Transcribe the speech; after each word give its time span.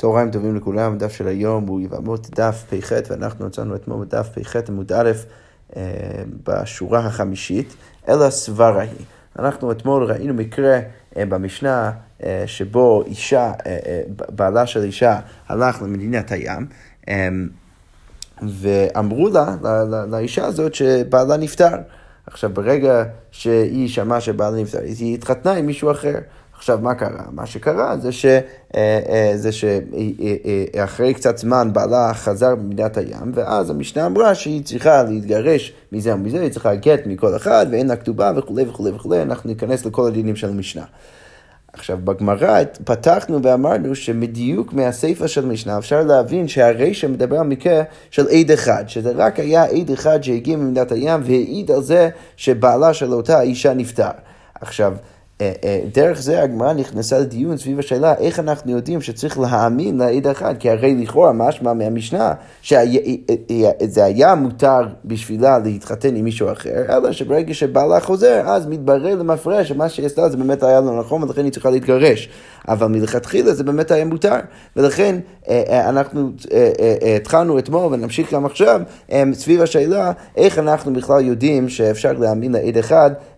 צהריים 0.00 0.30
טובים 0.30 0.56
לכולם, 0.56 0.92
הדף 0.92 1.12
של 1.12 1.28
היום 1.28 1.66
הוא 1.66 1.80
יבמות 1.80 2.30
דף 2.30 2.64
פ"ח, 2.70 2.92
ואנחנו 3.10 3.46
מצאנו 3.46 3.74
אתמול 3.74 4.06
בדף 4.06 4.28
פ"ח 4.28 4.56
עמוד 4.68 4.92
א' 4.92 5.10
אה, 5.76 5.82
בשורה 6.46 6.98
החמישית, 6.98 7.74
אלא 8.08 8.30
סברה 8.30 8.80
היא. 8.80 9.04
אנחנו 9.38 9.72
אתמול 9.72 10.04
ראינו 10.04 10.34
מקרה 10.34 10.80
אה, 11.16 11.26
במשנה 11.26 11.92
אה, 12.22 12.42
שבו 12.46 13.02
אישה, 13.06 13.52
בעלה 14.28 14.66
של 14.66 14.82
אישה 14.82 15.20
הלך 15.48 15.82
למדינת 15.82 16.32
הים, 16.32 16.66
ואמרו 18.42 19.28
לה, 19.28 19.56
לאישה 20.10 20.44
הזאת, 20.44 20.74
שבעלה 20.74 21.36
נפטר. 21.36 21.76
עכשיו, 22.26 22.50
ברגע 22.50 23.04
שהיא 23.30 23.88
שמעה 23.88 24.20
שבעלה 24.20 24.56
נפטר, 24.62 24.80
היא 24.80 25.14
התחתנה 25.14 25.52
עם 25.52 25.66
מישהו 25.66 25.90
אחר. 25.90 26.18
עכשיו, 26.58 26.78
מה 26.82 26.94
קרה? 26.94 27.24
מה 27.32 27.46
שקרה 27.46 27.96
זה, 27.96 28.12
ש, 28.12 28.24
אה, 28.26 28.40
אה, 28.74 29.32
זה 29.34 29.50
שאחרי 29.52 31.14
קצת 31.14 31.38
זמן 31.38 31.72
בעלה 31.72 32.14
חזר 32.14 32.54
במדינת 32.54 32.96
הים, 32.96 33.32
ואז 33.34 33.70
המשנה 33.70 34.06
אמרה 34.06 34.34
שהיא 34.34 34.64
צריכה 34.64 35.02
להתגרש 35.02 35.72
מזה 35.92 36.14
ומזה, 36.14 36.40
היא 36.40 36.50
צריכה 36.50 36.74
גט 36.74 37.00
מכל 37.06 37.36
אחד, 37.36 37.66
ואין 37.70 37.88
לה 37.88 37.96
כתובה 37.96 38.32
וכולי 38.36 38.64
וכולי 38.68 38.90
וכולי, 38.90 39.22
אנחנו 39.22 39.50
ניכנס 39.50 39.86
לכל 39.86 40.06
הדינים 40.06 40.36
של 40.36 40.48
המשנה. 40.48 40.84
עכשיו, 41.72 41.98
בגמרא 42.04 42.60
פתחנו 42.84 43.42
ואמרנו 43.42 43.94
שמדיוק 43.94 44.72
מהסיפא 44.72 45.26
של 45.26 45.44
המשנה 45.44 45.78
אפשר 45.78 46.02
להבין 46.02 46.48
שהרישא 46.48 47.06
מדבר 47.06 47.38
על 47.38 47.46
מקרה 47.46 47.82
של 48.10 48.28
עד 48.28 48.50
אחד, 48.50 48.84
שזה 48.86 49.12
רק 49.16 49.40
היה 49.40 49.64
עד 49.64 49.90
אחד 49.90 50.22
שהגיע 50.22 50.56
ממדינת 50.56 50.92
הים 50.92 51.20
והעיד 51.24 51.70
על 51.70 51.82
זה 51.82 52.08
שבעלה 52.36 52.94
של 52.94 53.12
אותה 53.12 53.40
אישה 53.40 53.74
נפטר. 53.74 54.10
עכשיו, 54.60 54.92
אה, 54.92 54.96
אה, 54.96 55.17
דרך 55.92 56.22
זה 56.22 56.42
הגמרא 56.42 56.72
נכנסה 56.72 57.18
לדיון 57.18 57.56
סביב 57.56 57.78
השאלה 57.78 58.14
איך 58.14 58.38
אנחנו 58.38 58.70
יודעים 58.72 59.00
שצריך 59.00 59.38
להאמין 59.38 59.98
לעד 59.98 60.26
אחד, 60.26 60.54
כי 60.58 60.70
הרי 60.70 60.94
לכאורה 60.94 61.32
משמע 61.32 61.72
מהמשנה 61.72 62.32
שזה 62.62 62.80
אה, 63.98 64.04
היה 64.04 64.34
מותר 64.34 64.80
בשבילה 65.04 65.58
להתחתן 65.58 66.16
עם 66.16 66.24
מישהו 66.24 66.52
אחר, 66.52 66.96
אלא 66.96 67.12
שברגע 67.12 67.54
שבעלה 67.54 68.00
חוזר, 68.00 68.42
אז 68.46 68.66
מתברר 68.66 69.14
למפרש 69.14 69.68
שמה 69.68 69.88
שהיא 69.88 70.06
עשתה 70.06 70.28
זה 70.28 70.36
באמת 70.36 70.62
היה 70.62 70.80
לא 70.80 70.98
נכון 70.98 71.22
ולכן 71.22 71.44
היא 71.44 71.52
צריכה 71.52 71.70
להתגרש. 71.70 72.28
אבל 72.68 72.86
מלכתחילה 72.86 73.54
זה 73.54 73.64
באמת 73.64 73.90
היה 73.90 74.04
מותר, 74.04 74.34
ולכן 74.76 75.16
אנחנו 75.70 76.30
התחלנו 77.16 77.58
אתמול 77.58 77.94
ונמשיך 77.94 78.34
גם 78.34 78.46
עכשיו 78.46 78.80
סביב 79.32 79.62
השאלה 79.62 80.12
איך 80.36 80.58
אנחנו 80.58 80.92
בכלל 80.92 81.24
יודעים 81.24 81.68
שאפשר 81.68 82.12
להאמין 82.12 82.52
לעד 82.52 82.78
אחד 82.78 83.10
אה, 83.10 83.14
אה, 83.14 83.37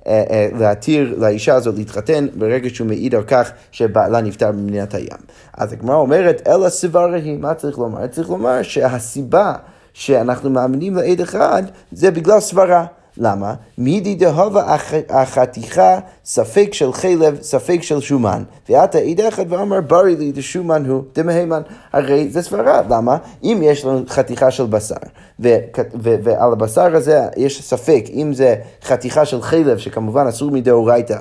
להתיר 0.59 1.15
לאישה 1.19 1.55
הזאת 1.55 1.79
להתחתן 1.79 2.27
ברגע 2.35 2.69
שהוא 2.71 2.87
מעיד 2.87 3.15
על 3.15 3.23
כך 3.23 3.51
שבעלה 3.73 4.21
נפטר 4.21 4.53
במדינת 4.53 4.95
הים. 4.95 5.21
אז 5.57 5.73
הגמרא 5.73 5.97
אומרת, 5.97 6.43
אלא 6.47 6.69
סברה 6.69 7.15
היא, 7.15 7.39
מה 7.39 7.55
צריך 7.55 7.79
לומר? 7.79 8.07
צריך 8.07 8.31
לומר 8.31 8.63
שהסיבה 8.63 9.53
שאנחנו 9.93 10.51
מאמינים 10.51 10.97
לעד 10.97 11.21
אחד 11.21 11.63
זה 11.93 12.11
בגלל 12.11 12.41
סברה. 12.41 12.87
למה? 13.21 13.55
מידי 13.79 14.15
דהבה 14.15 14.77
החתיכה 15.09 15.99
ספק 16.25 16.69
של 16.73 16.93
חלב, 16.93 17.39
ספק 17.43 17.79
של 17.83 18.01
שומן. 18.01 18.43
ועתה 18.69 18.99
עיד 18.99 19.21
אחד 19.21 19.53
ואמר 19.53 19.81
ברי 19.81 20.17
לי 20.17 20.33
דשומן 20.33 20.87
הוא 20.87 21.03
דמהימן. 21.15 21.63
הרי 21.93 22.29
זה 22.31 22.43
סברה. 22.43 22.83
למה? 22.89 23.17
אם 23.43 23.61
יש 23.63 23.85
לנו 23.85 24.03
חתיכה 24.09 24.51
של 24.51 24.67
בשר, 24.67 24.95
ו- 25.41 25.59
ו- 26.03 26.17
ועל 26.23 26.53
הבשר 26.53 26.97
הזה 26.97 27.21
יש 27.37 27.63
ספק, 27.63 28.05
אם 28.13 28.33
זה 28.33 28.55
חתיכה 28.83 29.25
של 29.25 29.43
חלב, 29.43 29.79
שכמובן 29.79 30.27
אסור 30.27 30.51
מדאורייתא, 30.51 31.19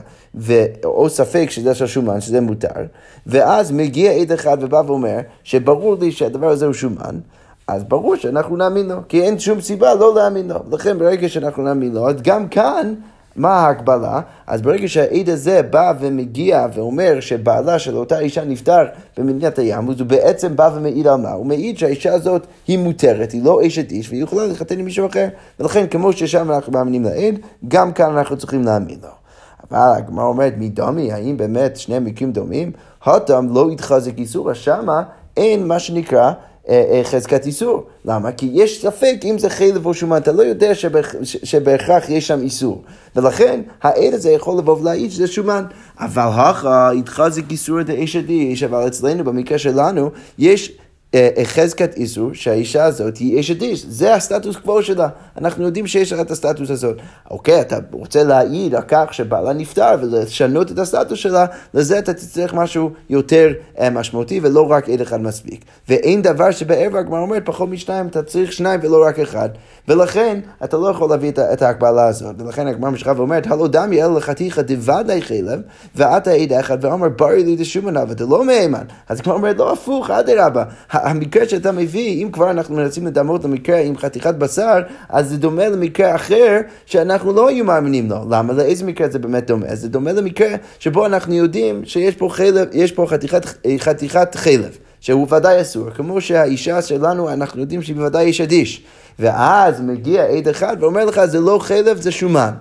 או 0.86 1.10
ספק 1.10 1.48
שזה 1.50 1.76
של 1.76 1.88
שומן, 1.88 2.22
שזה 2.22 2.42
מותר, 2.42 2.86
ואז 3.28 3.72
מגיע 3.72 4.12
עד 4.12 4.32
אחד 4.32 4.58
ובא 4.62 4.82
ואומר 4.88 5.18
שברור 5.44 5.96
לי 6.00 6.12
שהדבר 6.12 6.50
הזה 6.50 6.66
הוא 6.66 6.74
שומן, 6.74 7.20
אז 7.74 7.84
ברור 7.84 8.16
שאנחנו 8.16 8.58
נאמין 8.58 8.90
לו, 8.90 8.96
כי 9.08 9.22
אין 9.22 9.40
שום 9.40 9.62
סיבה 9.62 9.96
לא 9.96 10.16
להאמין 10.16 10.48
לו. 10.48 10.60
לכן 10.72 11.00
ברגע 11.00 11.30
שאנחנו 11.30 11.64
נאמין 11.64 11.94
לו, 11.94 12.10
אז 12.10 12.16
גם 12.22 12.48
כאן, 12.48 12.94
מה 13.36 13.50
ההקבלה? 13.50 14.22
אז 14.48 14.62
ברגע 14.62 14.88
שהעד 14.88 15.30
הזה 15.30 15.62
בא 15.62 15.94
ומגיע 16.00 16.68
ואומר 16.74 17.20
שבעלה 17.20 17.80
של 17.80 17.98
אותה 17.98 18.20
אישה 18.20 18.46
נפטר 18.46 18.86
במדינת 19.18 19.60
הים, 19.60 19.90
אז 19.90 20.00
הוא 20.00 20.08
בעצם 20.08 20.56
בא 20.56 20.70
ומעיד 20.76 21.08
על 21.08 21.16
מה? 21.16 21.32
הוא 21.32 21.46
מעיד 21.46 21.78
שהאישה 21.78 22.14
הזאת 22.14 22.48
היא 22.68 22.80
מותרת, 22.80 23.32
היא 23.32 23.44
לא 23.44 23.60
אשת 23.68 23.92
איש, 23.92 24.10
והיא 24.10 24.24
יכולה 24.24 24.48
להתחתן 24.48 24.80
עם 24.80 24.86
מישהו 24.86 25.08
אחר. 25.08 25.28
ולכן 25.60 25.88
כמו 25.88 26.14
ששם 26.14 26.52
אנחנו 26.52 26.74
מאמינים 26.74 27.04
לעד, 27.04 27.40
גם 27.68 27.92
כאן 27.92 28.18
אנחנו 28.18 28.38
צריכים 28.38 28.64
להאמין 28.64 28.98
לו. 29.04 29.10
אבל 29.72 29.98
הגמרא 29.98 30.26
אומרת, 30.26 30.54
מי 30.58 30.70
דומי? 30.70 31.12
האם 31.12 31.38
באמת 31.38 31.78
שני 31.78 32.00
מקרים 32.00 32.32
דומים? 32.32 32.72
הותם 33.06 33.48
לא 33.52 33.72
יתחזק 33.72 34.18
איסור, 34.18 34.54
שמה 34.54 35.04
אין 35.38 35.68
מה 35.68 35.80
שנקרא 35.80 36.32
חזקת 37.04 37.46
איסור. 37.46 37.84
למה? 38.06 38.32
כי 38.32 38.50
יש 38.54 38.82
ספק 38.82 39.16
אם 39.24 39.38
זה 39.38 39.50
חלב 39.50 39.86
או 39.86 39.94
שומן, 39.94 40.18
אתה 40.18 40.32
לא 40.32 40.44
יודע 40.44 40.72
שבהכרח 41.44 42.10
יש 42.10 42.28
שם 42.28 42.42
איסור. 42.42 42.82
ולכן 43.16 43.62
העד 43.82 44.14
הזה 44.14 44.32
יכול 44.32 44.58
לבוא 44.58 44.78
ולהעיד 44.78 45.12
שזה 45.12 45.28
שומן. 45.28 45.64
אבל 46.00 46.30
הכא 46.36 46.92
יתחזק 46.94 47.52
איסור 47.52 47.82
דאיש 47.82 48.16
איש, 48.16 48.64
אבל 48.64 48.88
אצלנו 48.88 49.24
במקרה 49.24 49.58
שלנו 49.58 50.10
יש 50.38 50.70
אה, 50.70 50.76
אה, 50.76 50.79
חזקת 51.44 51.96
איסור 51.98 52.30
שהאישה 52.34 52.86
הזאת 52.86 53.18
היא 53.18 53.40
אשת 53.40 53.62
איש, 53.62 53.86
זה 53.86 54.14
הסטטוס 54.14 54.56
קוו 54.56 54.84
שלה, 54.84 55.08
אנחנו 55.38 55.66
יודעים 55.66 55.88
שיש 55.88 56.14
לה 56.14 56.22
את 56.22 56.32
הסטטוס 56.32 56.70
הזאת. 56.70 56.98
אוקיי, 57.32 57.62
אתה 57.62 57.78
רוצה 57.92 58.24
להעיד 58.24 58.76
על 58.76 58.82
כך 58.88 59.14
שבעלה 59.14 59.54
נפטר 59.54 59.96
ולשנות 60.02 60.72
את 60.72 60.80
הסטטוס 60.80 61.20
שלה, 61.20 61.46
לזה 61.74 62.00
אתה 62.00 62.14
תצטרך 62.14 62.54
משהו 62.54 62.92
יותר 63.10 63.54
אה, 63.80 63.90
משמעותי 63.90 64.40
ולא 64.44 64.72
רק 64.72 64.90
עד 64.90 65.02
אחד 65.02 65.22
מספיק. 65.22 65.66
ואין 65.90 66.22
דבר 66.22 66.52
שבערב 66.52 66.96
הגמרא 66.96 67.20
אומרת 67.20 67.44
פחות 67.46 67.70
משניים, 67.70 68.08
אתה 68.08 68.24
צריך 68.24 68.54
שניים 68.54 68.80
ולא 68.84 69.06
רק 69.06 69.20
אחד. 69.20 69.50
ולכן 69.88 70.40
אתה 70.64 70.78
לא 70.78 70.88
יכול 70.88 71.10
להביא 71.10 71.32
את 71.54 71.62
ההקבלה 71.62 72.08
הזאת. 72.08 72.36
ולכן 72.40 72.68
הגמרא 72.68 72.90
משכה 72.90 73.14
ואומרת, 73.18 73.48
הלא 73.48 73.68
דמי 73.68 74.04
אלא 74.04 74.18
לחתיכא 74.18 74.62
דוודאי 74.62 75.22
חלב, 75.22 75.62
ואתה 75.96 76.32
עד 76.32 76.54
אחד 76.54 76.86
ואומר 76.86 77.10
ברי 77.10 77.44
לי 77.44 77.56
דשומנה 77.56 78.04
לא 78.20 78.46
מהימן. 78.46 78.84
אז 79.10 79.20
הגמרא 79.20 79.36
אומרת, 79.36 79.58
לא 79.58 79.74
הפוך, 79.74 80.10
אדרבה. 80.10 80.64
המקרה 81.04 81.50
שאתה 81.50 81.72
מביא, 81.72 82.24
אם 82.24 82.32
כבר 82.32 82.52
אנחנו 82.52 82.76
מנסים 82.76 83.08
לדמות 83.08 83.44
למקרה 83.44 83.80
עם 83.80 83.98
חתיכת 83.98 84.36
בשר, 84.36 84.80
אז 85.10 85.30
זה 85.30 85.38
דומה 85.38 85.70
למקרה 85.70 86.16
אחר 86.16 86.60
שאנחנו 86.86 87.34
לא 87.34 87.48
היו 87.48 87.66
מאמינים 87.66 88.10
לו. 88.10 88.18
למה? 88.30 88.54
לאיזה 88.54 88.86
מקרה 88.86 89.10
זה 89.10 89.20
באמת 89.20 89.48
דומה? 89.48 89.76
זה 89.76 89.90
דומה 89.90 90.12
למקרה 90.12 90.50
שבו 90.80 91.06
אנחנו 91.06 91.34
יודעים 91.34 91.86
שיש 91.86 92.16
פה, 92.16 92.30
חלב, 92.32 92.68
יש 92.72 92.92
פה 92.92 93.06
חתיכת, 93.10 93.46
חתיכת 93.78 94.36
חלב. 94.36 94.78
שהוא 95.02 95.28
ודאי 95.34 95.62
אסור, 95.62 95.90
כמו 95.90 96.22
שהאישה 96.22 96.82
שלנו, 96.82 97.30
אנחנו 97.30 97.62
יודעים 97.62 97.82
שהיא 97.82 97.96
בוודאי 97.96 98.26
איש 98.26 98.42
אדיש. 98.42 98.84
ואז 99.20 99.82
מגיע 99.82 100.24
עד 100.24 100.48
אחד 100.48 100.78
ואומר 100.80 101.06
לך, 101.06 101.26
זה 101.26 101.40
לא 101.40 101.60
חלב, 101.62 102.02
זה 102.02 102.12
שומן. 102.12 102.52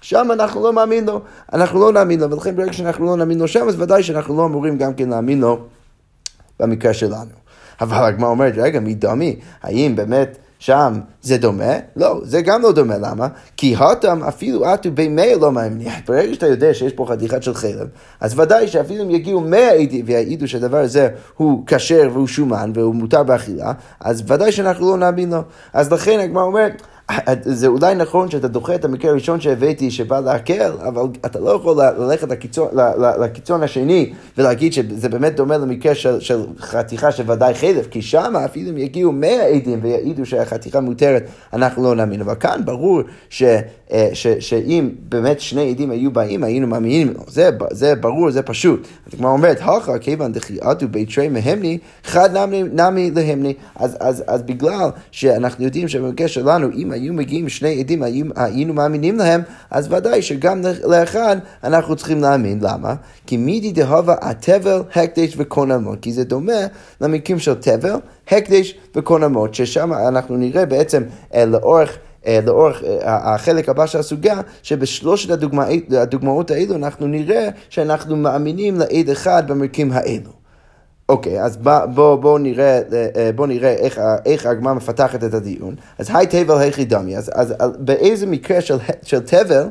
שם 0.00 0.28
אנחנו 0.32 0.62
לא 0.62 0.72
מאמין 0.72 1.04
לו, 1.04 1.20
אנחנו 1.52 1.80
לא 1.80 1.92
נאמין 1.92 2.20
לו, 2.20 2.30
ולכן 2.30 2.56
ברגע 2.56 2.72
שאנחנו 2.72 3.06
לא 3.06 3.16
נאמין 3.16 3.38
לו 3.38 3.48
שם, 3.48 3.68
אז 3.68 3.80
ודאי 3.80 4.02
שאנחנו 4.02 4.36
לא 4.36 4.44
אמורים 4.44 4.78
גם 4.78 4.94
כן 4.94 5.08
להאמין 5.08 5.40
לו 5.40 5.58
במקרה 6.60 6.94
שלנו. 6.94 7.41
אבל 7.82 8.04
הגמרא 8.04 8.30
אומרת, 8.30 8.52
רגע, 8.56 8.80
מי 8.80 8.94
דמי? 8.94 9.36
האם 9.62 9.96
באמת 9.96 10.38
שם 10.58 11.00
זה 11.22 11.38
דומה? 11.38 11.72
לא, 11.96 12.20
זה 12.22 12.42
גם 12.42 12.62
לא 12.62 12.72
דומה, 12.72 12.98
למה? 12.98 13.28
כי 13.56 13.76
הותם 13.76 14.22
אפילו 14.28 14.64
עטו 14.64 14.90
במאה 14.94 15.32
לא 15.40 15.52
מאמינים. 15.52 15.88
ברגע 16.08 16.34
שאתה 16.34 16.46
יודע 16.46 16.74
שיש 16.74 16.92
פה 16.92 17.06
חתיכת 17.08 17.42
של 17.42 17.54
חלב, 17.54 17.88
אז 18.20 18.38
ודאי 18.38 18.68
שאפילו 18.68 19.04
אם 19.04 19.10
יגיעו 19.10 19.40
מאה 19.40 19.72
עדים 19.72 20.04
ויעידו 20.08 20.48
שהדבר 20.48 20.78
הזה 20.78 21.08
הוא 21.36 21.62
כשר 21.66 22.08
והוא 22.12 22.26
שומן 22.26 22.72
והוא 22.74 22.94
מותר 22.94 23.22
באכילה, 23.22 23.72
אז 24.00 24.22
ודאי 24.26 24.52
שאנחנו 24.52 24.90
לא 24.90 24.96
נאמין 24.96 25.30
לו. 25.30 25.42
אז 25.72 25.92
לכן 25.92 26.20
הגמרא 26.20 26.42
אומרת, 26.42 26.82
זה 27.42 27.66
אולי 27.66 27.94
נכון 27.94 28.30
שאתה 28.30 28.48
דוחה 28.48 28.74
את 28.74 28.84
המקרה 28.84 29.10
הראשון 29.10 29.40
שהבאתי 29.40 29.90
שבא 29.90 30.20
להקל, 30.20 30.72
אבל 30.88 31.02
אתה 31.26 31.40
לא 31.40 31.50
יכול 31.50 31.76
ללכת 31.98 32.28
לקיצון, 32.28 32.68
לקיצון 33.20 33.62
השני 33.62 34.12
ולהגיד 34.38 34.72
שזה 34.72 35.08
באמת 35.08 35.36
דומה 35.36 35.56
למקרה 35.56 35.94
של, 35.94 36.20
של 36.20 36.46
חתיכה 36.58 37.12
של 37.12 37.30
ודאי 37.30 37.54
חלף, 37.54 37.86
כי 37.86 38.02
שם 38.02 38.34
אפילו 38.44 38.70
אם 38.70 38.78
יגיעו 38.78 39.12
מאה 39.12 39.46
עדים 39.46 39.78
ויעידו 39.82 40.26
שהחתיכה 40.26 40.80
מותרת, 40.80 41.26
אנחנו 41.52 41.82
לא 41.82 41.94
נאמין. 41.94 42.20
אבל 42.20 42.34
כאן 42.34 42.60
ברור 42.64 43.00
ש, 43.30 43.42
אה, 43.92 44.08
ש, 44.12 44.26
שאם 44.26 44.90
באמת 45.08 45.40
שני 45.40 45.70
עדים 45.70 45.90
היו 45.90 46.10
באים, 46.10 46.44
היינו 46.44 46.66
מאמינים 46.66 47.08
לו. 47.08 47.20
זה, 47.28 47.50
זה 47.70 47.94
ברור, 47.94 48.30
זה 48.30 48.42
פשוט. 48.42 48.86
אז 49.06 49.18
כמו 49.18 49.28
אומרת, 49.28 49.58
הלכה 49.60 49.98
כיוון 49.98 50.32
דחיית 50.32 50.82
וביתרי 50.82 51.28
מהמני, 51.28 51.78
חד 52.04 52.36
נמי, 52.36 52.62
נמי 52.62 53.10
להמני. 53.10 53.54
אז, 53.76 53.96
אז, 54.00 54.24
אז 54.26 54.42
בגלל 54.42 54.90
שאנחנו 55.10 55.64
יודעים 55.64 55.88
שבמקרה 55.88 56.28
שלנו, 56.28 56.68
אם 56.74 56.92
היו 57.02 57.14
מגיעים 57.14 57.48
שני 57.48 57.80
עדים, 57.80 58.02
היינו 58.36 58.74
מאמינים 58.74 59.18
להם, 59.18 59.42
אז 59.70 59.92
ודאי 59.92 60.22
שגם 60.22 60.62
לאחד 60.84 61.36
אנחנו 61.64 61.96
צריכים 61.96 62.20
להאמין. 62.20 62.58
למה? 62.62 62.94
כי 63.26 63.36
מידי 63.36 63.72
דהבה 63.72 64.14
התבל, 64.20 64.82
הקדש 64.94 65.34
וקונמות. 65.36 65.98
כי 66.02 66.12
זה 66.12 66.24
דומה 66.24 66.66
למקרים 67.00 67.38
של 67.38 67.54
תבל, 67.54 67.96
הקדש 68.30 68.74
וקונמות, 68.96 69.54
ששם 69.54 69.92
אנחנו 69.92 70.36
נראה 70.36 70.66
בעצם 70.66 71.02
אה, 71.34 71.44
לאורך... 71.44 71.98
אה, 72.26 72.38
לאורך 72.46 72.82
אה, 72.84 73.34
החלק 73.34 73.68
הבא 73.68 73.86
של 73.86 73.98
הסוגיה, 73.98 74.40
שבשלושת 74.62 75.30
הדוגמאות 75.90 76.50
האלו 76.50 76.74
אנחנו 76.74 77.06
נראה 77.06 77.48
שאנחנו 77.68 78.16
מאמינים 78.16 78.76
לעד 78.78 79.10
אחד 79.10 79.50
במקרים 79.50 79.92
האלו. 79.92 80.41
אוקיי, 81.12 81.42
אז 81.42 81.56
בואו 81.94 82.18
בוא 82.18 82.38
נראה, 82.38 82.80
בוא 83.34 83.46
נראה 83.46 83.72
איך, 83.72 84.00
איך 84.26 84.46
הגמרא 84.46 84.72
מפתחת 84.72 85.24
את 85.24 85.34
הדיון. 85.34 85.74
אז 85.98 86.08
היי 86.14 86.26
תבל 86.26 86.58
היכי 86.58 86.84
דמי, 86.84 87.16
אז, 87.16 87.30
אז 87.34 87.54
באיזה 87.78 88.26
מקרה 88.26 88.60
של, 88.60 88.76
של 89.02 89.20
תבל 89.20 89.68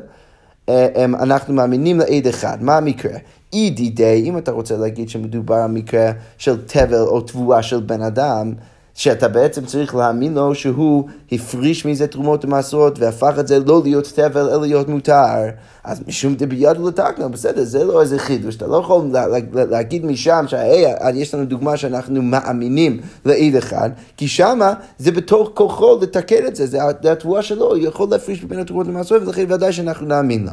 אנחנו 0.98 1.54
מאמינים 1.54 1.98
לעד 1.98 2.26
אחד? 2.26 2.58
מה 2.60 2.76
המקרה? 2.76 3.18
אי 3.52 3.70
די, 3.70 4.22
אם 4.24 4.38
אתה 4.38 4.50
רוצה 4.50 4.76
להגיד 4.76 5.08
שמדובר 5.08 5.54
על 5.54 5.70
מקרה 5.70 6.12
של 6.38 6.66
תבל 6.66 7.00
או 7.00 7.20
תבואה 7.20 7.62
של 7.62 7.80
בן 7.80 8.02
אדם, 8.02 8.52
שאתה 8.94 9.28
בעצם 9.28 9.64
צריך 9.64 9.94
להאמין 9.94 10.34
לו 10.34 10.54
שהוא 10.54 11.04
הפריש 11.32 11.86
מזה 11.86 12.06
תרומות 12.06 12.44
ומעשרות 12.44 12.98
והפך 12.98 13.34
את 13.40 13.48
זה 13.48 13.58
לא 13.58 13.80
להיות 13.84 14.12
תבל 14.14 14.48
אלא 14.48 14.60
להיות 14.60 14.88
מותר. 14.88 15.48
אז 15.84 16.02
משום 16.06 16.34
דביד 16.34 16.76
לתקנו, 16.84 17.30
בסדר, 17.30 17.64
זה 17.64 17.84
לא 17.84 18.00
איזה 18.00 18.18
חידוש, 18.18 18.56
אתה 18.56 18.66
לא 18.66 18.76
יכול 18.76 19.02
לה, 19.12 19.26
לה, 19.26 19.38
לה, 19.52 19.64
להגיד 19.64 20.06
משם 20.06 20.44
שיש 20.48 21.34
לנו 21.34 21.44
דוגמה 21.44 21.76
שאנחנו 21.76 22.22
מאמינים 22.22 23.00
לעיד 23.24 23.56
אחד, 23.56 23.90
כי 24.16 24.28
שמה 24.28 24.74
זה 24.98 25.12
בתוך 25.12 25.50
כוחו 25.54 25.98
לתקן 26.02 26.46
את 26.46 26.56
זה, 26.56 26.66
זה 26.66 26.78
התבואה 26.88 27.42
שלו, 27.42 27.66
הוא 27.66 27.76
יכול 27.76 28.08
להפריש 28.10 28.44
בין 28.44 28.58
התרומות 28.58 28.86
למעשרות 28.86 29.22
ולכן 29.22 29.44
ודאי 29.48 29.72
שאנחנו 29.72 30.06
נאמין 30.06 30.44
לו. 30.44 30.52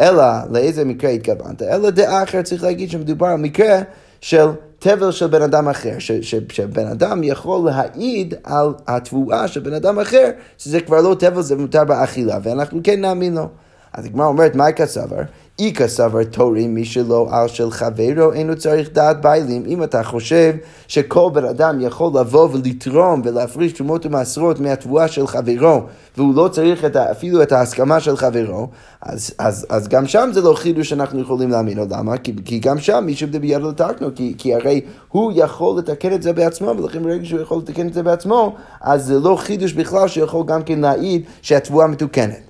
אלא 0.00 0.24
לאיזה 0.50 0.84
מקרה 0.84 1.10
התכוונת, 1.10 1.62
אלא 1.62 1.90
דעה 1.90 2.22
אחרת 2.22 2.44
צריך 2.44 2.62
להגיד 2.62 2.90
שמדובר 2.90 3.26
על 3.26 3.36
מקרה 3.36 3.80
של 4.20 4.46
תבל 4.78 5.10
של 5.12 5.26
בן 5.26 5.42
אדם 5.42 5.68
אחר, 5.68 5.98
ש, 5.98 6.12
ש, 6.12 6.34
שבן 6.52 6.86
אדם 6.86 7.22
יכול 7.22 7.66
להעיד 7.70 8.34
על 8.44 8.74
התבואה 8.86 9.48
של 9.48 9.60
בן 9.60 9.74
אדם 9.74 9.98
אחר, 9.98 10.30
שזה 10.58 10.80
כבר 10.80 11.00
לא 11.00 11.16
תבל, 11.18 11.42
זה 11.42 11.56
מותר 11.56 11.84
באכילה, 11.84 12.38
ואנחנו 12.42 12.80
כן 12.84 13.00
נאמין 13.00 13.34
לו. 13.34 13.48
אז 13.92 14.04
הגמרא 14.04 14.26
אומרת, 14.26 14.54
מה 14.54 14.72
כסבר? 14.72 15.22
איכא 15.58 15.88
סבר 15.88 16.24
תורים 16.24 16.74
מי 16.74 16.84
שלא 16.84 17.28
על 17.30 17.48
של 17.48 17.70
חברו 17.70 18.32
אינו 18.32 18.56
צריך 18.56 18.92
דעת 18.92 19.22
ביילים. 19.22 19.62
אם 19.66 19.82
אתה 19.82 20.02
חושב 20.02 20.54
שכל 20.88 21.30
בן 21.32 21.44
אדם 21.44 21.80
יכול 21.80 22.20
לבוא 22.20 22.48
ולתרום 22.52 23.22
ולהפריש 23.24 23.72
תרומות 23.72 24.06
ומעשרות 24.06 24.60
מהתבואה 24.60 25.08
של 25.08 25.26
חברו 25.26 25.82
והוא 26.16 26.34
לא 26.34 26.48
צריך 26.48 26.84
את, 26.84 26.96
אפילו 26.96 27.42
את 27.42 27.52
ההסכמה 27.52 28.00
של 28.00 28.16
חברו, 28.16 28.68
אז, 29.00 29.34
אז, 29.38 29.66
אז 29.68 29.88
גם 29.88 30.06
שם 30.06 30.30
זה 30.32 30.40
לא 30.40 30.54
חידוש 30.54 30.88
שאנחנו 30.88 31.20
יכולים 31.20 31.50
להאמין 31.50 31.76
לו. 31.76 31.84
למה? 31.90 32.18
כי, 32.18 32.34
כי 32.44 32.58
גם 32.58 32.78
שם 32.78 33.02
מישהו 33.06 33.28
בידו 33.40 33.68
לתקנו, 33.68 34.08
כי, 34.14 34.34
כי 34.38 34.54
הרי 34.54 34.80
הוא 35.08 35.32
יכול 35.34 35.78
לתקן 35.78 36.12
את 36.12 36.22
זה 36.22 36.32
בעצמו, 36.32 36.68
ולכן 36.78 37.02
ברגע 37.02 37.24
שהוא 37.24 37.40
יכול 37.40 37.58
לתקן 37.58 37.86
את 37.86 37.94
זה 37.94 38.02
בעצמו, 38.02 38.54
אז 38.80 39.06
זה 39.06 39.20
לא 39.20 39.36
חידוש 39.40 39.72
בכלל 39.72 40.08
שיכול 40.08 40.46
גם 40.46 40.62
כן 40.62 40.80
להעיד 40.80 41.22
שהתבואה 41.42 41.86
מתוקנת. 41.86 42.45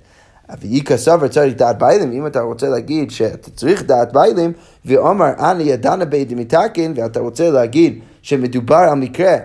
ואיכא 0.61 0.97
סבר 0.97 1.29
צריך 1.29 1.57
דעת 1.57 1.79
ביילים, 1.79 2.13
אם 2.13 2.27
אתה 2.27 2.41
רוצה 2.41 2.69
להגיד 2.69 3.11
שאתה 3.11 3.51
צריך 3.51 3.83
דעת 3.83 4.13
ביילים, 4.13 4.53
ואומר 4.85 5.31
אני 5.39 5.63
ידענה 5.63 6.05
בית 6.05 6.33
מתקן, 6.33 6.93
ואתה 6.97 7.21
רוצה 7.21 7.51
להגיד 7.51 7.99
שמדובר 8.23 8.77
על 8.77 8.95
מקרה 8.95 9.37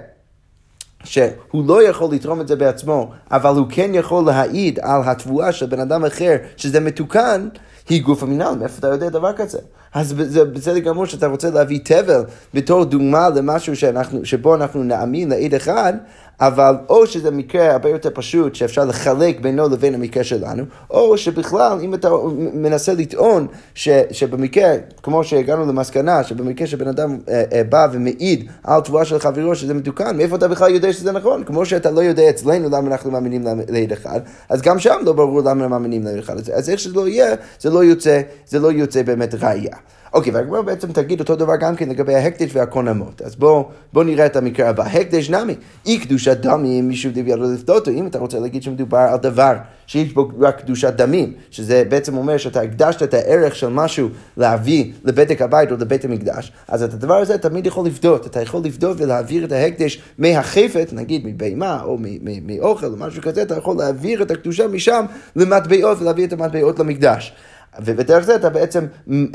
שהוא 1.03 1.68
לא 1.68 1.83
יכול 1.89 2.13
לתרום 2.13 2.42
את 2.42 2.48
זה 2.48 2.56
בעצמו, 2.56 3.12
אבל 3.31 3.56
הוא 3.56 3.65
כן 3.69 3.92
יכול 3.94 4.25
להעיד 4.25 4.80
על 4.80 5.01
התבואה 5.06 5.51
של 5.51 5.65
בן 5.65 5.80
אדם 5.80 6.06
אחר 6.06 6.36
שזה 6.57 6.80
מתוקן, 6.80 7.50
היא 7.89 8.03
גוף 8.03 8.24
המינהל, 8.24 8.56
מאיפה 8.56 8.80
אתה 8.80 8.88
יודע 8.88 9.09
דבר 9.09 9.33
כזה? 9.33 9.59
אז 9.94 10.15
זה 10.18 10.45
בסדר 10.45 10.80
גמור 10.80 11.06
שאתה 11.06 11.27
רוצה 11.27 11.50
להביא 11.50 11.80
תבל 11.83 12.24
בתור 12.53 12.86
דוגמה 12.86 13.30
למשהו 13.30 13.75
שאנחנו, 13.75 14.25
שבו 14.25 14.56
אנחנו 14.56 14.83
נאמין 14.83 15.30
לעיד 15.30 15.56
אחד, 15.56 15.94
אבל 16.42 16.76
או 16.90 17.08
שזה 17.08 17.32
מקרה 17.32 17.72
הרבה 17.72 17.90
יותר 17.90 18.10
פשוט 18.14 18.56
שאפשר 18.56 18.86
לחלק 18.86 19.40
בינו 19.40 19.70
לבין 19.70 19.96
המקרה 19.96 20.24
שלנו, 20.24 20.64
או 20.90 21.18
שבכלל 21.18 21.78
אם 21.82 21.94
אתה 21.94 22.10
מנסה 22.54 22.94
לטעון 22.94 23.48
ש, 23.76 23.90
שבמקרה, 24.12 24.74
כמו 25.04 25.24
שהגענו 25.24 25.66
למסקנה, 25.66 26.24
שבמקרה 26.24 26.68
שבן 26.68 26.88
אדם 26.88 27.18
אה, 27.30 27.44
אה, 27.54 27.64
בא 27.64 27.88
ומעיד 27.92 28.50
על 28.64 28.82
תבואה 28.82 29.06
של 29.06 29.20
חברו 29.20 29.56
שזה 29.56 29.74
מתוקן, 29.74 30.18
מאיפה 30.18 30.36
אתה 30.36 30.48
בכלל 30.48 30.72
יודע 30.72 30.94
שזה 30.94 31.12
נכון? 31.12 31.44
כמו 31.44 31.66
שאתה 31.66 31.92
לא 31.92 32.02
יודע 32.02 32.30
אצלנו 32.30 32.70
למה 32.70 32.88
אנחנו 32.88 33.12
מאמינים 33.12 33.44
לעד 33.70 33.92
אחד, 33.92 34.20
אז 34.50 34.62
גם 34.62 34.80
שם 34.80 34.98
לא 35.06 35.14
ברור 35.14 35.42
למה 35.42 35.68
מאמינים 35.68 36.04
לעד 36.04 36.18
אחד. 36.18 36.38
אז 36.38 36.70
איך 36.70 36.80
שזה 36.80 36.96
לא 36.96 37.08
יהיה, 37.08 37.36
זה 37.60 37.70
לא 37.70 37.84
יוצא, 37.84 38.22
זה 38.48 38.60
לא 38.60 38.72
יוצא 38.72 39.04
באמת 39.04 39.36
ראייה. 39.36 39.76
אוקיי, 40.13 40.34
והגמרא 40.34 40.62
בעצם 40.62 40.92
תגיד 40.92 41.19
אותו 41.19 41.36
דבר 41.36 41.56
גם 41.56 41.75
כן 41.75 41.90
לגבי 41.90 42.16
ההקדש 42.16 42.50
והקונמות. 42.54 43.22
אז 43.22 43.36
בואו 43.36 43.69
בוא 43.94 44.04
נראה 44.04 44.25
את 44.25 44.36
המקרה 44.36 44.69
הבא. 44.69 44.84
הקדש 44.84 45.30
נמי, 45.30 45.56
אי 45.86 46.00
קדושת 46.00 46.38
דמים 46.38 46.90
משום 46.90 47.12
דבי 47.12 47.31
ידו 47.31 47.52
לפדותו. 47.54 47.92
אם 47.92 48.08
אתה 48.08 48.19
רוצה 48.19 48.40
להגיד 48.40 48.63
שמדובר 48.63 48.98
על 48.98 49.18
דבר 49.18 49.54
שיש 49.88 50.13
בו 50.13 50.31
רק 50.40 50.62
קדושת 50.62 50.94
דמים, 50.94 51.34
שזה 51.52 51.84
בעצם 51.90 52.18
אומר 52.18 52.38
שאתה 52.38 52.62
הקדשת 52.62 53.04
את 53.04 53.13
הערך 53.13 53.56
של 53.56 53.68
משהו 53.68 54.10
להביא 54.38 54.92
לבדק 55.04 55.42
הבית 55.42 55.72
או 55.72 55.78
לבית 55.80 56.06
המקדש, 56.06 56.52
אז 56.68 56.84
את 56.84 56.94
הדבר 56.94 57.16
הזה 57.16 57.38
תמיד 57.38 57.66
יכול 57.66 57.86
לפדות. 57.86 58.25
אתה 58.25 58.42
יכול 58.42 58.62
לפדות 58.63 58.98
ולהעביר 59.00 59.46
את 59.46 59.52
ההקדש 59.52 60.02
מהחפת, 60.18 60.90
נגיד 60.92 61.22
מבהמה 61.25 61.81
או 61.84 61.98
מאוכל 62.46 62.86
או 62.86 62.98
משהו 62.98 63.22
כזה, 63.22 63.42
אתה 63.42 63.58
יכול 63.58 63.78
להעביר 63.78 64.22
את 64.22 64.31
הקדושה 64.31 64.68
משם 64.68 65.06
למטבעות 65.36 66.02
ולהביא 66.02 66.25
את 66.25 66.34
המטבעות 66.34 66.80
למקדש. 66.80 67.34
ובדרך 67.80 68.24
זה 68.26 68.36
אתה 68.36 68.50
בעצם 68.50 68.86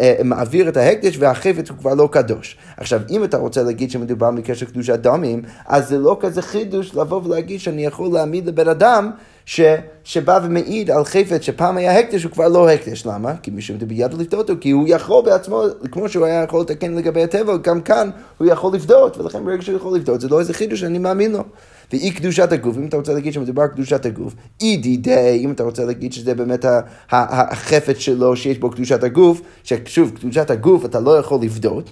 אה, 0.01 0.15
מעביר 0.25 0.69
את 0.69 0.77
ההקדש 0.77 1.17
והחפץ 1.19 1.71
הוא 1.71 1.79
כבר 1.79 1.95
לא 1.95 2.09
קדוש. 2.13 2.57
עכשיו, 2.77 3.01
אם 3.11 3.25
אתה 3.25 3.37
רוצה 3.37 3.63
להגיד 3.63 3.91
שמדובר 3.91 4.31
במקרה 4.31 4.57
של 4.57 4.67
קדושת 4.67 4.99
דמים, 4.99 5.43
אז 5.67 5.89
זה 5.89 5.99
לא 5.99 6.17
כזה 6.21 6.43
חידוש 6.43 6.95
לבוא 6.95 7.21
ולהגיד 7.25 7.61
שאני 7.61 7.85
יכול 7.85 8.11
להעמיד 8.13 8.47
לבן 8.47 8.69
אדם 8.69 9.11
ש, 9.47 9.61
שבא 10.05 10.41
ומעיד 10.43 10.91
על 10.91 11.05
חפץ 11.05 11.43
שפעם 11.43 11.77
היה 11.77 11.99
הקדש 11.99 12.25
הוא 12.25 12.33
כבר 12.33 12.49
לא 12.49 12.71
הקדש. 12.71 13.07
למה? 13.07 13.33
כי 13.43 13.51
משום 13.51 13.79
ביד 13.79 14.15
לפדות 14.15 14.51
אותו, 14.51 14.61
כי 14.61 14.71
הוא 14.71 14.85
יכול 14.89 15.25
בעצמו, 15.25 15.63
כמו 15.93 16.09
שהוא 16.09 16.27
היה 16.27 16.43
יכול 16.43 16.61
לתקן 16.61 16.95
לגבי 16.95 17.23
הטבע, 17.23 17.57
גם 17.57 17.81
כאן 17.81 18.11
הוא 18.39 18.49
יכול 18.49 18.75
לפדות, 18.75 19.19
ולכן 19.19 19.45
ברגע 19.45 19.63
שהוא 19.63 19.77
יכול 19.77 19.97
לפדות 19.99 20.21
זה 20.21 20.29
לא 20.29 20.41
איזה 20.41 20.55
חידוש 20.55 20.81
שאני 20.81 20.99
מאמין 20.99 21.33
לו. 21.33 21.45
ואי 21.93 22.11
קדושת 22.11 22.53
הגוף, 22.53 22.77
אם 22.77 22.87
אתה 22.87 22.97
רוצה 22.97 23.15
להגיד 23.15 23.33
שמדובר 23.33 23.67
קדושת 23.67 24.07
הגוף, 24.07 24.35
אי 24.61 24.77
די 24.77 24.97
די, 24.97 25.41
אם 25.45 25.53
אתה 25.53 25.63
רוצה 25.63 25.85
להגיד 25.85 26.13
שזה 26.13 26.35
באמת 26.35 26.65
החפץ 27.11 27.99
שלו 27.99 28.37
שיש 28.37 28.59
בו 28.59 28.71
קדושת 28.71 29.05
הגוף, 29.05 29.41
ששוב, 29.65 30.11
קדושת 30.11 30.51
הגוף 30.51 30.85
אתה 30.85 31.01
לא 31.01 31.19
יכול 31.19 31.41
לפדות. 31.43 31.91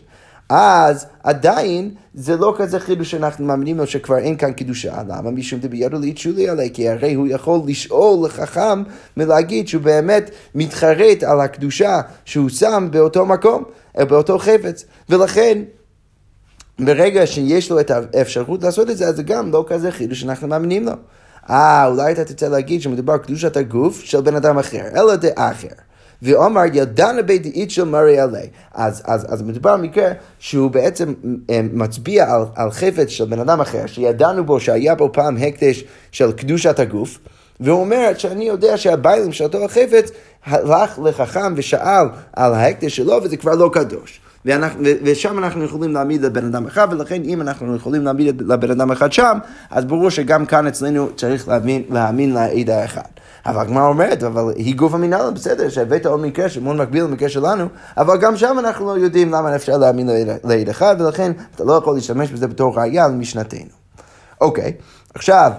אז 0.49 1.07
עדיין 1.23 1.91
זה 2.15 2.37
לא 2.37 2.55
כזה 2.59 2.81
חידוש 2.81 3.11
שאנחנו 3.11 3.47
מאמינים 3.47 3.79
לו 3.79 3.87
שכבר 3.87 4.19
אין 4.19 4.37
כאן 4.37 4.53
קידושה. 4.53 5.03
למה? 5.09 5.31
משום 5.31 5.61
דבידו 5.61 5.99
ליצ'ולי 5.99 6.49
עליה, 6.49 6.69
כי 6.69 6.89
הרי 6.89 7.15
הוא 7.15 7.27
יכול 7.31 7.61
לשאול 7.67 8.27
לחכם 8.27 8.83
מלהגיד 9.17 9.69
שהוא 9.69 9.83
באמת 9.83 10.31
מתחרט 10.55 11.23
על 11.23 11.41
הקדושה 11.41 12.01
שהוא 12.25 12.49
שם 12.49 12.89
באותו 12.91 13.27
מקום, 13.27 13.63
באותו 13.99 14.39
חפץ. 14.39 14.85
ולכן 15.09 15.63
ברגע 16.79 17.27
שיש 17.27 17.71
לו 17.71 17.81
את 17.81 17.91
האפשרות 17.91 18.63
לעשות 18.63 18.91
את 18.91 18.97
זה, 18.97 19.09
אז 19.09 19.17
זה 19.17 19.23
גם 19.23 19.53
לא 19.53 19.65
כזה 19.69 19.91
חידוש 19.91 20.21
שאנחנו 20.21 20.49
מאמינים 20.49 20.85
לו. 20.85 20.93
אה, 21.51 21.87
אולי 21.87 22.13
אתה 22.13 22.25
תרצה 22.25 22.49
להגיד 22.49 22.83
שמדובר 22.83 23.17
קדושת 23.17 23.57
הגוף 23.57 24.01
של 24.01 24.21
בן 24.21 24.37
אדם 24.37 24.59
אחר, 24.59 24.83
אלא 24.97 25.17
דעה 25.17 25.51
אחר. 25.51 25.69
ואומר 26.23 26.63
ידענה 26.73 27.23
בית 27.23 27.43
דאית 27.43 27.71
של 27.71 27.85
מרי 27.85 28.21
עלי. 28.21 28.47
אז, 28.75 29.03
אז, 29.05 29.27
אז 29.33 29.43
מדובר 29.43 29.71
על 29.71 29.81
מקרה 29.81 30.13
שהוא 30.39 30.71
בעצם 30.71 31.15
אה, 31.51 31.61
מצביע 31.73 32.35
על, 32.35 32.43
על 32.55 32.71
חפץ 32.71 33.09
של 33.09 33.25
בן 33.25 33.39
אדם 33.39 33.61
אחר, 33.61 33.87
שידענו 33.87 34.45
בו 34.45 34.61
שהיה 34.61 34.95
בו 34.95 35.11
פעם 35.13 35.37
הקדש 35.37 35.85
של 36.13 36.33
קדושת 36.33 36.79
הגוף. 36.79 37.19
והוא 37.61 37.81
אומר 37.81 38.11
שאני 38.19 38.45
יודע 38.45 38.77
שהביילים 38.77 39.33
של 39.33 39.45
אותו 39.45 39.65
החפץ 39.65 40.11
הלך 40.45 40.99
לחכם 41.05 41.55
ושאל 41.57 42.07
על 42.33 42.55
ההקדש 42.55 42.97
שלו 42.97 43.21
וזה 43.23 43.37
כבר 43.37 43.55
לא 43.55 43.71
קדוש. 43.73 44.21
ואנחנו, 44.45 44.83
ושם 45.03 45.39
אנחנו 45.39 45.65
יכולים 45.65 45.93
להעמיד 45.93 46.25
לבן 46.25 46.45
אדם 46.47 46.67
אחד, 46.67 46.89
ולכן 46.91 47.23
אם 47.25 47.41
אנחנו 47.41 47.77
יכולים 47.77 48.05
להעמיד 48.05 48.43
לבן 48.43 48.71
אדם 48.71 48.91
אחד 48.91 49.13
שם, 49.13 49.39
אז 49.71 49.85
ברור 49.85 50.11
שגם 50.11 50.47
כאן 50.47 50.67
אצלנו 50.67 51.09
צריך 51.17 51.49
להאמין, 51.49 51.83
להאמין 51.91 52.35
לעד 52.35 52.71
האחד. 52.71 53.03
אבל 53.47 53.61
הגמרא 53.61 53.87
אומרת, 53.87 54.23
אבל 54.23 54.53
היא 54.57 54.77
גוף 54.77 54.95
המנהל, 54.95 55.31
בסדר, 55.31 55.69
שהבאת 55.69 56.07
עוד 56.07 56.21
מקרה 56.21 56.49
שמאוד 56.49 56.77
מקביל 56.77 57.05
למקרה 57.05 57.29
שלנו, 57.29 57.67
אבל 57.97 58.17
גם 58.17 58.37
שם 58.37 58.57
אנחנו 58.59 58.87
לא 58.87 58.99
יודעים 58.99 59.33
למה 59.33 59.57
אפשר 59.57 59.77
להאמין 59.77 60.11
לעד 60.45 60.69
אחד, 60.69 60.97
ולכן 60.99 61.33
אתה 61.55 61.65
לא 61.65 61.73
יכול 61.73 61.95
להשתמש 61.95 62.31
בזה 62.31 62.47
בתור 62.47 62.79
ראייה 62.79 63.09
למשנתנו. 63.09 63.71
אוקיי, 64.41 64.73
עכשיו... 65.15 65.53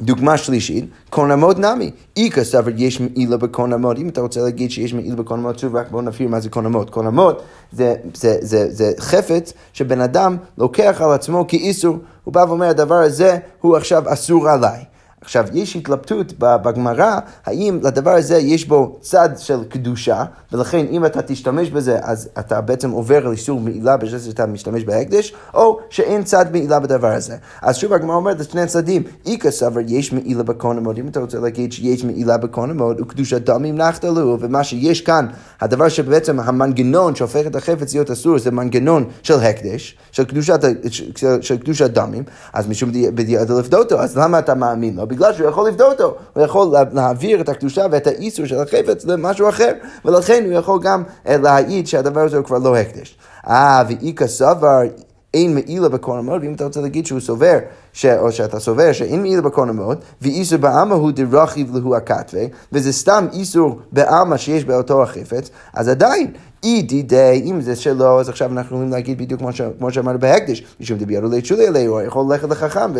דוגמה 0.00 0.36
שלישית, 0.36 0.84
קונמות 1.10 1.58
נמי. 1.58 1.90
איכא 2.16 2.44
סבר 2.44 2.70
יש 2.76 3.00
מעילה 3.00 3.36
בקונמות. 3.36 3.98
אם 3.98 4.08
אתה 4.08 4.20
רוצה 4.20 4.40
להגיד 4.40 4.70
שיש 4.70 4.94
מעילה 4.94 5.16
בקונמות, 5.16 5.58
שוב 5.58 5.76
רק 5.76 5.90
בואו 5.90 6.02
נבהיר 6.02 6.28
מה 6.28 6.40
זה 6.40 6.48
קונמות. 6.48 6.90
קונמות 6.90 7.42
זה, 7.72 7.94
זה, 8.14 8.38
זה, 8.40 8.70
זה 8.70 8.92
חפץ 8.98 9.52
שבן 9.72 10.00
אדם 10.00 10.36
לוקח 10.58 11.00
על 11.00 11.12
עצמו 11.12 11.44
כאיסור. 11.48 11.96
הוא 12.24 12.34
בא 12.34 12.44
ואומר, 12.48 12.66
הדבר 12.66 12.94
הזה 12.94 13.38
הוא 13.60 13.76
עכשיו 13.76 14.02
אסור 14.06 14.48
עליי. 14.48 14.84
עכשיו, 15.20 15.46
יש 15.52 15.76
התלבטות 15.76 16.32
בגמרא, 16.38 17.18
האם 17.46 17.80
לדבר 17.82 18.10
הזה 18.10 18.36
יש 18.36 18.68
בו 18.68 18.98
צד 19.00 19.28
של 19.38 19.64
קדושה, 19.68 20.24
ולכן 20.52 20.86
אם 20.90 21.04
אתה 21.04 21.22
תשתמש 21.22 21.70
בזה, 21.70 21.98
אז 22.02 22.28
אתה 22.38 22.60
בעצם 22.60 22.90
עובר 22.90 23.26
על 23.26 23.32
איסור 23.32 23.60
מעילה 23.60 23.96
בזה 23.96 24.18
שאתה 24.18 24.46
משתמש 24.46 24.84
בהקדש, 24.84 25.34
או 25.54 25.78
שאין 25.90 26.22
צד 26.22 26.46
מעילה 26.52 26.80
בדבר 26.80 27.12
הזה. 27.12 27.36
אז 27.62 27.76
שוב 27.76 27.92
הגמרא 27.92 28.16
אומרת 28.16 28.40
לשני 28.40 28.60
הצדדים, 28.60 29.02
איכא 29.26 29.50
סבר 29.50 29.80
יש 29.86 30.12
מעילה 30.12 30.42
בקון 30.42 30.78
המוד, 30.78 30.98
אם 30.98 31.08
אתה 31.08 31.20
רוצה 31.20 31.38
להגיד 31.38 31.72
שיש 31.72 32.04
מעילה 32.04 32.36
בקון 32.38 32.70
המוד, 32.70 33.00
וקדושת 33.00 33.42
דמים 33.42 33.76
נחתלו, 33.76 34.36
ומה 34.40 34.64
שיש 34.64 35.00
כאן, 35.00 35.26
הדבר 35.60 35.88
שבעצם 35.88 36.40
המנגנון 36.40 37.14
שהופך 37.14 37.46
את 37.46 37.56
החפץ 37.56 37.94
להיות 37.94 38.10
אסור, 38.10 38.38
זה 38.38 38.50
מנגנון 38.50 39.04
של 39.22 39.34
הקדש, 39.34 39.96
של 40.12 40.24
קדושת, 40.24 40.60
של, 40.90 41.42
של 41.42 41.56
קדושת 41.58 41.90
דמים, 41.90 42.24
אז 42.52 42.68
משום 42.68 42.90
בדיעד 43.14 43.50
לפדותו, 43.50 44.00
אז 44.00 44.18
למה 44.18 44.38
אתה 44.38 44.54
מאמין 44.54 44.96
לו? 44.96 45.05
בגלל 45.08 45.32
שהוא 45.32 45.48
יכול 45.48 45.68
לפדות 45.68 46.00
אותו, 46.00 46.16
הוא 46.34 46.42
יכול 46.42 46.74
להעביר 46.92 47.40
את 47.40 47.48
הקדושה 47.48 47.86
ואת 47.90 48.06
האיסור 48.06 48.46
של 48.46 48.58
החפץ 48.58 49.04
למשהו 49.04 49.48
אחר, 49.48 49.72
ולכן 50.04 50.42
הוא 50.46 50.52
יכול 50.52 50.80
גם 50.82 51.02
אה, 51.28 51.36
להעיד 51.36 51.86
שהדבר 51.86 52.20
הזה 52.20 52.36
הוא 52.36 52.44
כבר 52.44 52.58
לא 52.58 52.76
הקדש. 52.76 53.16
אה, 53.48 53.82
ואיכא 53.88 54.26
סבר 54.26 54.80
אין 55.36 55.54
מעילה 55.54 55.88
בקורן 55.88 56.18
המאוד, 56.18 56.42
ואם 56.42 56.54
אתה 56.54 56.64
רוצה 56.64 56.80
להגיד 56.80 57.06
שהוא 57.06 57.20
סובר, 57.20 57.58
ש, 57.92 58.06
או 58.06 58.32
שאתה 58.32 58.60
סובר 58.60 58.92
שאין 58.92 59.22
מעילה 59.22 59.42
בקורן 59.42 59.68
המאוד, 59.68 59.98
ואיסור 60.22 60.58
בעלמא 60.58 60.94
הוא 60.94 61.10
דרכיב 61.10 61.76
להו 61.76 61.96
הכתבי, 61.96 62.48
וזה 62.72 62.92
סתם 62.92 63.26
איסור 63.32 63.78
בעלמא 63.92 64.36
שיש 64.36 64.64
באותו 64.64 65.02
החפץ, 65.02 65.50
אז 65.72 65.88
עדיין 65.88 66.30
אי 66.64 66.82
דידי, 66.82 67.42
אם 67.44 67.60
זה 67.60 67.76
שלו, 67.76 68.20
אז 68.20 68.28
עכשיו 68.28 68.52
אנחנו 68.52 68.76
יכולים 68.76 68.92
להגיד 68.92 69.18
בדיוק 69.18 69.40
כמו, 69.40 69.52
ש, 69.52 69.60
כמו 69.78 69.92
שאמרנו 69.92 70.18
בהקדש, 70.18 70.62
משום 70.80 70.98
דביארו 70.98 71.28
לצ'ולי 71.28 71.66
עליהו, 71.66 71.94
הוא 71.94 72.06
יכול 72.06 72.24
ללכת 72.30 72.48
לחכם 72.48 72.90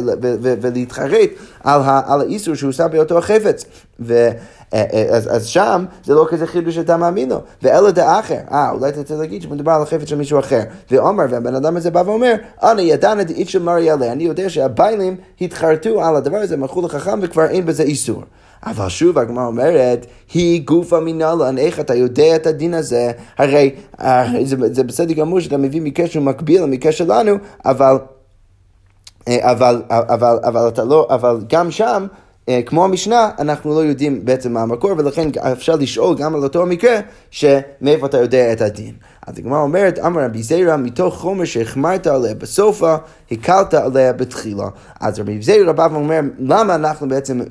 ולהתחרט 0.43 1.31
על, 1.65 1.81
על 2.07 2.21
האיסור 2.21 2.55
שהוא 2.55 2.73
שם 2.73 2.87
באותו 2.93 3.19
החפץ. 3.19 3.65
ו, 4.01 4.31
אז, 4.73 5.37
אז 5.37 5.47
שם 5.47 5.85
זה 6.05 6.15
לא 6.15 6.27
כזה 6.31 6.47
חידוש 6.47 6.75
שאתה 6.75 6.97
מאמין 6.97 7.29
לו. 7.29 7.41
ואלה 7.63 7.91
דאחר, 7.91 8.39
אה, 8.53 8.71
אולי 8.71 8.89
אתה 8.89 8.99
רוצה 8.99 9.17
להגיד 9.17 9.43
שמדובר 9.43 9.73
על 9.73 9.83
החפץ 9.83 10.09
של 10.09 10.17
מישהו 10.17 10.39
אחר. 10.39 10.61
ועומר, 10.91 11.25
והבן 11.31 11.55
אדם 11.55 11.77
הזה 11.77 11.91
בא 11.91 12.03
ואומר, 12.07 12.35
אני 12.63 12.83
ידענה 12.83 13.25
דאית 13.25 13.49
של 13.49 13.63
מריאלה, 13.63 14.13
אני 14.13 14.25
יודע 14.25 14.51
שהביילים 14.51 15.17
התחרטו 15.41 16.05
על 16.05 16.17
הדבר 16.17 16.37
הזה, 16.37 16.55
הלכו 16.55 16.83
לחכם 16.83 17.19
וכבר 17.23 17.47
אין 17.47 17.67
בזה 17.67 17.83
איסור. 17.83 18.23
אבל 18.67 18.89
שוב 18.89 19.19
הגמרא 19.19 19.47
אומרת, 19.47 20.07
היא 20.35 20.63
גופה 20.65 21.01
מנהלן, 21.01 21.59
איך 21.59 21.81
אתה 21.81 21.95
יודע 21.95 22.37
את 22.37 22.47
הדין 22.47 22.75
הזה? 22.75 23.11
הרי 23.39 23.75
אה, 24.01 24.33
זה, 24.45 24.57
זה 24.73 24.85
בסדר 24.85 25.15
גמור 25.15 25.41
שאתה 25.41 25.57
מביא 25.57 25.93
שהוא 26.07 26.25
מקביל 26.25 26.63
למקרה 26.63 26.93
שלנו, 26.93 27.33
אבל, 27.65 27.99
אה, 29.29 29.51
אבל, 29.53 29.83
אבל, 29.91 30.39
אבל, 30.45 30.69
אתה 30.69 30.85
לא, 30.85 31.07
אבל 31.11 31.41
גם 31.49 31.71
שם 31.71 32.07
אה, 32.11 32.26
כמו 32.67 32.85
המשנה, 32.85 33.31
אנחנו 33.39 33.75
לא 33.75 33.85
יודעים 33.85 34.25
בעצם 34.25 34.53
מה 34.53 34.63
המקור, 34.63 34.91
ולכן 34.99 35.29
אפשר 35.53 35.77
לשאול 35.77 36.17
גם 36.19 36.35
על 36.35 36.43
אותו 36.43 36.63
המקרה, 36.63 37.01
שמאיפה 37.31 38.07
אתה 38.07 38.19
יודע 38.19 38.53
את 38.53 38.61
הדין. 38.61 38.95
אז 39.27 39.39
הגמרא 39.39 39.61
אומרת, 39.61 39.99
אמר 39.99 40.25
רבי 40.25 40.43
זיירא, 40.43 40.77
מתוך 40.77 41.15
חומר 41.15 41.45
שהחמרת 41.45 42.07
עליה 42.07 42.35
בסופה, 42.35 42.97
הקלת 43.31 43.75
עליה 43.75 44.13
בתחילה. 44.13 44.69
אז 45.01 45.21
רבי 45.21 45.43
זיירא 45.43 45.73
בא 45.73 45.89
ואומר, 45.93 46.21
למה 46.39 46.75
אנחנו 46.75 47.09
בעצם 47.09 47.41
אה, 47.41 47.47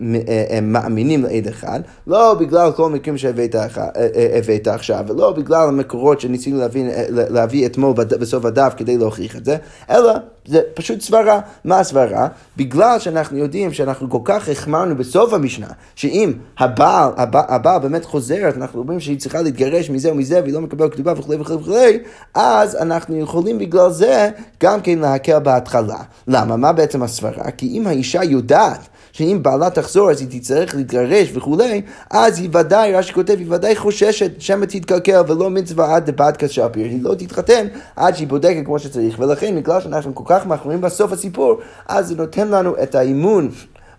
אה, 0.49 0.61
מאמינים 0.61 1.23
לעד 1.23 1.47
אחד? 1.47 1.79
לא 2.07 2.33
בגלל 2.33 2.71
כל 2.71 2.85
המקרים 2.85 3.17
שהבאת 3.17 4.67
עכשיו, 4.67 5.05
ולא 5.07 5.31
בגלל 5.31 5.67
המקורות 5.67 6.21
שניסינו 6.21 6.59
להביא, 6.59 6.85
להביא 7.09 7.65
אתמול 7.65 7.93
בסוף 7.93 8.45
הדף 8.45 8.73
כדי 8.77 8.97
להוכיח 8.97 9.35
את 9.35 9.45
זה, 9.45 9.57
אלא 9.89 10.13
זה 10.47 10.61
פשוט 10.73 11.01
סברה. 11.01 11.39
מה 11.65 11.79
הסברה? 11.79 12.27
בגלל 12.57 12.99
שאנחנו 12.99 13.37
יודעים 13.37 13.73
שאנחנו 13.73 14.09
כל 14.09 14.19
כך 14.23 14.49
החמרנו 14.49 14.95
בסוף 14.95 15.33
המשנה, 15.33 15.67
שאם 15.95 16.33
הבעל, 16.59 17.11
הבעל, 17.17 17.43
הבעל 17.47 17.79
באמת 17.79 18.05
חוזרת, 18.05 18.57
אנחנו 18.57 18.79
אומרים 18.79 18.99
שהיא 18.99 19.19
צריכה 19.19 19.41
להתגרש 19.41 19.89
מזה 19.89 20.11
ומזה 20.11 20.41
והיא 20.41 20.53
לא 20.53 20.61
מקבלת 20.61 20.93
כתובה 20.93 21.13
וכולי 21.17 21.37
וכולי 21.37 21.57
וכולי, 21.65 21.99
אז 22.33 22.75
אנחנו 22.75 23.19
יכולים 23.19 23.59
בגלל 23.59 23.89
זה 23.89 24.29
גם 24.63 24.81
כן 24.81 24.99
להקל 24.99 25.39
בהתחלה. 25.39 25.97
למה? 26.27 26.55
מה 26.55 26.73
בעצם 26.73 27.03
הסברה? 27.03 27.51
כי 27.51 27.67
אם 27.67 27.87
האישה 27.87 28.23
יודעת 28.23 28.79
שאם 29.11 29.39
בעלה 29.41 29.69
תחזור 29.69 30.11
אז 30.11 30.21
היא 30.21 30.39
תצטרך 30.39 30.75
להתגרש 30.75 31.31
וכולי, 31.33 31.81
אז 32.09 32.39
היא 32.39 32.49
ודאי, 32.53 32.93
רש"י 32.93 33.13
כותב, 33.13 33.35
היא 33.39 33.47
ודאי 33.49 33.75
חוששת 33.75 34.31
שמא 34.41 34.65
תתקלקל 34.65 35.21
ולא 35.27 35.49
מצווה 35.49 35.95
עד 35.95 36.09
דבת 36.09 36.37
כשפיר, 36.37 36.85
היא 36.85 37.03
לא 37.03 37.15
תתחתן 37.15 37.67
עד 37.95 38.15
שהיא 38.15 38.27
בודקת 38.27 38.65
כמו 38.65 38.79
שצריך, 38.79 39.19
ולכן 39.19 39.55
בגלל 39.55 39.81
שאנחנו 39.81 40.15
כל 40.15 40.23
כך 40.27 40.45
מחמירים 40.45 40.81
בסוף 40.81 41.11
הסיפור, 41.11 41.59
אז 41.87 42.07
זה 42.07 42.15
נותן 42.15 42.47
לנו 42.47 42.75
את 42.83 42.95
האימון 42.95 43.49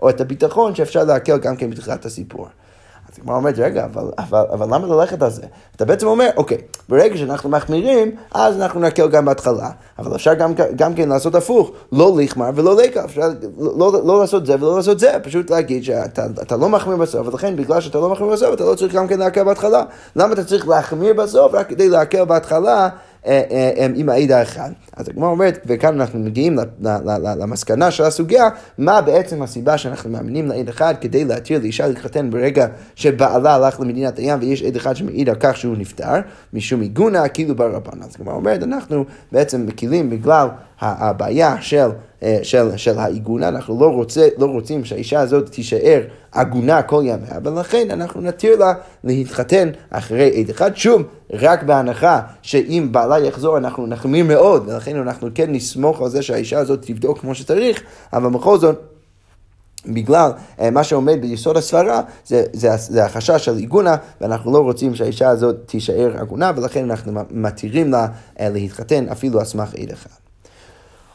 או 0.02 0.10
את 0.10 0.20
הביטחון 0.20 0.74
שאפשר 0.74 1.04
להקל 1.04 1.38
גם 1.38 1.56
כן 1.56 1.70
בתחילת 1.70 2.04
הסיפור. 2.04 2.48
אז 3.16 3.22
הגמרא 3.22 3.36
אומרת, 3.36 3.58
רגע, 3.58 3.84
אבל, 3.84 4.10
אבל, 4.18 4.44
אבל 4.52 4.74
למה 4.74 4.86
ללכת 4.86 5.22
על 5.22 5.30
זה? 5.30 5.42
אתה 5.76 5.84
בעצם 5.84 6.06
אומר, 6.06 6.28
אוקיי, 6.36 6.58
ברגע 6.88 7.16
שאנחנו 7.16 7.50
מחמירים, 7.50 8.16
אז 8.32 8.60
אנחנו 8.60 8.80
נקל 8.80 9.08
גם 9.08 9.24
בהתחלה. 9.24 9.70
אבל 9.98 10.16
אפשר 10.16 10.34
גם, 10.34 10.52
גם 10.76 10.94
כן 10.94 11.08
לעשות 11.08 11.34
הפוך, 11.34 11.70
לא 11.92 12.16
לחמר 12.18 12.50
ולא 12.54 12.76
לקה, 12.76 13.04
אפשר 13.04 13.20
לא, 13.58 13.72
לא, 13.78 14.06
לא 14.06 14.20
לעשות 14.20 14.46
זה 14.46 14.54
ולא 14.54 14.76
לעשות 14.76 14.98
זה, 14.98 15.12
פשוט 15.22 15.50
להגיד 15.50 15.84
שאתה 15.84 16.56
לא 16.56 16.68
מחמיר 16.68 16.96
בסוף, 16.96 17.28
ולכן 17.28 17.56
בגלל 17.56 17.80
שאתה 17.80 17.98
לא 17.98 18.08
מחמיר 18.08 18.30
בסוף, 18.30 18.54
אתה 18.54 18.64
לא 18.64 18.74
צריך 18.74 18.94
גם 18.94 19.08
כן 19.08 19.18
להקל 19.18 19.44
בהתחלה. 19.44 19.82
למה 20.16 20.32
אתה 20.32 20.44
צריך 20.44 20.68
להחמיר 20.68 21.14
בסוף 21.14 21.54
רק 21.54 21.68
כדי 21.68 21.88
להקל 21.88 22.24
בהתחלה? 22.24 22.88
אה, 23.26 23.42
אה, 23.50 23.86
עם 23.94 24.08
העד 24.08 24.30
האחד. 24.30 24.70
אז 24.96 25.08
הגמרא 25.08 25.28
אומרת, 25.28 25.58
וכאן 25.66 26.00
אנחנו 26.00 26.18
מגיעים 26.18 26.58
למסקנה 27.38 27.90
של 27.90 28.04
הסוגיה, 28.04 28.48
מה 28.78 29.00
בעצם 29.00 29.42
הסיבה 29.42 29.78
שאנחנו 29.78 30.10
מאמינים 30.10 30.48
לעד 30.48 30.68
אחד 30.68 30.94
כדי 31.00 31.24
להתיר 31.24 31.60
לאישה 31.62 31.86
להתחתן 31.86 32.30
ברגע 32.30 32.66
שבעלה 32.94 33.54
הלך 33.54 33.80
למדינת 33.80 34.18
הים 34.18 34.38
ויש 34.40 34.62
עד 34.62 34.76
אחד 34.76 34.96
שמעיד 34.96 35.28
על 35.28 35.36
כך 35.40 35.56
שהוא 35.56 35.76
נפטר, 35.76 36.14
משום 36.52 36.80
עיגונה 36.80 37.28
כאילו 37.28 37.56
ברבן. 37.56 38.02
אז 38.02 38.14
הגמרא 38.14 38.34
אומרת, 38.34 38.62
אנחנו 38.62 39.04
בעצם 39.32 39.66
מקילים 39.66 40.10
בגלל 40.10 40.48
הבעיה 40.80 41.56
של, 41.60 41.88
של, 42.42 42.76
של 42.76 42.98
העיגונה, 42.98 43.48
אנחנו 43.48 43.80
לא, 43.80 43.86
רוצה, 43.86 44.28
לא 44.38 44.46
רוצים 44.46 44.84
שהאישה 44.84 45.20
הזאת 45.20 45.48
תישאר 45.48 46.02
עגונה 46.32 46.82
כל 46.82 47.02
ימיה, 47.04 47.38
ולכן 47.44 47.90
אנחנו 47.90 48.20
נתיר 48.20 48.56
לה 48.58 48.72
להתחתן 49.04 49.70
אחרי 49.90 50.40
עד 50.40 50.50
אחד, 50.50 50.76
שוב, 50.76 51.02
רק 51.32 51.62
בהנחה 51.62 52.20
שאם 52.42 52.88
בעלה 52.92 53.18
יחזור 53.18 53.58
אנחנו 53.58 53.86
נחמיר 53.86 54.24
מאוד, 54.24 54.68
ולכן 54.68 54.96
אנחנו 54.96 55.28
כן 55.34 55.52
נסמוך 55.52 56.02
על 56.02 56.08
זה 56.08 56.22
שהאישה 56.22 56.58
הזאת 56.58 56.82
תבדוק 56.82 57.18
כמו 57.18 57.34
שצריך, 57.34 57.82
אבל 58.12 58.30
בכל 58.30 58.58
זאת... 58.58 58.80
בגלל 59.88 60.30
uh, 60.58 60.62
מה 60.72 60.84
שעומד 60.84 61.18
ביסוד 61.20 61.56
הסברה, 61.56 62.00
זה, 62.26 62.44
זה, 62.52 62.68
זה 62.76 63.04
החשש 63.04 63.44
של 63.44 63.56
עיגונה, 63.56 63.96
ואנחנו 64.20 64.52
לא 64.52 64.58
רוצים 64.58 64.94
שהאישה 64.94 65.28
הזאת 65.28 65.56
תישאר 65.66 66.16
עגונה, 66.18 66.52
ולכן 66.56 66.90
אנחנו 66.90 67.12
מתירים 67.30 67.90
לה 67.90 68.06
uh, 68.06 68.40
להתחתן 68.40 69.08
אפילו 69.08 69.38
על 69.38 69.44
סמך 69.44 69.74
עד 69.74 69.90
אחד. 69.92 70.10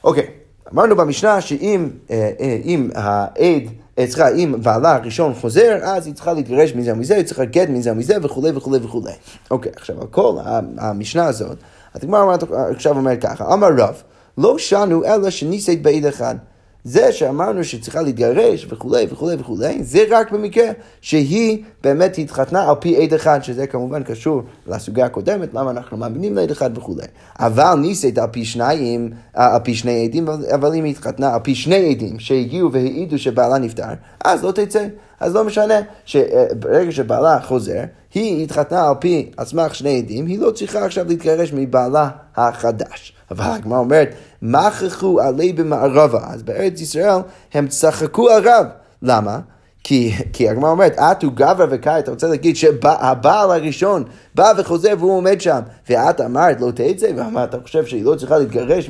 אוקיי, 0.03 0.27
אמרנו 0.73 0.95
במשנה 0.95 1.41
שאם 1.41 1.89
אה, 2.11 2.31
אה, 2.39 2.57
אם 2.65 2.89
העד, 2.95 3.63
אה, 3.99 4.05
סליחה, 4.07 4.29
אם 4.29 4.55
בעלה 4.63 4.95
הראשון 4.95 5.33
חוזר, 5.33 5.77
אז 5.83 6.05
היא 6.05 6.13
צריכה 6.13 6.33
להתגרש 6.33 6.73
מזה 6.75 6.93
ומזה, 6.93 7.15
היא 7.15 7.25
צריכה 7.25 7.45
גט 7.45 7.69
מזה 7.69 7.91
ומזה 7.91 8.15
וכולי 8.21 8.51
וכולי 8.55 8.79
וכולי. 8.83 9.11
אוקיי, 9.51 9.71
עכשיו, 9.75 10.01
על 10.01 10.07
כל 10.07 10.35
המשנה 10.77 11.25
הזאת, 11.25 11.57
הגמרא 11.95 12.35
עכשיו 12.75 12.97
אומרת 12.97 13.21
ככה, 13.21 13.53
אמר 13.53 13.67
רב, 13.77 14.01
לא 14.37 14.57
שנו 14.57 15.05
אלא 15.05 15.29
שניסית 15.29 15.81
בעד 15.81 16.05
אחד. 16.05 16.35
זה 16.83 17.11
שאמרנו 17.11 17.63
שצריכה 17.63 18.01
להתגרש 18.01 18.67
וכולי 18.69 19.05
וכולי 19.11 19.35
וכולי, 19.39 19.83
זה 19.83 20.03
רק 20.09 20.31
במקרה 20.31 20.65
שהיא 21.01 21.63
באמת 21.83 22.17
התחתנה 22.17 22.69
על 22.69 22.75
פי 22.79 23.03
עד 23.03 23.13
אחד, 23.13 23.43
שזה 23.43 23.67
כמובן 23.67 24.03
קשור 24.03 24.41
לסוגיה 24.67 25.05
הקודמת, 25.05 25.53
למה 25.53 25.71
אנחנו 25.71 25.97
מאמינים 25.97 26.35
לעד 26.35 26.51
אחד 26.51 26.77
וכולי. 26.77 27.05
אבל 27.39 27.75
ניסית 27.75 28.17
על 28.17 28.27
פי 28.31 28.45
שניים, 28.45 29.11
על 29.33 29.59
פי 29.63 29.75
שני 29.75 30.05
עדים, 30.05 30.27
אבל 30.29 30.73
אם 30.75 30.83
היא 30.83 30.91
התחתנה 30.91 31.33
על 31.33 31.39
פי 31.43 31.55
שני 31.55 31.91
עדים 31.91 32.19
שהגיעו 32.19 32.71
והעידו 32.71 33.17
שבעלה 33.17 33.57
נפטר, 33.57 33.83
אז 34.25 34.43
לא 34.43 34.51
תצא. 34.51 34.87
אז 35.19 35.35
לא 35.35 35.43
משנה 35.43 35.73
שברגע 36.05 36.91
שבעלה 36.91 37.41
חוזר, 37.41 37.83
היא 38.13 38.43
התחתנה 38.43 38.89
על 38.89 38.95
פי, 38.99 39.31
על 39.37 39.45
סמך 39.45 39.75
שני 39.75 39.97
עדים, 39.97 40.25
היא 40.25 40.39
לא 40.39 40.51
צריכה 40.51 40.85
עכשיו 40.85 41.05
להתגרש 41.07 41.53
מבעלה 41.53 42.09
החדש. 42.35 43.13
אבל 43.31 43.45
הגמרא 43.45 43.79
אומרת, 43.79 44.09
מכחו 44.41 45.21
עלי 45.21 45.53
במערבה. 45.53 46.19
אז 46.23 46.43
בארץ 46.43 46.81
ישראל 46.81 47.19
הם 47.53 47.67
צחקו 47.67 48.29
על 48.29 48.47
רב. 48.47 48.65
למה? 49.01 49.39
כי, 49.83 50.11
כי 50.33 50.49
הגמרא 50.49 50.69
אומרת, 50.69 50.99
את 50.99 51.23
הוא 51.23 51.31
גברא 51.31 51.65
וקאי, 51.69 51.99
אתה 51.99 52.11
רוצה 52.11 52.27
להגיד 52.27 52.55
שהבעל 52.55 53.51
הראשון 53.51 54.03
בא 54.35 54.53
וחוזר 54.57 54.93
והוא 54.99 55.17
עומד 55.17 55.41
שם, 55.41 55.59
ואת 55.89 56.21
אמרת 56.21 56.61
לא 56.61 56.71
תצא, 56.71 57.11
ואמרת, 57.15 57.49
אתה 57.49 57.63
חושב 57.63 57.85
שהיא 57.85 58.05
לא 58.05 58.15
צריכה 58.15 58.37
להתגרש 58.37 58.89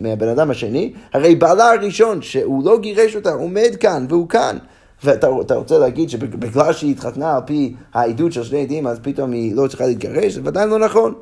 מהבן 0.00 0.28
אדם 0.28 0.50
השני? 0.50 0.92
הרי 1.12 1.34
בעלה 1.34 1.70
הראשון, 1.72 2.22
שהוא 2.22 2.64
לא 2.64 2.78
גירש 2.78 3.16
אותה, 3.16 3.32
עומד 3.32 3.76
כאן 3.80 4.06
והוא 4.08 4.28
כאן. 4.28 4.56
ואתה 5.04 5.54
רוצה 5.54 5.78
להגיד 5.78 6.10
שבגלל 6.10 6.72
שהיא 6.72 6.90
התחתנה 6.90 7.36
על 7.36 7.42
פי 7.46 7.74
העדות 7.94 8.32
של 8.32 8.44
שני 8.44 8.62
עדים, 8.62 8.86
אז 8.86 8.98
פתאום 9.02 9.32
היא 9.32 9.56
לא 9.56 9.66
צריכה 9.66 9.86
להתגרש? 9.86 10.32
זה 10.32 10.40
ודאי 10.44 10.68
לא 10.68 10.78
נכון. 10.78 11.14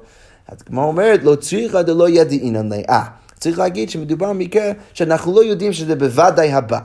אז 0.48 0.62
כמו 0.62 0.84
אומרת, 0.84 1.24
לא 1.24 1.34
צריכה 1.34 1.82
דלא 1.82 2.08
ידעינן 2.08 2.68
לה. 2.68 3.02
צריך 3.42 3.58
להגיד 3.58 3.90
שמדובר 3.90 4.28
במקרה 4.28 4.72
שאנחנו 4.94 5.34
לא 5.34 5.44
יודעים 5.44 5.72
שזה 5.72 5.96
בוודאי 5.96 6.52
הבא. 6.52 6.78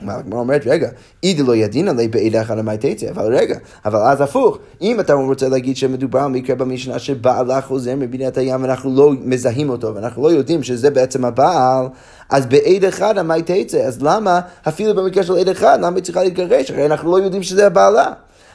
הגמרא 0.00 0.40
אומרת, 0.40 0.62
רגע, 0.66 0.88
אידי 1.22 1.42
לא 1.42 1.56
ידין 1.56 1.88
עלי 1.88 2.08
בעיד 2.08 2.36
אחד 2.36 2.58
המי 2.58 2.76
תצא, 2.76 3.10
אבל 3.10 3.36
רגע, 3.36 3.58
אבל 3.84 3.98
אז 3.98 4.20
הפוך, 4.20 4.58
אם 4.80 5.00
אתה 5.00 5.12
רוצה 5.12 5.48
להגיד 5.48 5.76
שמדובר 5.76 6.20
על 6.20 6.30
מקרה 6.30 6.56
במשנה 6.56 6.98
שבעלה 6.98 7.60
חוזר 7.60 7.96
מבינת 7.96 8.36
הים 8.36 8.62
ואנחנו 8.62 8.96
לא 8.96 9.12
מזהים 9.24 9.70
אותו 9.70 9.94
ואנחנו 9.94 10.22
לא 10.22 10.28
יודעים 10.32 10.62
שזה 10.62 10.90
בעצם 10.90 11.24
הבעל, 11.24 11.86
אז 12.30 12.46
בעד 12.46 12.84
אחד 12.84 13.18
המי 13.18 13.42
תצא, 13.42 13.78
אז 13.78 14.02
למה 14.02 14.40
אפילו 14.68 14.94
במקרה 14.94 15.22
של 15.22 15.36
עד 15.36 15.48
אחד, 15.48 15.78
למה 15.82 15.96
היא 15.96 16.04
צריכה 16.04 16.22
להתגרש? 16.22 16.70
הרי 16.70 16.86
אנחנו 16.86 17.10
לא 17.10 17.24
יודעים 17.24 17.42
שזה 17.42 17.66
הבעלה. 17.66 18.12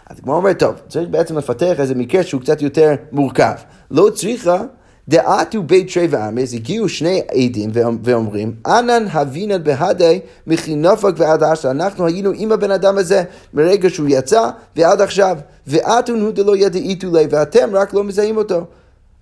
אז 0.10 0.18
הגמרא 0.20 0.36
אומרת, 0.36 0.60
טוב, 0.60 0.76
צריך 0.88 1.10
בעצם 1.10 1.38
לפתח 1.38 1.80
איזה 1.80 1.96
מקרה 1.96 2.24
שהוא 2.24 2.42
קצת 2.42 2.62
יותר 2.62 2.96
מורכב. 3.12 3.54
לא 3.92 4.10
צריכה 4.16 4.64
דעתו 5.10 5.64
בית 5.64 5.94
תרי 5.94 6.08
ועמס, 6.08 6.54
הגיעו 6.54 6.90
שני 6.90 7.22
עדים 7.32 7.70
ואומרים, 8.04 8.56
אנן 8.66 9.06
הבינן 9.12 9.64
בהדי 9.64 10.20
מחינופק 10.48 11.14
ועד 11.18 11.44
עכשיו. 11.44 11.72
אנחנו 11.72 12.06
היינו 12.06 12.32
עם 12.36 12.52
הבן 12.52 12.72
אדם 12.72 12.98
הזה 12.98 13.24
מרגע 13.54 13.90
שהוא 13.90 14.08
יצא 14.10 14.50
ועד 14.76 15.02
עכשיו. 15.02 15.38
ואתון 15.68 16.22
הוא 16.22 16.32
דלא 16.32 16.58
ידעיתו 16.58 17.08
לי, 17.14 17.28
ואתם 17.30 17.70
רק 17.74 17.94
לא 17.94 18.04
מזהים 18.04 18.38
אותו. 18.38 18.66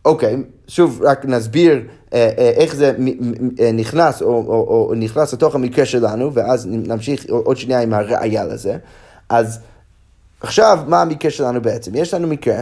אוקיי, 0.05 0.35
שוב 0.67 1.01
רק 1.03 1.25
נסביר 1.25 1.81
אה, 2.13 2.31
אה, 2.37 2.49
איך 2.49 2.75
זה 2.75 2.95
אה, 3.59 3.71
נכנס 3.71 4.21
או, 4.21 4.27
או, 4.27 4.87
או 4.89 4.93
נכנס 4.95 5.33
לתוך 5.33 5.55
המקרה 5.55 5.85
שלנו, 5.85 6.33
ואז 6.33 6.67
נמשיך 6.69 7.25
עוד 7.29 7.57
שנייה 7.57 7.81
עם 7.81 7.93
הראייה 7.93 8.45
לזה. 8.45 8.77
אז 9.29 9.59
עכשיו, 10.41 10.79
מה 10.87 11.01
המקרה 11.01 11.31
שלנו 11.31 11.61
בעצם? 11.61 11.95
יש 11.95 12.13
לנו 12.13 12.27
מקרה 12.27 12.61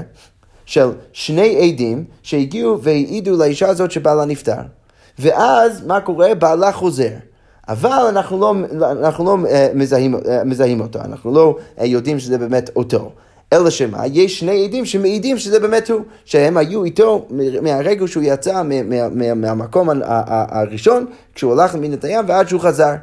של 0.65 0.89
שני 1.13 1.71
עדים 1.71 2.03
שהגיעו 2.23 2.81
והעידו 2.81 3.37
לאישה 3.37 3.69
הזאת 3.69 3.91
שבעלה 3.91 4.25
נפטר. 4.25 4.61
ואז 5.19 5.85
מה 5.85 6.01
קורה? 6.01 6.35
בעלה 6.35 6.71
חוזר. 6.71 7.11
אבל 7.69 8.05
אנחנו 8.09 8.39
לא, 8.39 8.55
אנחנו 8.91 9.25
לא 9.25 9.37
uh, 9.43 9.47
מזהים, 9.73 10.15
uh, 10.15 10.19
מזהים 10.45 10.81
אותו, 10.81 10.99
אנחנו 10.99 11.33
לא 11.33 11.57
uh, 11.77 11.83
יודעים 11.83 12.19
שזה 12.19 12.37
באמת 12.37 12.69
אותו. 12.75 13.11
אלא 13.53 13.69
שמה? 13.69 14.03
יש 14.07 14.39
שני 14.39 14.65
עדים 14.65 14.85
שמעידים 14.85 15.37
שזה 15.37 15.59
באמת 15.59 15.89
הוא, 15.89 16.01
שהם 16.25 16.57
היו 16.57 16.83
איתו 16.83 17.27
מהרגע 17.61 18.07
שהוא 18.07 18.23
יצא 18.25 18.63
מה, 18.63 19.09
מה, 19.09 19.33
מהמקום 19.33 19.89
הראשון, 20.05 21.05
כשהוא 21.35 21.53
הלך 21.53 21.75
למדינת 21.75 22.03
הים 22.03 22.25
ועד 22.27 22.47
שהוא 22.47 22.61
חזר. 22.61 22.93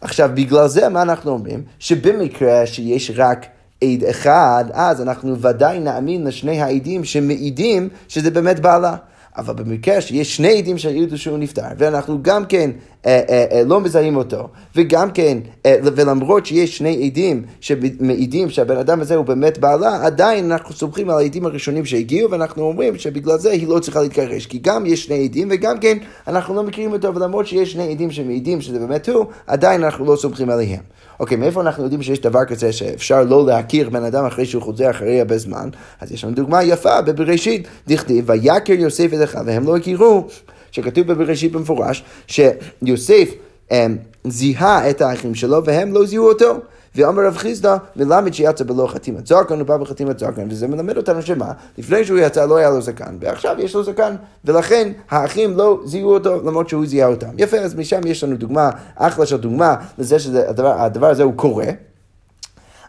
עכשיו, 0.00 0.30
בגלל 0.34 0.68
זה 0.68 0.88
מה 0.88 1.02
אנחנו 1.02 1.30
אומרים? 1.30 1.62
שבמקרה 1.78 2.66
שיש 2.66 3.12
רק 3.16 3.46
עד 3.82 4.04
אחד, 4.10 4.64
אז 4.72 5.02
אנחנו 5.02 5.40
ודאי 5.40 5.80
נאמין 5.80 6.26
לשני 6.26 6.60
העדים 6.60 7.04
שמעידים 7.04 7.88
שזה 8.08 8.30
באמת 8.30 8.60
בעלה. 8.60 8.96
אבל 9.38 9.54
במקרה 9.54 10.00
שיש 10.00 10.36
שני 10.36 10.58
עדים 10.58 10.78
שהעידו 10.78 11.18
שהוא 11.18 11.38
נפטר, 11.38 11.62
ואנחנו 11.78 12.22
גם 12.22 12.46
כן 12.46 12.70
אה, 13.06 13.20
אה, 13.28 13.44
אה, 13.52 13.62
לא 13.64 13.80
מזהים 13.80 14.16
אותו, 14.16 14.48
וגם 14.76 15.10
כן, 15.10 15.38
אה, 15.66 15.74
ולמרות 15.82 16.46
שיש 16.46 16.78
שני 16.78 17.06
עדים 17.06 17.42
שמעידים 17.60 18.50
שהבן 18.50 18.76
אדם 18.76 19.00
הזה 19.00 19.14
הוא 19.14 19.24
באמת 19.24 19.58
בעלה, 19.58 20.06
עדיין 20.06 20.52
אנחנו 20.52 20.74
סומכים 20.74 21.10
על 21.10 21.18
העדים 21.18 21.46
הראשונים 21.46 21.84
שהגיעו, 21.84 22.30
ואנחנו 22.30 22.62
אומרים 22.62 22.98
שבגלל 22.98 23.38
זה 23.38 23.50
היא 23.50 23.68
לא 23.68 23.78
צריכה 23.78 24.00
להתגרש, 24.00 24.46
כי 24.46 24.58
גם 24.62 24.86
יש 24.86 25.04
שני 25.04 25.24
עדים, 25.24 25.48
וגם 25.50 25.78
כן 25.78 25.98
אנחנו 26.26 26.54
לא 26.54 26.62
מכירים 26.62 26.92
אותו, 26.92 27.14
ולמרות 27.14 27.46
שיש 27.46 27.72
שני 27.72 27.90
עדים 27.90 28.10
שמעידים 28.10 28.60
שזה 28.60 28.78
באמת 28.78 29.08
הוא, 29.08 29.24
עדיין 29.46 29.84
אנחנו 29.84 30.04
לא 30.04 30.16
סומכים 30.16 30.50
עליהם. 30.50 30.82
אוקיי, 31.20 31.36
מאיפה 31.36 31.60
אנחנו 31.60 31.82
יודעים 31.82 32.02
שיש 32.02 32.20
דבר 32.20 32.44
כזה 32.44 32.72
שאפשר 32.72 33.24
לא 33.24 33.46
להכיר 33.46 33.90
בן 33.90 34.04
אדם 34.04 34.24
אחרי 34.24 34.46
שהוא 34.46 34.62
חוזר 34.62 34.90
אחרי 34.90 35.20
הרבה 35.20 35.38
זמן? 35.38 35.68
אז 36.00 36.12
יש 36.12 36.24
לנו 36.24 36.34
דוגמה 36.34 36.64
יפה 36.64 37.02
בבראשית, 37.02 37.68
דכתיב, 37.88 38.24
ויכר 38.30 38.72
יוסף 38.72 39.10
את 39.14 39.24
אחיו, 39.24 39.42
והם 39.46 39.66
לא 39.66 39.76
הכירו, 39.76 40.26
שכתוב 40.70 41.06
בבראשית 41.06 41.52
במפורש, 41.52 42.04
שיוסף 42.26 43.28
הם, 43.70 43.96
זיהה 44.24 44.90
את 44.90 45.00
האחים 45.00 45.34
שלו 45.34 45.64
והם 45.64 45.92
לא 45.92 46.06
זיהו 46.06 46.28
אותו. 46.28 46.58
ואמר 46.98 47.26
רב 47.26 47.36
חיסדא, 47.36 47.76
מלמד 47.96 48.34
שיצא 48.34 48.64
בלא 48.64 48.86
חתימת 48.86 49.26
זרקן, 49.26 49.58
הוא 49.58 49.66
בא 49.66 49.76
בחתימת 49.76 50.18
זרקן, 50.18 50.48
וזה 50.50 50.68
מלמד 50.68 50.96
אותנו 50.96 51.22
שמה? 51.22 51.52
לפני 51.78 52.04
שהוא 52.04 52.18
יצא 52.18 52.46
לא 52.46 52.56
היה 52.56 52.70
לו 52.70 52.80
זקן, 52.80 53.16
ועכשיו 53.20 53.56
יש 53.58 53.74
לו 53.74 53.84
זקן, 53.84 54.14
ולכן 54.44 54.92
האחים 55.10 55.56
לא 55.56 55.80
זיהו 55.84 56.10
אותו 56.14 56.36
למרות 56.44 56.68
שהוא 56.68 56.86
זיהה 56.86 57.08
אותם. 57.08 57.30
יפה, 57.38 57.56
אז 57.56 57.74
משם 57.74 58.00
יש 58.06 58.24
לנו 58.24 58.36
דוגמה, 58.36 58.70
אחלה 58.96 59.26
של 59.26 59.36
דוגמה 59.36 59.76
לזה 59.98 60.18
שהדבר 60.18 61.06
הזה 61.06 61.22
הוא 61.22 61.32
קורה. 61.36 61.66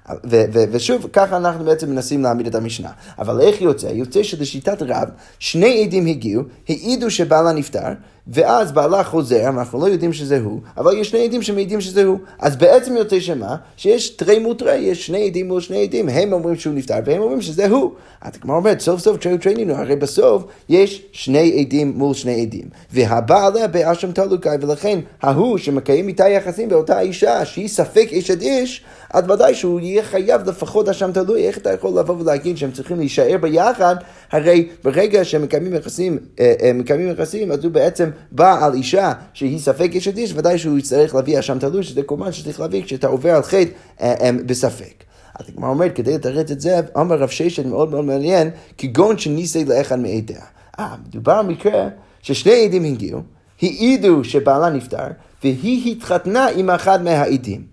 ו- 0.10 0.44
ו- 0.54 0.64
ושוב, 0.72 1.08
ככה 1.14 1.38
אנחנו 1.38 1.66
בעצם 1.66 1.90
מנסים 1.90 2.24
להעמיד 2.24 2.48
את 2.48 2.56
המשנה. 2.56 2.90
אבל 3.20 3.42
איך 3.42 3.62
יוצא? 3.62 3.88
יוצא 3.88 4.24
שלשיטת 4.24 4.82
רב, 4.82 5.10
שני 5.40 5.84
עדים 5.84 6.06
הגיעו, 6.06 6.44
העידו 6.70 7.12
שבעלה 7.12 7.52
נפטר, 7.52 7.90
ואז 8.28 8.72
בעלה 8.72 9.04
חוזר, 9.04 9.50
אנחנו 9.50 9.80
לא 9.80 9.86
יודעים 9.86 10.14
שזה 10.14 10.40
הוא, 10.40 10.60
אבל 10.78 10.98
יש 10.98 11.10
שני 11.10 11.24
עדים 11.24 11.42
שמעידים 11.42 11.82
שזה 11.82 12.04
הוא. 12.04 12.18
אז 12.40 12.56
בעצם 12.56 12.96
יוצא 12.98 13.20
שמה? 13.20 13.56
שיש 13.78 14.10
תרי 14.10 14.40
מותרי, 14.40 14.76
יש 14.76 15.06
שני 15.06 15.28
עדים 15.28 15.48
מול 15.48 15.62
שני 15.62 15.84
עדים, 15.84 16.10
הם 16.10 16.34
אומרים 16.34 16.56
שהוא 16.56 16.74
נפטר 16.74 16.96
והם 17.06 17.22
אומרים 17.22 17.42
שזה 17.42 17.68
הוא. 17.68 17.92
אז 18.22 18.32
כמו 18.42 18.56
אומרת, 18.56 18.80
סוף 18.80 19.02
סוף 19.02 19.18
תרי 19.18 19.34
וטרינינו, 19.34 19.74
הרי 19.74 19.96
בסוף 19.96 20.44
יש 20.70 21.06
שני 21.12 21.60
עדים 21.60 21.94
מול 21.96 22.14
שני 22.14 22.42
עדים. 22.42 22.66
והבעלה 22.92 23.68
באשם 23.68 24.12
תלוקאי, 24.12 24.58
ולכן 24.62 25.00
ההוא 25.22 25.58
שמקיים 25.58 26.08
איתה 26.08 26.30
יחסים 26.30 26.70
באותה 26.70 27.00
אישה, 27.00 27.46
שהיא 27.46 27.68
ספק 27.68 28.10
אשת 28.20 28.42
איש, 28.42 28.84
אז 29.14 29.30
ודאי 29.30 29.56
שהוא 29.56 29.80
יהיה 29.80 30.04
חייב 30.04 30.50
לפחות 30.50 30.90
אשם 30.90 31.12
תלוי. 31.12 31.48
איך 31.48 31.58
אתה 31.58 31.74
יכול 31.74 32.00
לבוא 32.00 32.16
ולהגיד 32.20 32.58
שהם 32.58 32.72
צריכים 32.72 32.98
להישאר 32.98 33.38
ביחד? 33.42 33.96
הרי 34.32 34.70
ברגע 34.84 35.26
שהם 35.26 35.44
מקיימים 35.44 35.74
יחסים, 35.74 36.18
אה, 36.40 36.54
אה, 36.62 36.74
מקיימים 36.74 37.12
יחסים, 37.12 37.52
אז 37.52 37.64
הוא 37.64 37.72
בעצם 37.72 38.10
בא 38.32 38.66
על 38.66 38.74
אישה 38.74 39.14
שהיא 39.34 39.60
ספק 39.60 39.92
אשת 39.98 40.18
איש, 40.18 40.34
ודאי 40.36 40.58
שהוא 40.58 40.78
יצטרך 40.78 41.16
להביא 41.16 41.40
אשם 41.40 41.60
תלוי, 41.60 41.84
שזה 41.84 42.04
קורבן 42.04 42.32
שצריך 42.32 42.60
להביא 42.60 42.84
כשאתה 42.84 43.08
עובר 43.08 43.36
על 43.36 43.44
חטא 43.44 43.72
אה, 44.02 44.30
בספק. 44.46 45.04
אז 45.40 45.46
הגמרא 45.50 45.70
אומרת, 45.70 45.96
כדי 45.96 46.16
לתרץ 46.16 46.52
את 46.52 46.62
זה, 46.62 46.80
אמר 46.98 47.16
רב 47.16 47.30
ששת 47.30 47.66
מאוד 47.66 47.92
מאוד 47.92 48.06
מעניין, 48.06 48.50
כגון 48.78 49.18
שניסי 49.18 49.66
לאחד 49.66 50.00
מעדיה. 50.00 50.42
אה, 50.80 50.96
מדובר 51.08 51.34
על 51.34 51.46
מקרה 51.46 51.88
ששני 52.22 52.66
עדים 52.66 52.84
הגיעו, 52.84 53.22
העידו 53.62 54.24
שבעלה 54.24 54.70
נפטר, 54.70 55.08
והיא 55.44 55.92
התחתנה 55.92 56.48
עם 56.56 56.70
אחד 56.70 57.04
מהעדים. 57.04 57.69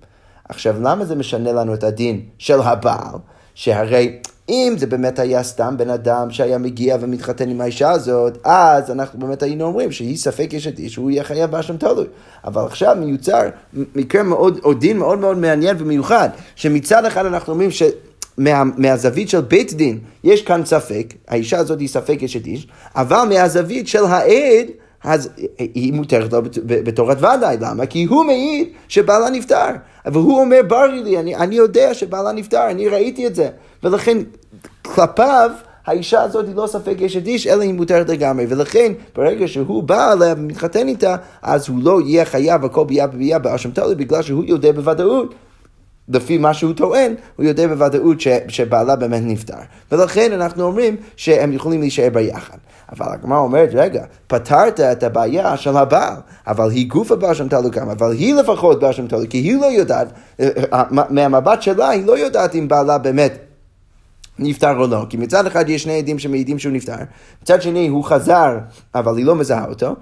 עכשיו, 0.49 0.77
למה 0.83 1.05
זה 1.05 1.15
משנה 1.15 1.53
לנו 1.53 1.75
את 1.75 1.85
הדין 1.85 2.21
של 2.39 2.61
הבעל? 2.61 3.19
שהרי 3.55 4.19
אם 4.49 4.75
זה 4.79 4.87
באמת 4.87 5.19
היה 5.19 5.43
סתם 5.43 5.75
בן 5.79 5.91
אדם 5.91 6.31
שהיה 6.31 6.59
מגיע 6.59 6.97
ומתחתן 7.01 7.49
עם 7.49 7.61
האישה 7.61 7.91
הזאת, 7.91 8.39
אז 8.45 8.91
אנחנו 8.91 9.19
באמת 9.19 9.43
היינו 9.43 9.65
אומרים 9.65 9.93
שהיא 9.93 10.17
ספק 10.17 10.55
אשת 10.55 10.79
איש, 10.79 10.97
הוא 10.97 11.11
יהיה 11.11 11.25
חייב 11.25 11.51
באשם 11.51 11.77
תלוי. 11.77 12.07
אבל 12.45 12.65
עכשיו 12.65 12.97
מיוצר 13.01 13.43
מקרה 13.73 14.23
מאוד, 14.23 14.61
או 14.65 14.75
דין 14.75 14.99
מאוד 14.99 15.19
מאוד 15.19 15.39
מעניין 15.39 15.77
ומיוחד, 15.79 16.29
שמצד 16.57 17.05
אחד 17.05 17.27
אנחנו 17.27 17.53
אומרים 17.53 17.71
ש... 17.71 17.83
מה, 18.39 18.63
מהזווית 18.77 19.29
של 19.29 19.41
בית 19.41 19.73
דין 19.73 19.99
יש 20.25 20.43
כאן 20.43 20.65
ספק, 20.65 21.15
האישה 21.29 21.59
הזאת 21.59 21.81
היא 21.81 21.89
ספק 21.89 22.23
אשת 22.25 22.47
איש, 22.47 22.69
אבל 22.97 23.25
מהזווית 23.29 23.89
של 23.89 24.05
העד, 24.05 24.67
אז 25.05 25.31
היא 25.59 25.93
מותרת 25.93 26.33
לו 26.33 26.43
בתורת 26.65 27.17
ודאי, 27.19 27.57
למה? 27.61 27.87
כי 27.87 28.05
הוא 28.05 28.25
מעיד 28.25 28.69
שבעלה 28.89 29.31
נפטר. 29.31 29.67
והוא 30.07 30.41
אומר, 30.41 30.61
ברי 30.69 31.03
לי, 31.03 31.19
אני, 31.19 31.37
אני 31.37 31.55
יודע 31.55 31.95
שבעלה 31.95 32.33
נפטר, 32.33 32.71
אני 32.71 32.89
ראיתי 32.89 33.27
את 33.27 33.35
זה. 33.35 33.49
ולכן 33.83 34.19
כלפיו 34.83 35.51
האישה 35.87 36.23
הזאת 36.23 36.47
היא 36.47 36.55
לא 36.55 36.67
ספק 36.67 37.03
אשת 37.07 37.27
איש, 37.27 37.47
אלא 37.47 37.63
היא 37.63 37.75
מותרת 37.75 38.09
לגמרי. 38.09 38.47
ולכן, 38.49 38.93
ברגע 39.17 39.49
שהוא 39.49 39.83
בא 39.83 40.13
אליה 40.13 40.35
ומתחתן 40.39 40.89
איתה, 40.89 41.17
אז 41.43 41.69
הוא 41.69 41.79
לא 41.83 42.01
יהיה 42.01 42.25
חייב 42.25 42.65
הכל 42.65 42.85
ביה 42.85 43.07
בביה 43.07 43.39
באשם 43.39 43.71
תלוי, 43.71 43.95
בגלל 43.95 44.23
שהוא 44.23 44.45
יודע 44.45 44.73
בוודאות 44.73 45.35
לפי 46.09 46.39
מה 46.39 46.55
שהוא 46.55 46.73
טוען, 46.73 47.15
הוא 47.37 47.47
יודע 47.47 47.67
בוודאות 47.67 48.21
ש, 48.21 48.29
שבעלה 48.49 48.97
באמת 48.97 49.23
נפטר. 49.25 49.57
ולכן 49.93 50.33
אנחנו 50.33 50.65
אומרים 50.65 50.97
שהם 51.17 51.53
יכולים 51.53 51.81
להישאר 51.81 52.09
ביחד. 52.13 52.57
אבל 52.93 53.07
הגמרא 53.13 53.39
אומרת, 53.39 53.71
רגע, 53.73 54.05
פתרת 54.27 54.81
את 54.81 55.03
הבעיה 55.03 55.57
של 55.57 55.77
הבעל, 55.77 56.15
אבל 56.47 56.71
היא 56.71 56.89
גופה 56.89 57.17
באשם 57.17 57.49
תלוקם, 57.49 57.91
אבל 57.91 58.13
היא 58.13 58.35
לפחות 58.35 58.81
באשם 58.81 59.07
תלוקם, 59.07 59.27
כי 59.27 59.39
היא 59.39 59.61
לא 59.61 59.67
יודעת, 59.67 60.09
אה, 60.41 60.49
אה, 60.73 60.83
מהמבט 61.11 61.63
שלה 61.63 61.89
היא 61.89 62.07
לא 62.07 62.19
יודעת 62.19 62.55
אם 62.55 62.69
בעלה 62.69 62.99
באמת 62.99 63.39
נפטר 64.39 64.79
או 64.79 64.87
לא, 64.87 65.07
כי 65.09 65.17
מצד 65.17 65.47
אחד 65.47 65.69
יש 65.69 65.83
שני 65.83 65.99
עדים 65.99 66.19
שמעידים 66.19 66.59
שהוא 66.59 66.73
נפטר, 66.73 66.97
מצד 67.43 67.63
שני 67.63 67.89
הוא 67.89 68.05
חזר, 68.05 68.59
אבל 68.95 69.17
היא 69.17 69.27
לא 69.27 69.35
מזהה 69.37 69.67
אותו, 69.69 69.97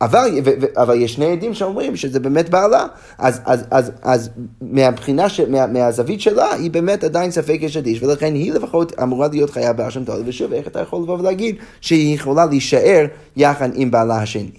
אבל, 0.00 0.28
ו, 0.44 0.50
ו, 0.60 0.82
אבל 0.82 0.94
יש 0.94 1.14
שני 1.14 1.32
עדים 1.32 1.54
שאומרים 1.54 1.96
שזה 1.96 2.20
באמת 2.20 2.48
בעלה, 2.48 2.86
אז, 3.18 3.40
אז, 3.44 3.64
אז, 3.70 3.92
אז 4.02 4.30
מהבחינה, 4.60 5.28
ש, 5.28 5.40
מה, 5.40 5.66
מהזווית 5.66 6.20
שלה, 6.20 6.52
היא 6.52 6.70
באמת 6.70 7.04
עדיין 7.04 7.30
ספק 7.30 7.58
יש 7.60 7.76
אדיש, 7.76 8.02
ולכן 8.02 8.34
היא 8.34 8.52
לפחות 8.52 8.98
אמורה 9.02 9.28
להיות 9.28 9.50
חיה 9.50 9.72
באשם 9.72 10.04
תולד, 10.04 10.22
ושוב, 10.28 10.52
איך 10.52 10.66
אתה 10.66 10.80
יכול 10.80 11.02
לבוא 11.02 11.18
ולהגיד 11.18 11.56
שהיא 11.80 12.14
יכולה 12.14 12.46
להישאר 12.46 13.06
יחד 13.36 13.70
עם 13.74 13.90
בעלה 13.90 14.22
השני. 14.22 14.50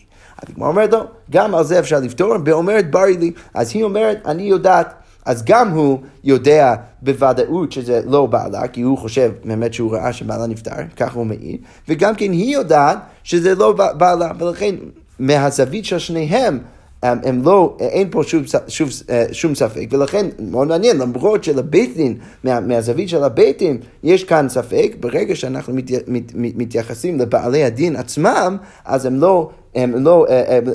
הגמרא 0.41 0.67
אומרת 0.67 0.91
לו, 0.91 0.99
לא, 0.99 1.05
גם 1.31 1.55
על 1.55 1.63
זה 1.63 1.79
אפשר 1.79 1.99
לפתור, 1.99 2.35
ואומרת 2.45 2.91
ברי 2.91 3.17
לי, 3.17 3.31
אז 3.53 3.71
היא 3.73 3.83
אומרת, 3.83 4.17
אני 4.25 4.43
יודעת. 4.43 4.93
אז 5.25 5.43
גם 5.45 5.69
הוא 5.69 5.99
יודע 6.23 6.75
בוודאות 7.01 7.71
שזה 7.71 8.01
לא 8.05 8.25
בעלה, 8.25 8.67
כי 8.67 8.81
הוא 8.81 8.97
חושב 8.97 9.31
באמת 9.45 9.73
שהוא 9.73 9.93
ראה 9.93 10.13
שבעלה 10.13 10.47
נפטר, 10.47 10.71
ככה 10.97 11.19
הוא 11.19 11.25
מעיד, 11.25 11.61
וגם 11.87 12.15
כן 12.15 12.31
היא 12.31 12.53
יודעת 12.53 12.97
שזה 13.23 13.55
לא 13.55 13.71
בעלה, 13.97 14.31
ולכן 14.39 14.75
מהזווית 15.21 15.85
של 15.85 15.99
שניהם, 15.99 16.59
הם, 17.03 17.19
הם 17.23 17.41
לא, 17.45 17.77
אין 17.79 18.07
פה 18.11 18.23
שוב, 18.23 18.43
שוב, 18.67 18.89
שום 19.31 19.55
ספק, 19.55 19.87
ולכן 19.91 20.25
מאוד 20.39 20.67
מעניין, 20.67 20.97
למרות 20.97 21.43
שלבית 21.43 21.97
דין, 21.97 22.17
מה, 22.43 22.59
מהזווית 22.59 23.09
של 23.09 23.23
הבית 23.23 23.57
דין, 23.57 23.77
יש 24.03 24.23
כאן 24.23 24.49
ספק, 24.49 24.95
ברגע 24.99 25.35
שאנחנו 25.35 25.73
מת, 25.73 25.91
מת, 26.07 26.31
מת, 26.35 26.53
מתייחסים 26.55 27.19
לבעלי 27.19 27.63
הדין 27.63 27.95
עצמם, 27.95 28.57
אז 28.85 29.05
הם 29.05 29.19
לא, 29.19 29.49
הם 29.75 30.03
לא, 30.03 30.25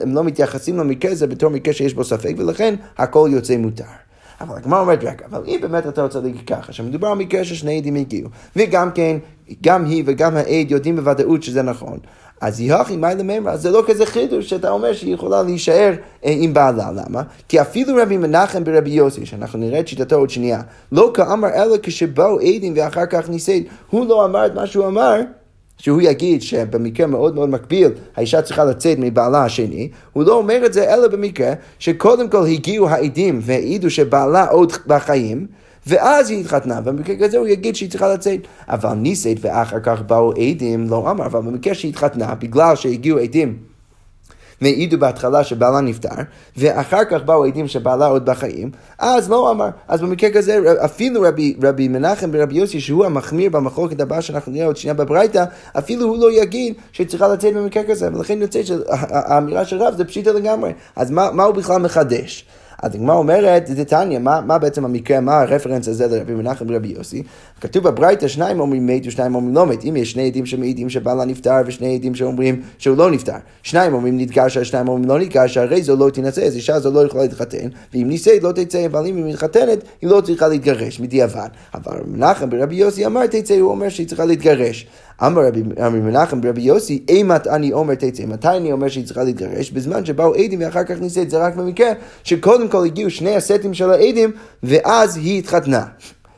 הם 0.03 0.15
לא 0.15 0.25
מתייחסים 0.25 0.77
למקרה 0.77 1.13
הזה 1.13 1.27
בתור 1.27 1.51
מקרה 1.51 1.75
שיש 1.75 1.95
בו 1.95 2.05
ספק, 2.05 2.35
ולכן 2.37 2.75
הכל 2.99 3.29
יוצא 3.33 3.57
מותר. 3.57 3.85
אבל 4.41 4.57
הגמרא 4.57 4.81
אומרת, 4.81 5.05
רגע, 5.05 5.27
אבל 5.31 5.43
אם 5.47 5.59
באמת 5.61 5.87
אתה 5.87 6.03
רוצה 6.03 6.21
להגיד 6.21 6.47
ככה, 6.47 6.73
שמדובר 6.73 7.15
במקרה 7.15 7.45
ששני 7.45 7.79
עדים 7.79 7.95
הגיעו, 7.95 8.29
וגם 8.57 8.91
כן, 8.91 9.17
גם 9.63 9.85
היא 9.85 10.03
וגם 10.07 10.37
העד 10.37 10.71
יודעים 10.71 10.97
בוודאות 10.97 11.43
שזה 11.43 11.63
נכון, 11.63 11.99
אז 12.41 12.61
יהכי 12.61 12.97
מי 12.97 13.15
לממרא, 13.19 13.53
אז 13.53 13.63
זה 13.63 13.71
לא 13.71 13.83
כזה 13.87 14.07
חידוש 14.07 14.51
שאתה 14.51 14.71
אומר 14.71 14.93
שהיא 14.93 15.15
יכולה 15.15 15.43
להישאר 15.43 15.93
אה, 16.25 16.35
עם 16.37 16.55
בעלה, 16.55 16.91
למה? 16.93 17.23
כי 17.49 17.61
אפילו 17.61 17.97
רבי 18.03 18.17
מנחם 18.17 18.65
ברבי 18.65 18.91
יוסי, 18.91 19.27
שאנחנו 19.27 19.59
נראה 19.59 19.81
את 19.81 19.89
שיטתו 19.89 20.17
עוד 20.17 20.31
שנייה, 20.31 20.61
לא 20.93 21.11
כאמר 21.15 21.49
אלא 21.49 21.77
כשבאו 21.83 22.39
עדים 22.41 22.73
ואחר 22.77 23.07
כך 23.07 23.29
ניסד, 23.29 23.61
הוא 23.91 24.07
לא 24.07 24.25
אמר 24.25 24.47
את 24.47 24.55
מה 24.55 24.67
שהוא 24.67 24.87
אמר. 24.87 25.21
שהוא 25.79 26.03
יגיד 26.03 26.43
שבמקרה 26.43 27.07
מאוד 27.07 27.35
מאוד 27.35 27.49
מקביל 27.49 27.91
האישה 28.17 28.43
צריכה 28.43 28.65
לצאת 28.65 28.99
מבעלה 28.99 29.45
השני, 29.45 29.89
הוא 30.13 30.25
לא 30.25 30.35
אומר 30.35 30.67
את 30.67 30.73
זה 30.73 30.95
אלא 30.95 31.09
במקרה 31.09 31.53
שקודם 31.79 32.29
כל 32.29 32.47
הגיעו 32.47 32.89
העדים 32.89 33.41
והעידו 33.43 33.91
שבעלה 33.91 34.47
עוד 34.47 34.73
בחיים, 34.87 35.47
ואז 35.87 36.31
היא 36.31 36.41
התחתנה, 36.41 36.81
במקרה 36.81 37.17
כזה 37.17 37.39
הוא 37.39 37.47
יגיד 37.47 37.77
שהיא 37.77 37.91
צריכה 37.91 38.15
לצאת. 38.15 38.41
אבל 38.69 38.95
ניסית 38.95 39.39
ואחר 39.41 39.81
כך 39.81 40.03
באו 40.03 40.33
עדים, 40.33 40.89
לא 40.89 41.11
אמר, 41.11 41.27
אבל 41.27 41.41
במקרה 41.41 41.75
שהיא 41.75 41.91
התחתנה, 41.91 42.35
בגלל 42.35 42.77
שהגיעו 42.77 43.19
עדים 43.19 43.57
והעידו 44.61 44.99
בהתחלה 44.99 45.45
שבעלה 45.45 45.81
נפטר, 45.81 46.09
ואחר 46.57 47.05
כך 47.05 47.23
באו 47.23 47.45
עדים 47.45 47.69
שבעלה 47.69 48.07
עוד 48.07 48.27
בחיים, 48.27 48.71
אז 48.99 49.31
לא 49.31 49.51
אמר. 49.51 49.69
אז 49.89 50.01
במקרה 50.01 50.31
כזה, 50.31 50.59
אפילו 50.85 51.23
רבי, 51.23 51.57
רבי 51.63 51.89
מנחם 51.89 52.31
ורבי 52.33 52.55
יוסי, 52.55 52.81
שהוא 52.81 53.05
המחמיר 53.05 53.51
במחלוקת 53.51 54.01
הבאה 54.01 54.23
שאנחנו 54.23 54.53
נראה 54.53 54.67
עוד 54.67 54.77
שנייה 54.77 54.95
בברייתא, 54.95 55.45
אפילו 55.79 56.07
הוא 56.07 56.19
לא 56.19 56.33
יגיד 56.33 56.75
שהיא 56.93 57.07
צריכה 57.07 57.29
לצאת 57.29 57.55
במקרה 57.55 57.85
כזה, 57.85 58.09
ולכן 58.15 58.43
יוצא 58.43 58.63
שהאמירה 58.63 59.65
של 59.65 59.83
רב 59.83 59.95
זה 59.97 60.05
פשיטה 60.05 60.33
לגמרי. 60.33 60.73
אז 60.97 61.11
מה, 61.11 61.31
מה 61.33 61.45
הוא 61.45 61.55
בכלל 61.55 61.83
מחדש? 61.83 62.47
אז 62.83 62.95
הגמרא 62.95 63.15
אומרת, 63.15 63.67
זה 63.67 63.85
תניא, 63.85 64.19
מה, 64.19 64.41
מה 64.41 64.59
בעצם 64.59 64.85
המקרה, 64.85 65.21
מה 65.21 65.41
הרפרנס 65.41 65.89
הזה 65.89 66.07
לרבי 66.07 66.35
מנחם 66.35 66.65
ורבי 66.69 66.89
יוסי? 66.89 67.23
כתוב 67.61 67.89
בברייתא, 67.89 68.29
שניים 68.29 68.61
אומרים 68.61 68.87
מת 68.87 69.03
ושניים 69.07 69.35
אומרים 69.35 69.55
לא 69.55 69.67
מת. 69.67 69.85
אם 69.85 69.97
יש 69.97 70.13
שני 70.13 70.27
עדים 70.27 70.47
שמעידים 70.47 70.91
שבעלה 70.91 71.25
נפטר 71.25 71.57
ושני 71.67 71.95
עדים 71.95 72.15
שאומרים 72.15 72.63
שהוא 72.79 72.97
לא 72.97 73.11
נפטר. 73.11 73.37
שניים 73.63 73.95
אומרים 73.95 74.19
נתגרשה, 74.19 74.65
שניים 74.65 74.89
אומרים 74.89 75.09
לא 75.09 75.19
נתגרשה, 75.19 75.63
הרי 75.63 75.83
זו 75.83 75.97
לא 75.97 76.11
תינשא, 76.11 76.41
אז 76.41 76.57
אישה 76.57 76.81
זו 76.81 76.91
לא 76.91 77.07
יכולה 77.07 77.23
להתחתן, 77.23 77.69
ואם 77.95 78.09
נישאת 78.09 78.43
לא 78.43 78.53
תצא, 78.53 78.87
אבל 78.87 79.07
אם 79.07 79.17
היא 79.17 79.25
מתחתנת, 79.25 79.79
היא 80.03 80.11
לא 80.11 80.21
צריכה 80.21 80.49
להתגרש, 80.49 80.99
בדיעבד. 80.99 81.49
אבל 81.75 81.97
מנחם 82.07 82.51
ברבי 82.51 82.75
יוסי 82.75 83.07
אמר 83.07 83.27
תצא, 83.27 83.55
הוא 83.55 83.71
אומר 83.71 83.89
שהיא 83.89 84.09
צריכה 84.09 84.25
להתגרש. 84.25 84.87
אמר 85.23 85.47
רבי, 85.47 85.63
מנחם 86.01 86.41
ברבי 86.41 86.63
יוסי, 86.63 87.05
אימת 87.09 87.47
אני 87.47 87.73
אומר 87.73 87.95
תצא, 87.95 88.27
מתי 88.27 88.49
אני 88.49 88.73
אומר 88.73 88.89
שהיא 88.89 89.05
צריכה 89.05 89.25
להתגרש? 89.25 89.71
בזמן 89.71 90.05
שבאו 90.05 90.35
עדים 90.35 90.61
ואחר 90.63 90.85
כך 90.85 91.01
נישאת, 91.01 91.31
זה 91.31 91.39
רק 91.39 91.57
במקרה 91.57 91.93
שקודם 92.25 92.69
כל 92.69 92.85
הגיעו 92.87 93.11
שני 93.11 93.37
הסטים 93.37 93.75
של 93.75 93.91
העדים 93.91 94.31
ואז 94.63 95.17
היא 95.17 95.39
התחתנה. 95.39 95.85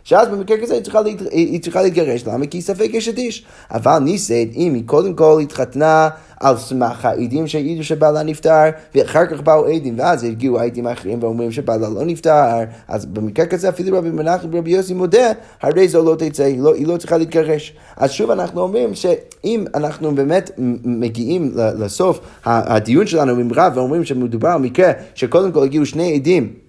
שאז 0.09 0.29
במקרה 0.29 0.59
כזה 0.59 0.75
היא 0.75 0.83
צריכה, 0.83 1.01
להת... 1.01 1.21
היא 1.31 1.61
צריכה 1.61 1.83
להתגרש, 1.83 2.27
למה? 2.27 2.47
כי 2.47 2.63
ספק 2.63 2.89
יש 2.93 3.09
את 3.09 3.19
איש. 3.19 3.45
אבל 3.71 3.99
נישאת, 3.99 4.49
אם 4.57 4.75
היא 4.75 4.83
קודם 4.87 5.15
כל 5.15 5.41
התחתנה 5.43 6.09
על 6.41 6.57
סמך 6.57 7.05
העדים 7.05 7.47
שהעידו 7.47 7.85
שבעלה 7.85 8.23
נפטר, 8.23 8.65
ואחר 8.95 9.27
כך 9.27 9.41
באו 9.41 9.67
עדים, 9.67 9.99
ואז 9.99 10.25
הגיעו 10.25 10.61
העדים 10.61 10.87
האחרים 10.87 11.23
ואומרים 11.23 11.53
שבעלה 11.53 11.89
לא 11.89 12.05
נפטר, 12.05 12.65
אז 12.89 13.07
במקרה 13.07 13.47
כזה 13.47 13.69
אפילו 13.69 13.99
רבי 13.99 14.11
מנחם 14.11 14.49
ורבי 14.53 14.71
יוסי 14.71 14.95
מודה, 14.95 15.33
הרי 15.63 15.89
זו 15.89 16.05
לא 16.05 16.17
תצא, 16.19 16.43
היא 16.43 16.61
לא, 16.61 16.75
היא 16.75 16.87
לא 16.87 16.97
צריכה 16.97 17.17
להתגרש. 17.17 17.77
אז 17.97 18.11
שוב 18.11 18.31
אנחנו 18.31 18.61
אומרים 18.61 18.95
שאם 18.95 19.65
אנחנו 19.75 20.15
באמת 20.15 20.51
מגיעים 20.85 21.53
לסוף 21.55 22.21
הדיון 22.45 23.07
שלנו 23.07 23.33
עם 23.33 23.49
רב 23.57 23.73
ואומרים 23.77 24.05
שמדובר 24.05 24.49
על 24.49 24.61
מקרה 24.61 24.93
שקודם 25.15 25.53
כל 25.53 25.63
הגיעו 25.63 25.87
שני 25.87 26.15
עדים, 26.15 26.68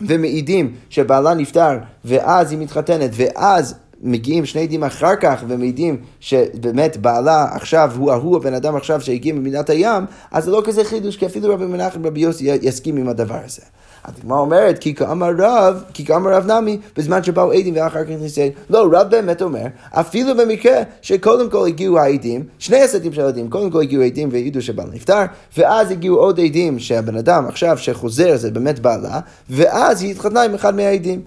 ומעידים 0.00 0.74
שבעלה 0.90 1.34
נפטר 1.34 1.78
ואז 2.04 2.50
היא 2.50 2.58
מתחתנת 2.58 3.10
ואז 3.12 3.74
מגיעים 4.02 4.46
שני 4.46 4.62
עדים 4.62 4.84
אחר 4.84 5.16
כך 5.20 5.44
ומעידים 5.48 5.96
שבאמת 6.20 6.96
בעלה 6.96 7.46
עכשיו 7.52 7.92
הוא 7.96 8.12
ההוא 8.12 8.36
הבן 8.36 8.54
אדם 8.54 8.76
עכשיו 8.76 9.00
שהגיע 9.00 9.34
ממדינת 9.34 9.70
הים, 9.70 10.04
אז 10.30 10.44
זה 10.44 10.50
לא 10.50 10.62
כזה 10.64 10.84
חידוש, 10.84 11.16
כי 11.16 11.26
אפילו 11.26 11.54
רבי 11.54 11.66
מנחם 11.66 12.00
ורבי 12.04 12.20
יוסי 12.20 12.58
יסכים 12.62 12.96
עם 12.96 13.08
הדבר 13.08 13.38
הזה. 13.44 13.62
הדגמרא 14.04 14.38
אומרת, 14.38 14.78
כי 14.78 14.94
כאמר 14.94 15.30
רב, 15.38 15.84
כי 15.94 16.04
כאמר 16.04 16.34
רב 16.34 16.50
נמי, 16.50 16.78
בזמן 16.96 17.22
שבאו 17.22 17.52
עדים 17.52 17.74
ואחר 17.76 18.04
כך 18.04 18.10
ניסיון. 18.10 18.48
לא, 18.70 18.88
רב 18.92 19.10
באמת 19.10 19.42
אומר, 19.42 19.64
אפילו 19.90 20.36
במקרה 20.36 20.82
שקודם 21.02 21.50
כל 21.50 21.66
הגיעו 21.66 21.98
העדים, 21.98 22.44
שני 22.58 22.82
הסטים 22.82 23.12
של 23.12 23.24
העדים, 23.24 23.50
קודם 23.50 23.70
כל 23.70 23.82
הגיעו 23.82 24.02
עדים 24.02 24.28
והעידו 24.32 24.62
שבעל 24.62 24.88
נפטר, 24.92 25.22
ואז 25.58 25.90
הגיעו 25.90 26.16
עוד 26.16 26.40
עדים 26.40 26.78
שהבן 26.78 27.16
אדם 27.16 27.46
עכשיו 27.48 27.78
שחוזר 27.78 28.36
זה 28.36 28.50
באמת 28.50 28.78
בעלה, 28.78 29.20
ואז 29.50 30.02
היא 30.02 30.10
התחתנה 30.10 30.42
עם 30.42 30.54
אחד 30.54 30.74
מהעדים. 30.74 31.22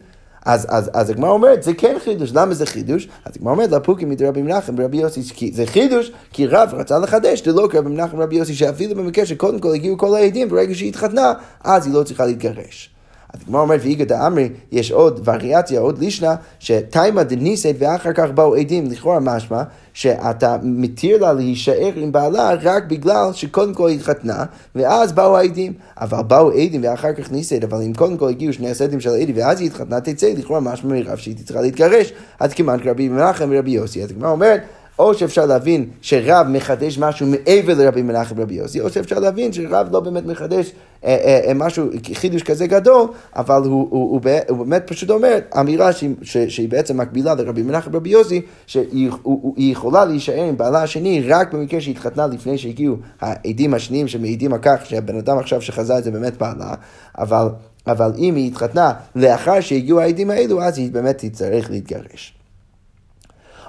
אז, 0.45 0.67
אז, 0.69 0.89
אז 0.93 1.09
הגמרא 1.09 1.29
אומרת, 1.29 1.63
זה 1.63 1.73
כן 1.73 1.95
חידוש. 2.03 2.31
למה 2.33 2.53
זה 2.53 2.65
חידוש? 2.65 3.07
אז 3.25 3.33
הגמרא 3.35 3.53
אומרת, 3.53 3.71
לפוקים 3.71 4.09
מדרבי 4.09 4.41
מנחם 4.41 4.75
ורבי 4.77 4.97
יוסי, 4.97 5.21
כי 5.33 5.51
זה 5.53 5.65
חידוש, 5.65 6.11
כי 6.33 6.47
רב 6.47 6.69
רצה 6.73 6.99
לחדש, 6.99 7.45
זה 7.45 7.51
לא 7.51 7.67
כרבי 7.71 7.89
מנחם 7.89 8.19
ורבי 8.19 8.35
יוסי, 8.35 8.53
שאפילו 8.53 8.95
במקרה 8.95 9.25
שקודם 9.25 9.59
כל 9.59 9.73
הגיעו 9.73 9.97
כל 9.97 10.15
העדים, 10.15 10.49
ברגע 10.49 10.75
שהיא 10.75 10.89
התחתנה, 10.89 11.33
אז 11.63 11.85
היא 11.85 11.93
לא 11.93 12.03
צריכה 12.03 12.25
להתגרש. 12.25 12.94
אז 13.35 13.41
הגמרא 13.47 13.61
אומרת, 13.61 13.79
ואיגא 13.83 14.05
דאמרי, 14.05 14.49
יש 14.71 14.91
עוד 14.91 15.21
וריאציה, 15.25 15.79
עוד 15.79 15.99
לישנה, 15.99 16.35
שתימא 16.59 17.23
דניסית 17.23 17.75
ואחר 17.79 18.13
כך 18.13 18.29
באו 18.29 18.55
עדים, 18.55 18.91
לכאורה 18.91 19.19
משמע, 19.19 19.63
שאתה 19.93 20.57
מתיר 20.63 21.21
לה 21.21 21.33
להישאר 21.33 21.91
עם 21.95 22.11
בעלה 22.11 22.53
רק 22.63 22.83
בגלל 22.83 23.33
שקודם 23.33 23.73
כל 23.73 23.89
היא 23.89 23.97
התחתנה, 23.97 24.45
ואז 24.75 25.11
באו 25.11 25.37
העדים. 25.37 25.73
אבל 26.01 26.23
באו 26.23 26.51
עדים 26.51 26.81
ואחר 26.83 27.13
כך 27.13 27.31
ניסית, 27.31 27.63
אבל 27.63 27.81
אם 27.81 27.93
קודם 27.93 28.17
כל 28.17 28.29
הגיעו 28.29 28.53
שני 28.53 28.69
הסטים 28.69 28.99
של 28.99 29.09
העדים 29.09 29.35
ואז 29.37 29.59
היא 29.59 29.67
התחתנה, 29.67 30.01
תצא 30.01 30.33
לכאורה 30.37 30.59
משמע 30.59 30.93
מרב 30.93 31.17
שהיא 31.17 31.35
צריכה 31.45 31.61
להתגרש, 31.61 32.13
אז 32.39 32.53
כמעט 32.53 32.79
כרבי 32.83 33.09
מנחם 33.09 33.49
ורבי 33.51 33.71
יוסי. 33.71 34.03
אז 34.03 34.11
הגמרא 34.11 34.31
אומרת, 34.31 34.61
או 34.99 35.13
שאפשר 35.13 35.45
להבין 35.45 35.85
שרב 36.01 36.47
מחדש 36.49 36.97
משהו 36.97 37.27
מעבר 37.27 37.73
לרבי 37.73 38.01
מנחם 38.01 38.35
ורבי 38.37 38.53
יוסי, 38.53 38.81
או 38.81 38.89
שאפשר 38.89 39.19
להבין 39.19 39.53
שרב 39.53 39.87
לא 39.91 39.99
באמת 39.99 40.25
מחדש 40.25 40.71
אה, 41.05 41.09
אה, 41.09 41.47
אה, 41.47 41.53
משהו, 41.53 41.85
חידוש 42.13 42.43
כזה 42.43 42.67
גדול, 42.67 43.07
אבל 43.35 43.61
הוא, 43.63 43.87
הוא, 43.89 43.89
הוא, 43.91 44.21
הוא 44.49 44.65
באמת 44.65 44.83
פשוט 44.85 45.09
אומר 45.09 45.39
אמירה 45.59 45.93
שהיא, 45.93 46.15
שהיא 46.23 46.69
בעצם 46.69 46.97
מקבילה 46.97 47.35
לרבי 47.35 47.63
מנחם 47.63 47.91
ורבי 47.93 48.09
יוסי, 48.09 48.41
שהיא 48.67 49.11
יכולה 49.57 50.05
להישאר 50.05 50.43
עם 50.43 50.57
בעלה 50.57 50.83
השני 50.83 51.21
רק 51.27 51.53
במקרה 51.53 51.81
שהיא 51.81 51.95
התחתנה 51.95 52.27
לפני 52.27 52.57
שהגיעו 52.57 52.95
העדים 53.21 53.73
השניים 53.73 54.07
שמעידים 54.07 54.53
על 54.53 54.59
כך 54.61 54.85
שהבן 54.85 55.17
אדם 55.17 55.37
עכשיו 55.37 55.61
שחזה 55.61 55.97
את 55.97 56.03
זה 56.03 56.11
באמת 56.11 56.37
בעלה, 56.37 56.73
אבל, 57.17 57.47
אבל 57.87 58.11
אם 58.17 58.35
היא 58.35 58.47
התחתנה 58.47 58.93
לאחר 59.15 59.61
שהגיעו 59.61 59.99
העדים 59.99 60.31
האלו, 60.31 60.61
אז 60.61 60.77
היא 60.77 60.91
באמת 60.91 61.17
תצטרך 61.17 61.69
להתגרש. 61.69 62.35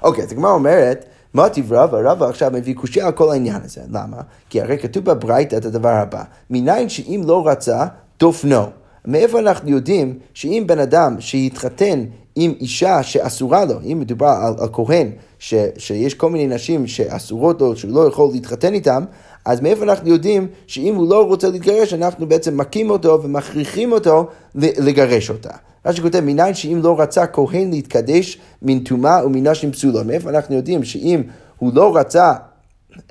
אוקיי, 0.03 0.23
אז 0.23 0.31
הגמרא 0.31 0.51
אומרת, 0.51 1.05
מה 1.37 1.47
רבא? 1.69 2.11
רבא 2.11 2.25
עכשיו 2.25 2.51
מביא 2.53 2.75
קושייה 2.75 3.05
על 3.05 3.11
כל 3.11 3.31
העניין 3.31 3.61
הזה. 3.65 3.81
למה? 3.89 4.17
כי 4.49 4.61
הרי 4.61 4.77
כתוב 4.77 5.05
בברייתא 5.05 5.55
את 5.55 5.65
הדבר 5.65 5.89
הבא, 5.89 6.23
מניין 6.49 6.89
שאם 6.89 7.21
לא 7.25 7.47
רצה, 7.47 7.85
דופנו. 8.19 8.63
מאיפה 9.05 9.39
אנחנו 9.39 9.69
יודעים 9.69 10.19
שאם 10.33 10.63
בן 10.67 10.79
אדם 10.79 11.15
שהתחתן 11.19 12.03
עם 12.35 12.53
אישה 12.59 13.03
שאסורה 13.03 13.65
לו, 13.65 13.75
אם 13.91 13.99
מדובר 13.99 14.27
על, 14.27 14.53
על 14.59 14.67
כהן, 14.73 15.11
ש, 15.39 15.53
שיש 15.77 16.13
כל 16.13 16.29
מיני 16.29 16.55
נשים 16.55 16.87
שאסורות 16.87 17.61
לו, 17.61 17.75
שהוא 17.75 17.91
לא 17.93 18.07
יכול 18.07 18.29
להתחתן 18.33 18.73
איתם, 18.73 19.03
אז 19.45 19.61
מאיפה 19.61 19.83
אנחנו 19.83 20.09
יודעים 20.09 20.47
שאם 20.67 20.95
הוא 20.95 21.09
לא 21.09 21.27
רוצה 21.27 21.49
להתגרש, 21.49 21.93
אנחנו 21.93 22.27
בעצם 22.27 22.57
מכים 22.57 22.89
אותו 22.89 23.23
ומכריחים 23.23 23.91
אותו 23.91 24.27
לגרש 24.55 25.29
אותה. 25.29 25.51
רש"י 25.87 26.01
כותב, 26.01 26.19
מניין 26.19 26.53
שאם 26.53 26.79
לא 26.83 26.99
רצה 26.99 27.27
כהן 27.27 27.69
להתקדש 27.69 28.37
מן 28.61 28.79
טומאה 28.79 29.25
ומנשים 29.25 29.71
פסולה. 29.71 30.03
מאיפה 30.03 30.29
אנחנו 30.29 30.55
יודעים 30.55 30.83
שאם 30.83 31.21
הוא 31.57 31.71
לא 31.73 31.97
רצה 31.97 32.33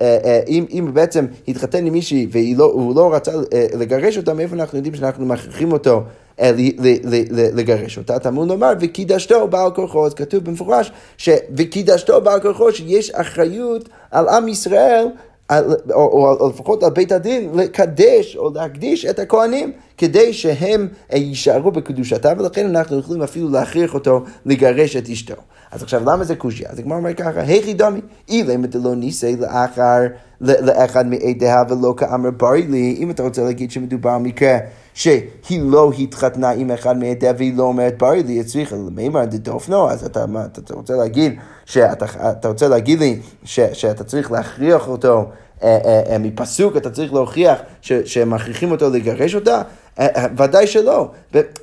אה, 0.01 0.17
אה, 0.25 0.39
אם, 0.47 0.65
אם 0.71 0.89
בעצם 0.93 1.25
התחתן 1.47 1.85
עם 1.85 1.93
מישהי 1.93 2.27
והוא 2.31 2.95
לא 2.95 3.13
רצה 3.13 3.31
אה, 3.53 3.67
לגרש 3.73 4.17
אותה, 4.17 4.33
מאיפה 4.33 4.55
אנחנו 4.55 4.77
יודעים 4.77 4.95
שאנחנו 4.95 5.25
מכריחים 5.25 5.71
אותו 5.71 6.01
לגרש 7.53 7.97
אותה? 7.97 8.19
תמון 8.19 8.47
לומר, 8.47 8.73
וקידשתו 8.79 9.47
בעל 9.47 9.71
כורחו, 9.71 10.05
אז 10.05 10.13
כתוב 10.13 10.43
במפורש, 10.43 10.91
וקידשתו 11.55 12.21
בעל 12.21 12.39
כורחו, 12.39 12.71
שיש 12.71 13.11
אחריות 13.11 13.89
על 14.11 14.27
עם 14.27 14.47
ישראל, 14.47 15.07
או, 15.51 15.59
או, 15.93 16.37
או 16.39 16.49
לפחות 16.49 16.83
על 16.83 16.89
בית 16.89 17.11
הדין, 17.11 17.49
לקדש 17.55 18.35
או 18.35 18.51
להקדיש 18.55 19.05
את 19.05 19.19
הכהנים. 19.19 19.71
כדי 19.97 20.33
שהם 20.33 20.87
יישארו 21.13 21.71
בקדושתה, 21.71 22.33
ולכן 22.37 22.65
אנחנו 22.65 22.99
יכולים 22.99 23.21
אפילו 23.21 23.49
להכריח 23.49 23.93
אותו 23.93 24.23
לגרש 24.45 24.95
את 24.95 25.09
אשתו. 25.09 25.35
אז 25.71 25.83
עכשיו, 25.83 26.01
למה 26.05 26.23
זה 26.23 26.35
קושיה? 26.35 26.69
אז 26.69 26.79
הגמרא 26.79 26.97
אומר 26.97 27.13
ככה, 27.13 27.41
היכי 27.41 27.73
דמי, 27.73 28.01
אילם 28.29 28.65
דלא 28.65 28.95
נישא 28.95 29.31
לאחר, 29.39 30.01
לאחד 30.41 31.07
מעדיה 31.07 31.63
ולא 31.69 31.93
כאמר 31.97 32.31
ברי 32.31 32.67
לי, 32.67 32.95
אם 32.99 33.11
אתה 33.11 33.23
רוצה 33.23 33.43
להגיד 33.43 33.71
שמדובר 33.71 34.09
על 34.09 34.21
מקרה 34.21 34.57
שהיא 34.93 35.61
לא 35.61 35.91
התחתנה 35.99 36.49
עם 36.49 36.71
אחד 36.71 36.97
מעדיה 36.97 37.33
והיא 37.37 37.57
לא 37.57 37.63
אומרת 37.63 37.97
ברי 37.97 38.23
לי, 38.23 38.39
הצליחה 38.39 38.75
למימר 38.75 39.25
דדופנו, 39.25 39.89
אז 39.89 40.05
אתה, 40.05 40.25
אתה 40.51 40.73
רוצה 40.73 40.95
להגיד, 40.95 41.33
שאתה 41.65 42.05
אתה 42.31 42.47
רוצה 42.47 42.67
להגיד 42.67 42.99
לי 42.99 43.19
ש, 43.43 43.59
שאתה 43.59 44.03
צריך 44.03 44.31
להכריח 44.31 44.87
אותו 44.87 45.09
אה, 45.09 45.23
אה, 45.23 45.23
אה, 45.23 45.46
מפסוק, 46.19 46.77
אתה 46.77 46.89
צריך 46.89 47.13
להוכיח 47.13 47.59
ש, 47.81 47.93
שמכריחים 47.93 48.71
אותו 48.71 48.89
לגרש 48.89 49.35
אותה? 49.35 49.61
ודאי 50.37 50.67
שלא. 50.67 51.11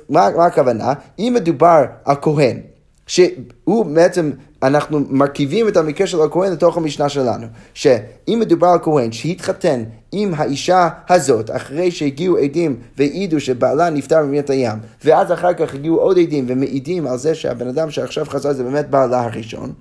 מה, 0.09 0.29
מה 0.37 0.45
הכוונה? 0.45 0.93
אם 1.19 1.33
מדובר 1.35 1.83
על 2.05 2.15
כהן, 2.21 2.59
שהוא 3.07 3.85
בעצם, 3.85 4.31
אנחנו 4.63 4.99
מרכיבים 5.09 5.67
את 5.67 5.77
המקרה 5.77 6.07
של 6.07 6.21
הכהן 6.21 6.51
לתוך 6.51 6.77
המשנה 6.77 7.09
שלנו, 7.09 7.47
שאם 7.73 8.37
מדובר 8.41 8.67
על 8.67 8.79
כהן 8.83 9.11
שהתחתן 9.11 9.83
עם 10.11 10.33
האישה 10.37 10.89
הזאת, 11.09 11.51
אחרי 11.51 11.91
שהגיעו 11.91 12.37
עדים 12.37 12.79
והעידו 12.97 13.39
שבעלה 13.39 13.89
נפטר 13.89 14.21
במדינת 14.21 14.49
הים, 14.49 14.77
ואז 15.03 15.31
אחר 15.31 15.53
כך 15.53 15.73
הגיעו 15.73 15.97
עוד 15.97 16.19
עדים 16.19 16.45
ומעידים 16.47 17.07
על 17.07 17.17
זה 17.17 17.35
שהבן 17.35 17.67
אדם 17.67 17.91
שעכשיו 17.91 18.25
חזר 18.25 18.53
זה 18.53 18.63
באמת 18.63 18.89
בעלה 18.89 19.23
הראשון, 19.23 19.73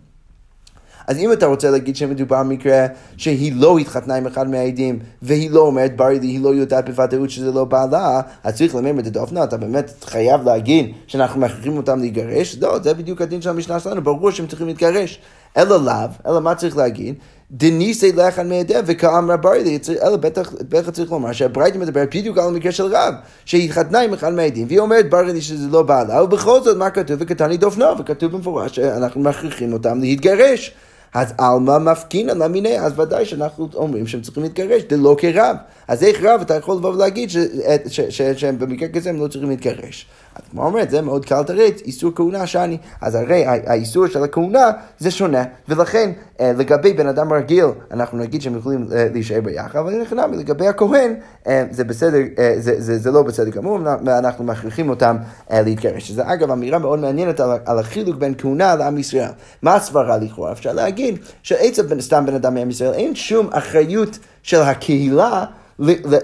אז 1.06 1.18
אם 1.18 1.32
אתה 1.32 1.46
רוצה 1.46 1.70
להגיד 1.70 1.96
שמדובר 1.96 2.42
במקרה 2.42 2.86
שהיא 3.16 3.52
לא 3.56 3.78
התחתנה 3.78 4.14
עם 4.14 4.26
אחד 4.26 4.50
מהעדים 4.50 4.98
והיא 5.22 5.50
לא 5.50 5.60
אומרת 5.60 5.96
ברי 5.96 6.20
לי, 6.20 6.26
היא 6.26 6.40
לא 6.40 6.54
יודעת 6.54 6.88
בוודאות 6.88 7.30
שזה 7.30 7.52
לא 7.52 7.64
בעלה, 7.64 8.20
אז 8.44 8.56
צריך 8.56 8.74
ללמד 8.74 9.06
את 9.06 9.16
הדופנה, 9.16 9.44
אתה 9.44 9.56
באמת 9.56 9.90
חייב 10.04 10.42
להגיד 10.44 10.92
שאנחנו 11.06 11.40
מכריחים 11.40 11.76
אותם 11.76 12.00
להתגרש? 12.00 12.56
לא, 12.60 12.78
זה 12.82 12.94
בדיוק 12.94 13.22
הדין 13.22 13.42
של 13.42 13.50
המשנה 13.50 13.80
שלנו, 13.80 14.02
ברור 14.02 14.30
שהם 14.30 14.46
צריכים 14.46 14.66
להתגרש. 14.66 15.20
אלא 15.56 15.84
לאו, 15.84 16.08
אלא 16.26 16.40
מה 16.40 16.54
צריך 16.54 16.76
להגיד? 16.76 17.14
דניסי 17.50 18.12
לאחד 18.12 18.42
מידיה 18.42 18.80
וכאמרה 18.86 19.36
ברי 19.36 19.64
לי, 19.64 19.78
אלא 20.02 20.16
בטח, 20.16 20.52
בטח 20.68 20.90
צריך 20.90 21.12
לומר 21.12 21.32
שהברייתא 21.32 21.78
מדברת 21.78 22.16
בדיוק 22.16 22.38
על 22.38 22.48
המקרה 22.48 22.72
של 22.72 22.84
רב, 22.84 23.14
שהיא 23.44 23.64
התחתנה 23.64 24.00
עם 24.00 24.14
אחד 24.14 24.32
מהעדים, 24.32 24.66
והיא 24.66 24.78
אומרת 24.78 25.10
ברי 25.10 25.32
לי 25.32 25.40
שזה 25.40 25.68
לא 25.68 25.82
בעלה, 25.82 26.22
ובכל 26.22 26.60
זאת 26.62 26.76
מה 26.76 26.90
כתוב? 26.90 27.16
וכתני 27.20 27.56
דופנו, 27.56 27.98
וכתוב 27.98 28.32
במפורש 28.32 28.76
שאנחנו 28.76 29.20
מכריחים 29.20 29.72
אותם 29.72 30.00
להתגרש. 30.00 30.74
אז 31.14 31.34
עלמא 31.38 31.78
מפקינא 31.78 32.32
למיני, 32.32 32.80
אז 32.80 32.98
ודאי 32.98 33.24
שאנחנו 33.24 33.68
אומרים 33.74 34.06
שהם 34.06 34.20
צריכים 34.20 34.42
להתגרש, 34.42 34.82
זה 34.90 34.96
לא 34.96 35.16
כרב. 35.18 35.56
אז 35.88 36.02
איך 36.02 36.22
רב 36.22 36.40
אתה 36.40 36.54
יכול 36.54 36.76
לבוא 36.76 36.94
ולהגיד 36.94 37.30
שהם 38.10 38.58
במקרה 38.58 38.88
כזה 38.88 39.10
הם 39.10 39.20
לא 39.20 39.28
צריכים 39.28 39.50
להתגרש. 39.50 40.06
אז 40.36 40.42
כמו 40.50 40.66
אומרת, 40.66 40.90
זה 40.90 41.02
מאוד 41.02 41.26
קל 41.26 41.40
לתרץ, 41.40 41.80
איסור 41.80 42.12
כהונה 42.14 42.46
שאני. 42.46 42.78
אז 43.00 43.14
הרי 43.14 43.44
האיסור 43.46 44.06
של 44.06 44.24
הכהונה 44.24 44.70
זה 44.98 45.10
שונה, 45.10 45.44
ולכן 45.68 46.10
אה, 46.40 46.52
לגבי 46.56 46.92
בן 46.92 47.06
אדם 47.06 47.32
רגיל, 47.32 47.64
אנחנו 47.90 48.18
נגיד 48.18 48.42
שהם 48.42 48.56
יכולים 48.58 48.86
אה, 48.92 49.06
להישאר 49.12 49.40
ביחד, 49.40 49.78
אבל 49.78 50.02
נכנע, 50.02 50.26
לגבי 50.26 50.68
הכהן, 50.68 51.14
אה, 51.46 51.64
זה 51.70 51.84
בסדר, 51.84 52.18
זה, 52.58 52.80
זה, 52.80 52.98
זה 52.98 53.10
לא 53.10 53.22
בסדר 53.22 53.50
גמור, 53.50 53.78
ואנחנו 54.04 54.44
מכריחים 54.44 54.90
אותם 54.90 55.16
להתגרש. 55.50 56.08
שזה 56.08 56.22
אגב 56.32 56.50
אמירה 56.50 56.78
מאוד 56.78 56.98
מעניינת 56.98 57.40
על, 57.40 57.50
על 57.64 57.78
החילוק 57.78 58.16
בין 58.16 58.34
כהונה 58.38 58.74
לעם 58.74 58.98
ישראל. 58.98 59.30
מה 59.62 59.74
הסברה 59.74 60.16
לכאורה? 60.16 60.52
אפשר 60.52 60.72
להגיד 60.72 61.18
שעצם 61.42 62.00
סתם 62.00 62.26
בן 62.26 62.34
אדם 62.34 62.54
מעם 62.54 62.70
ישראל, 62.70 62.92
אין 62.94 63.14
שום 63.14 63.48
אחריות 63.52 64.18
של 64.42 64.60
הקהילה 64.60 65.44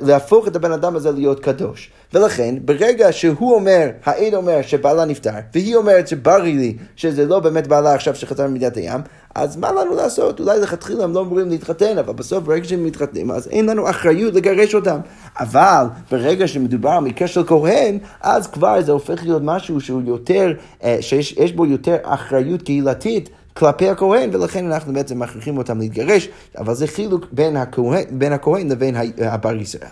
להפוך 0.00 0.48
את 0.48 0.56
הבן 0.56 0.72
אדם 0.72 0.96
הזה 0.96 1.12
להיות 1.12 1.40
קדוש. 1.40 1.90
ולכן, 2.14 2.54
ברגע 2.64 3.12
שהוא 3.12 3.54
אומר, 3.54 3.88
העד 4.04 4.34
אומר 4.34 4.62
שבעלה 4.62 5.04
נפטר, 5.04 5.30
והיא 5.54 5.76
אומרת 5.76 6.08
שבריא 6.08 6.56
לי 6.56 6.76
שזה 6.96 7.26
לא 7.26 7.40
באמת 7.40 7.66
בעלה 7.66 7.94
עכשיו 7.94 8.14
שחזר 8.14 8.46
ממדינת 8.46 8.76
הים, 8.76 9.00
אז 9.34 9.56
מה 9.56 9.72
לנו 9.72 9.94
לעשות? 9.94 10.40
אולי 10.40 10.60
לכתחילה 10.60 11.04
הם 11.04 11.12
לא 11.12 11.20
אמורים 11.20 11.48
להתחתן, 11.48 11.98
אבל 11.98 12.12
בסוף 12.12 12.44
ברגע 12.44 12.64
שהם 12.64 12.84
מתחתנים, 12.84 13.30
אז 13.30 13.48
אין 13.48 13.66
לנו 13.66 13.90
אחריות 13.90 14.34
לגרש 14.34 14.74
אותם. 14.74 14.98
אבל 15.40 15.84
ברגע 16.10 16.48
שמדובר 16.48 16.90
על 16.90 17.04
מקרה 17.04 17.28
של 17.28 17.46
כהן, 17.46 17.98
אז 18.20 18.46
כבר 18.46 18.82
זה 18.82 18.92
הופך 18.92 19.22
להיות 19.22 19.42
משהו 19.44 19.80
שהוא 19.80 20.02
יותר, 20.06 20.52
אה, 20.84 20.96
שיש 21.00 21.52
בו 21.52 21.66
יותר 21.66 21.96
אחריות 22.02 22.62
קהילתית. 22.62 23.30
כלפי 23.54 23.88
הכהן, 23.88 24.30
ולכן 24.32 24.66
אנחנו 24.66 24.92
בעצם 24.92 25.18
מכריחים 25.18 25.58
אותם 25.58 25.78
להתגרש, 25.78 26.28
אבל 26.58 26.74
זה 26.74 26.86
חילוק 26.86 27.26
בין 27.32 27.56
הכהן, 27.56 28.04
בין 28.10 28.32
הכהן 28.32 28.68
לבין 28.68 28.96
הבר 29.18 29.56
ישראל. 29.56 29.90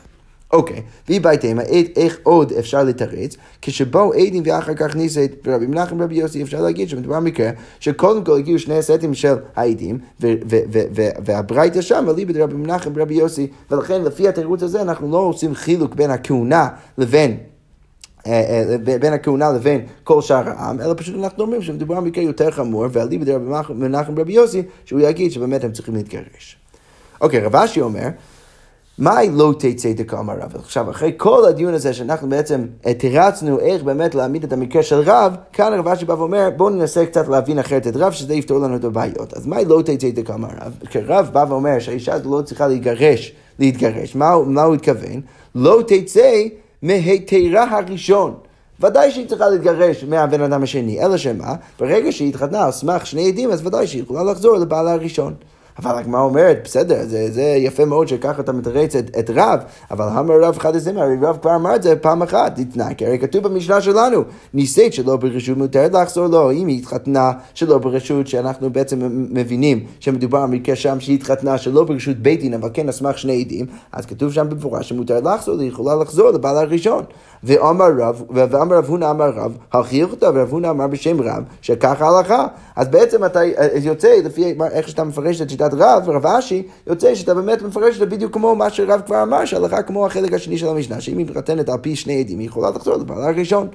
אוקיי, 0.53 0.83
והיא 1.09 1.21
בהתאמה, 1.21 1.63
איך 1.97 2.19
עוד 2.23 2.53
אפשר 2.53 2.85
לתרץ? 2.85 3.37
כשבאו 3.63 4.13
עדים 4.13 4.43
ואחר 4.47 4.75
כך 4.75 4.97
ניסית 4.97 5.33
ורבי 5.47 5.67
מנחם 5.67 6.01
ורבי 6.01 6.15
יוסי, 6.15 6.43
אפשר 6.43 6.63
להגיד 6.63 6.89
שמדובר 6.89 7.21
במקרה 7.21 7.51
שקודם 7.81 8.25
כל 8.25 8.39
הגיעו 8.39 8.59
שני 8.59 8.79
הסטים 8.79 9.15
של 9.15 9.35
העדים, 9.57 9.99
והברייתא 11.25 11.81
שם, 11.81 12.07
אליבא 12.09 12.33
דרבי 12.33 12.55
מנחם 12.55 12.91
ורבי 12.95 13.15
יוסי, 13.15 13.47
ולכן 13.71 14.03
לפי 14.03 14.29
התירוץ 14.29 14.63
הזה 14.63 14.83
אנחנו 14.83 15.11
לא 15.11 15.19
עושים 15.19 15.55
חילוק 15.55 15.95
בין 15.95 16.11
הכהונה 16.11 16.69
לבין 16.99 17.31
אה, 17.31 17.37
אה, 17.37 17.58
בין 19.01 19.13
הכהונה 19.13 19.53
לבין 19.53 19.81
כל 20.05 20.23
שאר 20.23 20.49
העם, 20.49 20.81
אלא 20.81 20.95
פשוט 20.97 21.15
אנחנו 21.25 21.45
אומרים 21.45 21.63
שמדובר 21.63 21.95
במקרה 21.95 22.25
יותר 22.25 22.51
חמור, 22.51 22.87
ועלי 22.93 23.19
בדרבי 23.19 23.75
מנחם 23.75 24.19
רבי 24.19 24.33
יוסי, 24.33 24.63
שהוא 24.85 25.01
יגיד 25.01 25.33
שבאמת 25.33 25.65
הם 25.65 25.73
צריכים 25.73 25.95
להתגרש. 25.95 26.57
אוקיי, 27.21 27.41
רב 27.41 27.57
אשי 27.57 27.81
אומר, 27.81 28.09
מהי 28.99 29.31
לא 29.31 29.55
תצא 29.59 29.93
דקאמר 29.93 30.35
רב? 30.35 30.57
עכשיו, 30.57 30.91
אחרי 30.91 31.13
כל 31.17 31.45
הדיון 31.49 31.75
הזה 31.75 31.93
שאנחנו 31.93 32.29
בעצם 32.29 32.67
תירצנו 32.99 33.61
איך 33.61 33.83
באמת 33.83 34.15
להעמיד 34.15 34.45
את 34.45 34.53
המקרה 34.53 34.83
של 34.83 35.01
רב, 35.01 35.37
כאן 35.53 35.73
הרב 35.73 35.89
אשי 35.89 36.05
בא 36.05 36.13
ואומר, 36.13 36.49
בואו 36.57 36.71
ננסה 36.71 37.07
קצת 37.07 37.29
להבין 37.29 37.59
אחרת 37.59 37.87
את 37.87 37.97
רב, 37.97 38.13
שזה 38.13 38.35
יפתור 38.35 38.59
לנו 38.59 38.77
את 38.77 38.85
הבעיות. 38.85 39.35
אז 39.35 39.47
מהי 39.47 39.65
לא 39.65 39.83
תצא 39.85 40.11
דקאמר 40.11 40.49
רב? 40.61 40.73
כשרב 40.87 41.31
בא 41.33 41.45
ואומר 41.49 41.79
שהאישה 41.79 42.15
לא 42.25 42.43
צריכה 42.45 42.69
להתגרש, 42.69 43.33
להתגרש, 43.59 44.17
מה, 44.17 44.35
מה 44.47 44.63
הוא 44.63 44.75
התכוון? 44.75 45.21
לא 45.55 45.83
תצא 45.87 46.43
מהיתרה 46.83 47.79
הראשון. 47.79 48.35
ודאי 48.81 49.11
שהיא 49.11 49.29
צריכה 49.29 49.49
להתגרש 49.49 50.05
מהבן 50.05 50.43
אדם 50.43 50.63
השני, 50.63 51.05
אלא 51.05 51.17
שמה? 51.17 51.55
ברגע 51.81 52.13
שהיא 52.13 52.29
התחתנה 52.29 52.65
על 52.65 52.73
סמך 52.73 53.07
שני 53.07 53.29
עדים, 53.29 53.51
אז 53.51 53.67
ודאי 53.67 53.87
שהיא 53.87 54.03
יכולה 54.03 54.23
לחזור 54.23 54.57
לבעלה 54.57 54.93
הראשון. 54.93 55.35
אבל 55.79 55.99
הגמרא 55.99 56.21
אומרת, 56.21 56.61
בסדר, 56.65 56.99
זה, 57.07 57.31
זה 57.31 57.43
יפה 57.43 57.85
מאוד 57.85 58.09
שככה 58.09 58.43
אתה 58.43 58.53
מתרץ 58.53 58.97
את, 58.97 59.11
את 59.19 59.31
רב, 59.35 59.61
אבל 59.91 60.09
המר 60.09 60.45
רב 60.45 60.57
אחד 60.57 60.77
הזה, 60.77 60.91
הרי 60.97 61.17
רב 61.23 61.39
כבר 61.43 61.55
אמר 61.55 61.77
את 61.77 61.83
זה 61.83 61.97
פעם 61.97 62.23
אחת, 62.23 62.61
תתנאי, 62.61 62.95
כי 62.97 63.07
הרי 63.07 63.19
כתוב 63.19 63.49
במשנה 63.49 63.81
שלנו, 63.81 64.23
ניסית 64.55 64.95
שלא 64.95 65.17
ברשות 65.17 65.59
מותרת 65.59 65.93
לחזור 65.93 66.27
לו, 66.27 66.53
אם 66.53 66.67
היא 66.67 66.79
התחתנה 66.79 67.33
שלא 67.55 67.79
ברשות, 67.79 68.27
שאנחנו 68.27 68.71
בעצם 68.71 68.99
מבינים 69.31 69.87
שמדובר 70.01 70.39
על 70.39 70.49
מקרה 70.49 70.77
שם 70.77 71.01
שהיא 71.01 71.17
התחתנה 71.17 71.59
שלא 71.59 71.85
ברשות 71.85 72.17
בית 72.17 72.41
דין, 72.41 72.55
אבל 72.55 72.71
כן 72.75 72.89
אסמך 72.89 73.19
שני 73.19 73.41
עדים, 73.41 73.67
אז 73.93 74.07
כתוב 74.07 74.33
שם 74.33 74.47
במפורש 74.51 74.89
שמותר 74.89 75.21
לחזור, 75.21 75.61
היא 75.61 75.69
יכולה 75.69 75.95
לחזור 75.95 76.31
לבעל 76.31 76.57
הראשון. 76.57 77.05
ואמר 77.45 77.89
רב, 77.99 78.23
ואמר 78.31 78.77
רב 78.77 78.85
הונא 78.85 79.11
אמר 79.11 79.31
רב, 79.31 79.57
הכריח 79.73 80.11
אותה, 80.11 80.31
ורב 80.35 80.49
הונא 80.51 80.71
אמר 80.71 80.87
בשם 80.87 81.21
רב, 81.21 81.43
שככה 81.63 82.09
הלכה. 82.09 82.47
אז 82.77 82.89
בעצם 82.89 83.25
אתה 83.25 83.41
יוצא, 83.83 84.15
לפי 84.25 84.55
איך 84.73 84.89
שאתה 84.89 85.05
מפרש 85.05 85.43
את 85.43 85.51
שיטת 85.51 85.68
רב, 85.75 86.03
ורב 86.07 86.27
אשי, 86.27 86.63
יוצא 86.87 87.15
שאתה 87.15 87.35
באמת 87.35 87.63
מפרש 87.63 87.95
את 87.95 88.01
זה 88.01 88.07
בדיוק 88.07 88.33
כמו 88.33 88.55
מה 88.55 88.71
שרב 88.71 89.01
כבר 89.07 89.23
אמר, 89.23 89.45
שהלכה 89.45 89.83
כמו 89.83 90.07
החלק 90.07 90.33
השני 90.33 90.59
של 90.59 90.69
המשנה, 90.69 91.01
שאם 91.01 91.19
היא 91.19 91.27
מתחתנת 91.27 91.69
על 91.69 91.79
פי 91.79 91.97
שני 91.97 92.21
עדים, 92.21 92.39
היא 92.39 92.47
יכולה 92.47 92.71
לחזור 92.71 92.97
לבעלה 92.97 93.29
הראשון. 93.29 93.69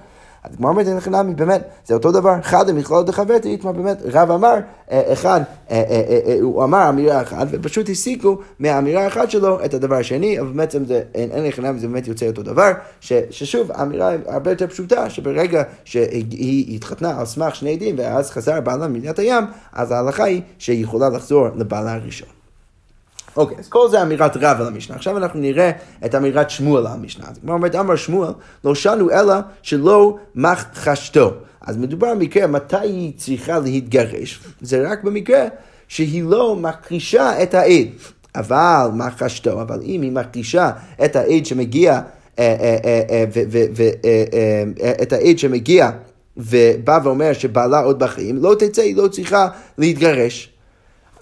אז 0.43 0.55
כמו 0.55 0.69
אמרתי 0.69 0.89
לך 0.89 1.07
נמי, 1.07 1.33
באמת, 1.33 1.61
זה 1.85 1.93
אותו 1.93 2.11
דבר, 2.11 2.39
אחד 2.39 2.69
המכללות 2.69 3.09
לחברתי, 3.09 3.49
איתמר 3.49 3.71
באמת, 3.71 3.97
רב 4.05 4.31
אמר, 4.31 4.55
אה, 4.91 5.13
אחד, 5.13 5.41
אה, 5.71 5.83
אה, 5.89 6.37
הוא 6.41 6.63
אמר 6.63 6.89
אמירה 6.89 7.21
אחת, 7.21 7.47
ופשוט 7.51 7.89
הסיקו 7.89 8.37
מהאמירה 8.59 9.03
האחת 9.03 9.31
שלו 9.31 9.65
את 9.65 9.73
הדבר 9.73 9.95
השני, 9.95 10.39
אבל 10.39 10.51
בעצם 10.51 10.85
זה, 10.85 11.01
אין 11.13 11.43
לך 11.43 11.59
נמי, 11.59 11.79
זה 11.79 11.87
באמת 11.87 12.07
יוצא 12.07 12.27
אותו 12.27 12.43
דבר, 12.43 12.71
ששוב, 13.01 13.71
האמירה 13.71 14.11
הרבה 14.27 14.51
יותר 14.51 14.67
פשוטה, 14.67 15.09
שברגע 15.09 15.63
שהיא 15.85 16.75
התחתנה 16.75 17.19
על 17.19 17.25
סמך 17.25 17.55
שני 17.55 17.73
עדים, 17.73 17.95
ואז 17.97 18.31
חזר 18.31 18.61
בעלה 18.61 18.87
ממדינת 18.87 19.19
הים, 19.19 19.43
אז 19.73 19.91
ההלכה 19.91 20.23
היא 20.23 20.41
שהיא 20.57 20.83
יכולה 20.83 21.09
לחזור 21.09 21.47
לבעלה 21.55 21.93
הראשון. 21.93 22.42
אוקיי, 23.37 23.57
אז 23.59 23.67
כל 23.67 23.89
זה 23.89 24.01
אמירת 24.01 24.37
רב 24.37 24.57
על 24.61 24.67
המשנה. 24.67 24.95
עכשיו 24.95 25.17
אנחנו 25.17 25.39
נראה 25.39 25.71
את 26.05 26.15
אמירת 26.15 26.49
שמואל 26.49 26.87
על 26.87 26.93
המשנה. 26.93 27.25
אז 27.29 27.37
כמו 27.41 27.53
אומרת, 27.53 27.75
אמר 27.75 27.95
שמואל, 27.95 28.31
לא 28.63 28.75
שנו 28.75 29.11
אלא 29.11 29.33
שלא 29.61 30.17
מחשתו. 30.35 31.33
אז 31.61 31.77
מדובר 31.77 32.15
במקרה 32.15 32.47
מתי 32.47 32.77
היא 32.77 33.11
צריכה 33.17 33.59
להתגרש. 33.59 34.39
זה 34.61 34.89
רק 34.89 35.03
במקרה 35.03 35.45
שהיא 35.87 36.23
לא 36.23 36.55
מכחישה 36.55 37.43
את 37.43 37.53
העד. 37.53 37.87
אבל 38.35 38.87
מחשתו, 38.93 39.61
אבל 39.61 39.79
אם 39.83 40.01
היא 40.01 40.11
מכחישה 40.11 40.71
את 41.05 41.15
העד 41.15 41.45
שמגיע, 41.45 41.99
את 45.01 45.13
העד 45.13 45.37
שמגיע 45.37 45.89
ובא 46.37 46.99
ואומר 47.03 47.33
שבעלה 47.33 47.79
עוד 47.79 47.99
בחיים, 47.99 48.37
לא 48.37 48.55
תצא, 48.59 48.81
היא 48.81 48.95
לא 48.95 49.07
צריכה 49.07 49.47
להתגרש. 49.77 50.52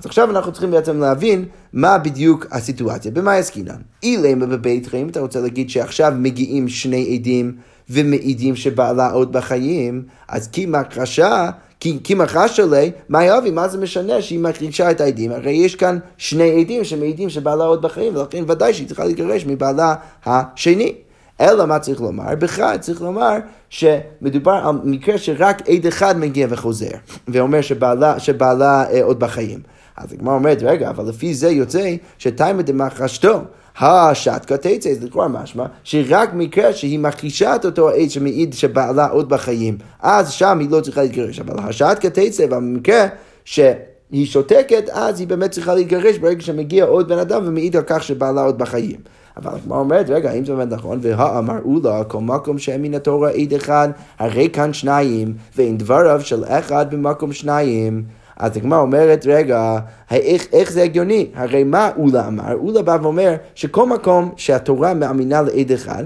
אז 0.01 0.05
עכשיו 0.05 0.29
אנחנו 0.31 0.51
צריכים 0.51 0.71
בעצם 0.71 0.99
להבין 0.99 1.45
מה 1.73 1.97
בדיוק 1.97 2.45
הסיטואציה, 2.51 3.11
במה 3.11 3.33
עסקינן. 3.33 3.81
אילמה 4.03 4.45
בבית 4.45 4.87
חיים, 4.87 5.09
אתה 5.09 5.19
רוצה 5.19 5.39
להגיד 5.39 5.69
שעכשיו 5.69 6.13
מגיעים 6.17 6.69
שני 6.69 7.15
עדים 7.15 7.55
ומעידים 7.89 8.55
שבעלה 8.55 9.11
עוד 9.11 9.31
בחיים, 9.31 10.03
אז 10.27 10.47
כי 10.47 10.65
מכחשה, 10.65 11.49
כי 11.79 12.13
מכחשה 12.15 12.65
לי, 12.65 12.91
מה 13.09 13.23
יאבי, 13.23 13.51
מה 13.51 13.67
זה 13.67 13.77
משנה 13.77 14.21
שהיא 14.21 14.39
מכחישה 14.39 14.91
את 14.91 15.01
העדים? 15.01 15.31
הרי 15.31 15.51
יש 15.51 15.75
כאן 15.75 15.97
שני 16.17 16.61
עדים 16.61 16.83
שמעידים 16.83 17.29
שבעלה 17.29 17.63
עוד 17.63 17.81
בחיים, 17.81 18.15
ולכן 18.15 18.43
ודאי 18.47 18.73
שהיא 18.73 18.87
צריכה 18.87 19.05
להתגרש 19.05 19.45
מבעלה 19.45 19.95
השני. 20.25 20.95
אלא 21.41 21.65
מה 21.65 21.79
צריך 21.79 22.01
לומר? 22.01 22.35
בכלל 22.35 22.77
צריך 22.77 23.01
לומר 23.01 23.37
שמדובר 23.69 24.51
על 24.51 24.75
מקרה 24.83 25.17
שרק 25.17 25.69
עד 25.69 25.87
אחד 25.87 26.19
מגיע 26.19 26.47
וחוזר, 26.49 26.91
ואומר 27.27 27.61
שבעלה, 27.61 28.19
שבעלה 28.19 28.83
אה, 28.91 29.03
עוד 29.03 29.19
בחיים. 29.19 29.59
אז 30.03 30.13
הגמרא 30.13 30.33
אומרת, 30.33 30.57
רגע, 30.61 30.89
אבל 30.89 31.09
לפי 31.09 31.33
זה 31.33 31.49
יוצא 31.49 31.95
שתימא 32.17 32.61
דמחשתו. 32.61 33.41
השתקה 33.79 34.57
תצא, 34.57 34.93
זה 34.93 35.09
כבר 35.09 35.27
משמע, 35.27 35.65
שרק 35.83 36.33
מקרה 36.33 36.73
שהיא 36.73 36.99
מכחישה 36.99 37.55
את 37.55 37.65
אותו 37.65 37.89
העד 37.89 38.09
שמעיד 38.09 38.53
שבעלה 38.53 39.07
עוד 39.07 39.29
בחיים, 39.29 39.77
אז 40.01 40.31
שם 40.31 40.59
היא 40.59 40.69
לא 40.69 40.81
צריכה 40.81 41.01
להתגרש. 41.01 41.39
אבל 41.39 41.55
השתקה 41.59 42.09
תצא, 42.09 42.47
במקרה 42.47 43.07
שהיא 43.45 44.25
שותקת, 44.25 44.89
אז 44.91 45.19
היא 45.19 45.27
באמת 45.27 45.51
צריכה 45.51 45.75
להתגרש 45.75 46.17
ברגע 46.17 46.41
שמגיע 46.41 46.85
עוד 46.85 47.07
בן 47.07 47.17
אדם 47.17 47.41
ומעיד 47.45 47.75
על 47.75 47.83
כך 47.87 48.03
שבעלה 48.03 48.43
עוד 48.43 48.57
בחיים. 48.57 48.99
אבל 49.37 49.51
הגמרא 49.55 49.79
אומרת, 49.79 50.09
רגע, 50.09 50.31
האם 50.31 50.45
זה 50.45 50.55
באמת 50.55 50.73
נכון? 50.73 50.99
והאמרו 51.01 51.79
לה, 51.83 52.03
כל 52.03 52.19
מקום 52.19 52.57
מן 52.79 52.93
התורה 52.93 53.29
עד 53.29 53.53
אחד, 53.53 53.89
הרי 54.19 54.49
כאן 54.53 54.73
שניים, 54.73 55.33
ואין 55.55 55.77
דבריו 55.77 56.21
של 56.21 56.43
אחד 56.47 56.95
במקום 56.95 57.33
שניים. 57.33 58.03
אז 58.38 58.58
הגמרא 58.58 58.80
אומרת, 58.80 59.26
רגע, 59.26 59.78
איך, 60.12 60.48
איך 60.54 60.72
זה 60.72 60.84
הגיוני? 60.84 61.28
הרי 61.34 61.63
מה 61.63 61.91
אולה 61.98 62.28
אמר? 62.28 62.54
אולה 62.54 62.82
בא 62.82 62.98
ואומר 63.02 63.36
שכל 63.56 63.86
מקום 63.86 64.32
שהתורה 64.38 64.94
מאמינה 64.94 65.41
לעד 65.41 65.72
אחד, 65.72 66.04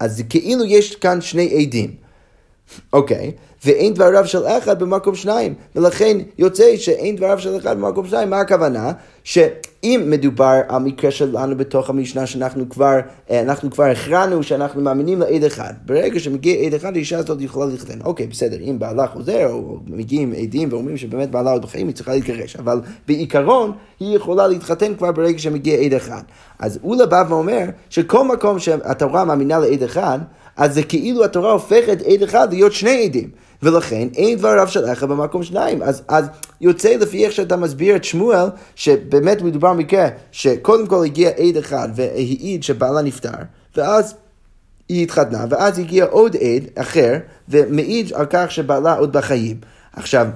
אז 0.00 0.22
כאילו 0.30 0.64
יש 0.64 0.96
כאן 0.96 1.20
שני 1.20 1.62
עדים. 1.62 1.90
אוקיי, 2.92 3.32
ואין 3.64 3.94
דבריו 3.94 4.26
של 4.26 4.46
אחד 4.46 4.78
במקום 4.82 5.14
שניים, 5.14 5.54
ולכן 5.76 6.18
יוצא 6.38 6.76
שאין 6.76 7.16
דבריו 7.16 7.38
של 7.38 7.56
אחד 7.56 7.78
במקום 7.80 8.06
שניים, 8.06 8.30
מה 8.30 8.40
הכוונה? 8.40 8.92
שאם 9.82 10.04
מדובר 10.06 10.60
על 10.68 10.82
מקרה 10.82 11.10
שלנו 11.10 11.56
בתוך 11.56 11.90
המשנה 11.90 12.26
שאנחנו 12.26 12.68
כבר, 12.68 12.98
אה, 13.30 13.40
אנחנו 13.40 13.70
כבר 13.70 13.84
הכרענו 13.84 14.42
שאנחנו 14.42 14.82
מאמינים 14.82 15.20
לעד 15.20 15.44
אחד, 15.44 15.72
ברגע 15.86 16.20
שמגיע 16.20 16.66
עד 16.66 16.74
אחד, 16.74 16.96
האישה 16.96 17.18
הזאת 17.18 17.40
יכולה 17.40 17.66
להתחתן. 17.66 18.00
אוקיי, 18.04 18.26
בסדר, 18.26 18.56
אם 18.60 18.78
בעלה 18.78 19.06
חוזר, 19.06 19.46
או 19.50 19.78
מגיעים 19.86 20.32
עדים 20.32 20.68
ואומרים 20.72 20.96
שבאמת 20.96 21.30
בעלה 21.30 21.50
עוד 21.50 21.62
בחיים, 21.62 21.86
היא 21.86 21.94
צריכה 21.94 22.12
להתגרש, 22.12 22.56
אבל 22.56 22.80
בעיקרון, 23.08 23.72
היא 24.00 24.16
יכולה 24.16 24.46
להתחתן 24.46 24.94
כבר 24.94 25.12
ברגע 25.12 25.38
שמגיע 25.38 25.78
עד 25.78 25.94
אחד. 25.94 26.22
אז 26.58 26.78
אולה 26.84 27.06
בא 27.06 27.24
ואומר 27.28 27.64
שכל 27.90 28.24
מקום 28.24 28.58
שהתורה 28.58 29.24
מאמינה 29.24 29.58
לעד 29.58 29.82
אחד, 29.82 30.18
אז 30.56 30.74
זה 30.74 30.82
כאילו 30.82 31.24
התורה 31.24 31.52
הופכת 31.52 32.02
עד 32.02 32.22
אחד 32.22 32.52
להיות 32.52 32.72
שני 32.72 33.04
עדים. 33.04 33.30
ולכן 33.62 34.08
אין 34.16 34.38
דבריו 34.38 34.68
של 34.68 34.92
אחד 34.92 35.08
במקום 35.08 35.42
שניים. 35.42 35.82
אז, 35.82 36.02
אז 36.08 36.26
יוצא 36.60 36.96
לפי 36.96 37.24
איך 37.24 37.32
שאתה 37.32 37.56
מסביר 37.56 37.96
את 37.96 38.04
שמואל, 38.04 38.46
שבאמת 38.74 39.42
מדובר 39.42 39.72
מקרה 39.72 40.08
שקודם 40.32 40.86
כל 40.86 41.04
הגיע 41.04 41.30
עד 41.30 41.56
אחד 41.56 41.88
והעיד 41.94 42.62
שבעלה 42.62 43.02
נפטר, 43.02 43.30
ואז 43.76 44.14
היא 44.88 45.02
התחתנה, 45.02 45.44
ואז 45.50 45.78
הגיע 45.78 46.04
עוד 46.04 46.36
עד 46.36 46.64
אחר 46.74 47.18
ומעיד 47.48 48.12
על 48.12 48.26
כך 48.30 48.50
שבעלה 48.50 48.94
עוד 48.94 49.12
בחיים. 49.12 49.56
עכשיו, 49.92 50.26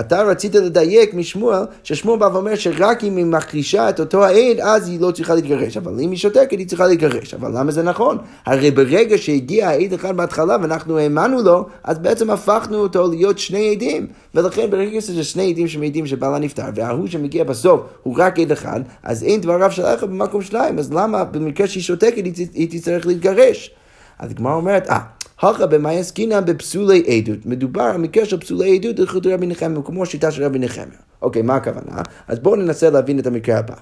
אתה 0.00 0.22
רצית 0.22 0.54
לדייק 0.54 1.14
משמואל, 1.14 1.62
ששמואל 1.84 2.18
בא 2.18 2.28
ואומר 2.32 2.54
שרק 2.54 3.04
אם 3.04 3.16
היא 3.16 3.26
מכחישה 3.26 3.88
את 3.88 4.00
אותו 4.00 4.24
העד, 4.24 4.60
אז 4.60 4.88
היא 4.88 5.00
לא 5.00 5.10
צריכה 5.10 5.34
להתגרש. 5.34 5.76
אבל 5.76 6.00
אם 6.00 6.10
היא 6.10 6.18
שותקת, 6.18 6.58
היא 6.58 6.66
צריכה 6.66 6.86
להתגרש. 6.86 7.34
אבל 7.34 7.58
למה 7.58 7.72
זה 7.72 7.82
נכון? 7.82 8.18
הרי 8.46 8.70
ברגע 8.70 9.18
שהגיע 9.18 9.68
העד 9.68 9.92
אחד 9.92 10.16
בהתחלה 10.16 10.56
ואנחנו 10.62 10.98
האמנו 10.98 11.42
לו, 11.42 11.66
אז 11.84 11.98
בעצם 11.98 12.30
הפכנו 12.30 12.76
אותו 12.76 13.10
להיות 13.10 13.38
שני 13.38 13.70
עדים. 13.70 14.06
ולכן 14.34 14.70
ברגע 14.70 15.00
שזה 15.00 15.24
שני 15.24 15.50
עדים 15.50 15.68
שמעידים 15.68 16.06
שבעלה 16.06 16.38
נפטר, 16.38 16.64
וההוא 16.74 17.06
שמגיע 17.06 17.44
בסוף 17.44 17.80
הוא 18.02 18.14
רק 18.18 18.38
עד 18.38 18.52
אחד, 18.52 18.80
אז 19.02 19.22
אין 19.22 19.40
דבריו 19.40 19.72
של 19.72 19.84
אחד 19.84 20.10
במקום 20.10 20.42
שלהם. 20.42 20.78
אז 20.78 20.92
למה 20.92 21.24
במקרה 21.24 21.66
שהיא 21.66 21.82
שותקת 21.82 22.24
היא 22.54 22.68
תצטרך 22.70 23.06
להתגרש? 23.06 23.70
אז 24.18 24.30
הגמרא 24.30 24.54
אומרת, 24.54 24.88
אה, 24.88 24.98
הכה 25.42 25.66
במאי 25.66 25.98
עסקינן 25.98 26.44
בפסולי 26.44 27.02
עדות. 27.06 27.46
מדובר 27.46 27.82
על 27.82 27.96
מקרה 27.96 28.24
של 28.24 28.40
פסולי 28.40 28.76
עדות 28.76 28.98
ללכות 28.98 29.26
רבי 29.26 29.46
נחמיה, 29.46 29.82
כמו 29.84 30.02
השיטה 30.02 30.30
של 30.30 30.44
רבי 30.44 30.58
נחמיה. 30.58 30.98
אוקיי, 31.22 31.42
מה 31.42 31.54
הכוונה? 31.54 32.02
אז 32.28 32.38
בואו 32.38 32.56
ננסה 32.56 32.90
להבין 32.90 33.18
את 33.18 33.26
המקרה 33.26 33.58
הבא. 33.58 33.74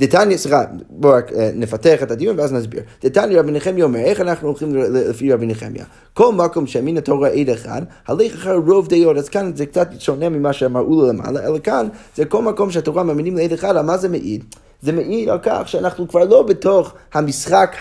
דתניא, 0.00 0.36
סליחה, 0.36 0.64
בואו 0.90 1.14
רק 1.14 1.32
אה, 1.32 1.50
נפתח 1.54 2.02
את 2.02 2.10
הדיון 2.10 2.38
ואז 2.38 2.52
נסביר. 2.52 2.82
דתניא 3.02 3.38
רבי 3.38 3.52
נחמיה 3.52 3.84
אומר, 3.84 3.98
איך 3.98 4.20
אנחנו 4.20 4.48
הולכים 4.48 4.74
לפי 4.74 5.32
רבי 5.32 5.46
נחמיה? 5.46 5.84
כל 6.14 6.32
מקום 6.32 6.66
שאמין 6.66 6.96
התורה 6.96 7.28
עד 7.28 7.48
אחד, 7.48 7.82
הליך 8.06 8.34
אחר 8.34 8.56
רוב 8.56 8.88
דעות, 8.88 9.16
אז 9.16 9.28
כאן 9.28 9.52
זה 9.54 9.66
קצת 9.66 9.88
שונה 9.98 10.28
ממה 10.28 10.52
שאמרו 10.52 11.00
לו 11.00 11.08
למעלה, 11.08 11.46
אלא 11.46 11.58
כאן 11.58 11.88
זה 12.16 12.24
כל 12.24 12.42
מקום 12.42 12.70
שהתורה 12.70 13.02
מאמינים 13.02 13.36
לעד 13.36 13.52
אחד, 13.52 13.76
על 13.76 13.84
מה 13.84 13.96
זה 13.96 14.08
מעיד? 14.08 14.44
זה 14.82 14.92
מעיד 14.92 15.28
על 15.28 15.38
כך 15.42 15.68
שאנחנו 15.68 16.08
כבר 16.08 16.24
לא 16.24 16.42
בתוך 16.42 16.94
המשחק 17.12 17.76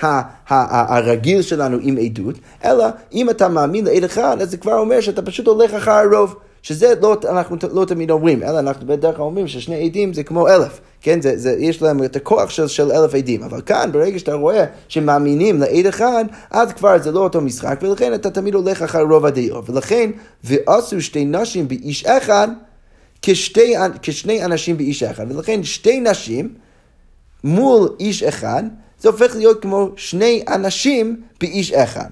הרגיל 0.49 1.41
שלנו 1.41 1.77
עם 1.81 1.97
עדות, 1.97 2.35
אלא 2.65 2.85
אם 3.13 3.29
אתה 3.29 3.47
מאמין 3.47 3.85
לעד 3.85 4.03
אחד, 4.03 4.41
אז 4.41 4.51
זה 4.51 4.57
כבר 4.57 4.77
אומר 4.77 5.01
שאתה 5.01 5.21
פשוט 5.21 5.47
הולך 5.47 5.73
אחר 5.73 5.91
הרוב. 5.91 6.35
שזה 6.61 6.93
לא, 7.01 7.15
אנחנו 7.29 7.57
לא 7.73 7.85
תמיד 7.85 8.11
אומרים, 8.11 8.43
אלא 8.43 8.59
אנחנו 8.59 8.87
בדרך 8.87 9.15
כלל 9.15 9.25
אומרים 9.25 9.47
ששני 9.47 9.85
עדים 9.85 10.13
זה 10.13 10.23
כמו 10.23 10.47
אלף, 10.47 10.79
כן? 11.01 11.21
זה, 11.21 11.37
זה, 11.37 11.55
יש 11.59 11.81
להם 11.81 12.03
את 12.03 12.15
הכוח 12.15 12.49
של, 12.49 12.67
של 12.67 12.91
אלף 12.91 13.15
עדים, 13.15 13.43
אבל 13.43 13.61
כאן 13.61 13.89
ברגע 13.91 14.19
שאתה 14.19 14.33
רואה 14.33 14.65
שמאמינים 14.87 15.59
לעד 15.59 15.85
אחד, 15.85 16.25
אז 16.51 16.73
כבר 16.73 16.99
זה 17.01 17.11
לא 17.11 17.19
אותו 17.19 17.41
משחק, 17.41 17.79
ולכן 17.81 18.13
אתה 18.13 18.29
תמיד 18.29 18.53
הולך 18.53 18.81
אחר 18.81 19.01
רוב 19.01 19.25
הדעות, 19.25 19.69
ולכן, 19.69 20.11
ועשו 20.43 21.01
שתי 21.01 21.25
נשים 21.25 21.67
באיש 21.67 22.05
אחד, 22.05 22.47
כשתי, 23.21 23.73
כשני 24.01 24.45
אנשים 24.45 24.77
באיש 24.77 25.03
אחד, 25.03 25.25
ולכן 25.29 25.63
שתי 25.63 25.99
נשים 25.99 26.53
מול 27.43 27.89
איש 27.99 28.23
אחד, 28.23 28.63
זה 28.99 29.09
הופך 29.09 29.35
להיות 29.35 29.61
כמו 29.61 29.89
שני 29.95 30.43
אנשים 30.47 31.21
באיש 31.39 31.71
אחד. 31.71 32.09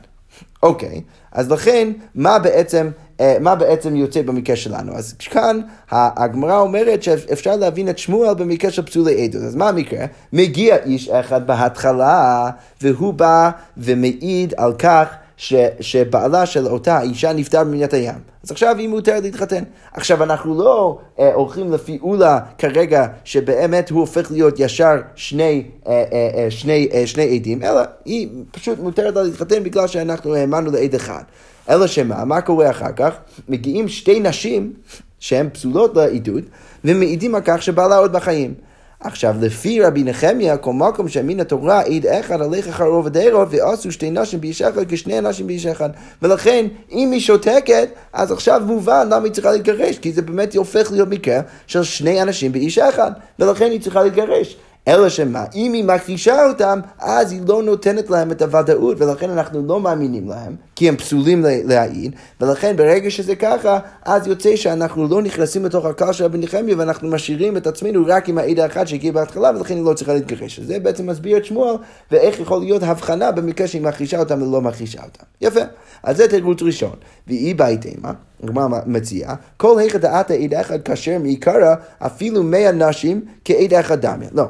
אוקיי, 0.63 1.01
אז 1.31 1.51
לכן, 1.51 1.91
מה 2.15 2.39
בעצם, 2.39 2.89
אה, 3.19 3.37
מה 3.41 3.55
בעצם 3.55 3.95
יוצא 3.95 4.21
במקרה 4.21 4.55
שלנו? 4.55 4.95
אז 4.95 5.13
כאן 5.19 5.59
הגמרא 5.91 6.59
אומרת 6.59 7.03
שאפשר 7.03 7.55
להבין 7.55 7.89
את 7.89 7.97
שמואל 7.97 8.33
במקרה 8.33 8.71
של 8.71 8.85
פסולי 8.85 9.23
עדות. 9.23 9.41
אז 9.41 9.55
מה 9.55 9.69
המקרה? 9.69 10.05
מגיע 10.33 10.75
איש 10.75 11.09
אחד 11.09 11.47
בהתחלה, 11.47 12.49
והוא 12.81 13.13
בא 13.13 13.49
ומעיד 13.77 14.53
על 14.57 14.73
כך 14.73 15.07
ש, 15.37 15.53
שבעלה 15.79 16.45
של 16.45 16.67
אותה 16.67 17.01
אישה 17.01 17.33
נפטר 17.33 17.63
במדינת 17.63 17.93
הים. 17.93 18.15
אז 18.43 18.51
עכשיו 18.51 18.77
היא 18.77 18.89
מותרת 18.89 19.23
להתחתן. 19.23 19.63
עכשיו 19.93 20.23
אנחנו 20.23 20.63
לא 20.63 20.99
אה, 21.19 21.33
הולכים 21.33 21.73
לפי 21.73 21.99
אולה 22.01 22.39
כרגע 22.57 23.07
שבאמת 23.23 23.89
הוא 23.89 23.99
הופך 23.99 24.31
להיות 24.31 24.59
ישר 24.59 24.95
שני, 25.15 25.63
אה, 25.87 26.03
אה, 26.13 26.29
אה, 26.35 26.51
שני, 26.51 26.87
אה, 26.93 27.07
שני 27.07 27.35
עדים, 27.35 27.63
אלא 27.63 27.81
היא 28.05 28.29
פשוט 28.51 28.79
מותרת 28.79 29.15
לה 29.15 29.23
להתחתן 29.23 29.63
בגלל 29.63 29.87
שאנחנו 29.87 30.35
האמנו 30.35 30.71
לעד 30.71 30.95
אחד. 30.95 31.23
אלא 31.69 31.87
שמה, 31.87 32.25
מה 32.25 32.41
קורה 32.41 32.69
אחר 32.69 32.91
כך? 32.95 33.13
מגיעים 33.49 33.87
שתי 33.87 34.19
נשים 34.19 34.73
שהן 35.19 35.49
פסולות 35.49 35.95
לעדות 35.95 36.43
ומעידים 36.85 37.35
על 37.35 37.41
כך 37.45 37.61
שבעלה 37.61 37.97
עוד 37.97 38.13
בחיים. 38.13 38.53
עכשיו, 38.99 39.35
לפי 39.41 39.81
רבי 39.81 40.03
נחמיה, 40.03 40.57
כל 40.57 40.73
מקום 40.73 41.07
שאמין 41.07 41.39
התורה 41.39 41.81
עיד 41.81 42.05
אחד 42.05 42.41
הלך 42.41 42.67
אחר 42.67 42.83
רוב 42.83 43.07
הדרך 43.07 43.47
ועשו 43.49 43.91
שתי 43.91 44.11
נשים 44.11 44.41
באיש 44.41 44.61
אחד 44.61 44.81
כשני 44.89 45.19
אנשים 45.19 45.47
באיש 45.47 45.65
אחד. 45.65 45.89
ולכן, 46.21 46.65
אם 46.91 47.11
היא 47.11 47.21
שותקת, 47.21 47.89
אז 48.13 48.31
עכשיו 48.31 48.61
מובן 48.65 49.07
למה 49.09 49.25
היא 49.25 49.31
צריכה 49.31 49.51
להתגרש, 49.51 49.97
כי 49.97 50.13
זה 50.13 50.21
באמת 50.21 50.55
הופך 50.55 50.91
להיות 50.91 51.09
מקרה 51.09 51.39
של 51.67 51.83
שני 51.83 52.21
אנשים 52.21 52.51
באיש 52.51 52.77
אחד, 52.77 53.11
ולכן 53.39 53.71
היא 53.71 53.81
צריכה 53.81 54.03
להתגרש. 54.03 54.57
אלא 54.87 55.09
שמה, 55.09 55.45
אם 55.55 55.73
היא 55.73 55.83
מכחישה 55.83 56.45
אותם, 56.45 56.79
אז 56.99 57.31
היא 57.31 57.41
לא 57.47 57.63
נותנת 57.63 58.09
להם 58.09 58.31
את 58.31 58.41
הוודאות, 58.41 59.01
ולכן 59.01 59.29
אנחנו 59.29 59.67
לא 59.67 59.79
מאמינים 59.79 60.27
להם, 60.27 60.55
כי 60.75 60.89
הם 60.89 60.97
פסולים 60.97 61.45
להעיד, 61.65 62.15
ולכן 62.41 62.75
ברגע 62.77 63.09
שזה 63.11 63.35
ככה, 63.35 63.79
אז 64.05 64.27
יוצא 64.27 64.55
שאנחנו 64.55 65.07
לא 65.07 65.21
נכנסים 65.21 65.65
לתוך 65.65 65.85
הקהל 65.85 66.13
של 66.13 66.23
רבי 66.23 66.37
נחמיה, 66.37 66.75
ואנחנו 66.77 67.09
משאירים 67.09 67.57
את 67.57 67.67
עצמנו 67.67 68.03
רק 68.07 68.29
עם 68.29 68.37
העד 68.37 68.59
האחד 68.59 68.87
שהגיע 68.87 69.11
בהתחלה, 69.11 69.51
ולכן 69.55 69.75
היא 69.75 69.83
לא 69.83 69.93
צריכה 69.93 70.13
להתגרש. 70.13 70.59
זה 70.59 70.79
בעצם 70.79 71.07
מסביר 71.07 71.37
את 71.37 71.45
שמואל, 71.45 71.75
ואיך 72.11 72.39
יכול 72.39 72.59
להיות 72.59 72.83
הבחנה 72.83 73.31
במקרה 73.31 73.67
שהיא 73.67 73.81
מכחישה 73.81 74.19
אותם 74.19 74.41
ולא 74.41 74.61
מכחישה 74.61 75.03
אותם. 75.03 75.23
יפה. 75.41 75.61
אז 76.03 76.17
זה 76.17 76.27
תירוץ 76.27 76.61
ראשון. 76.61 76.95
והיא 77.27 77.55
בהתאמה, 77.55 78.11
הגמרא 78.43 78.67
מציעה, 78.85 79.35
כל 79.57 79.79
היכא 79.79 79.97
דעתה 79.97 80.33
עד 80.33 80.53
אחד 80.53 80.81
כאשר 80.81 81.19
מעיקרא 81.19 81.75
אפילו 81.99 82.43
מאה 82.43 82.71
נשים 82.71 83.21
כעד 83.45 83.73
אחד 83.73 84.01
דמיה. 84.01 84.29
לא. 84.33 84.45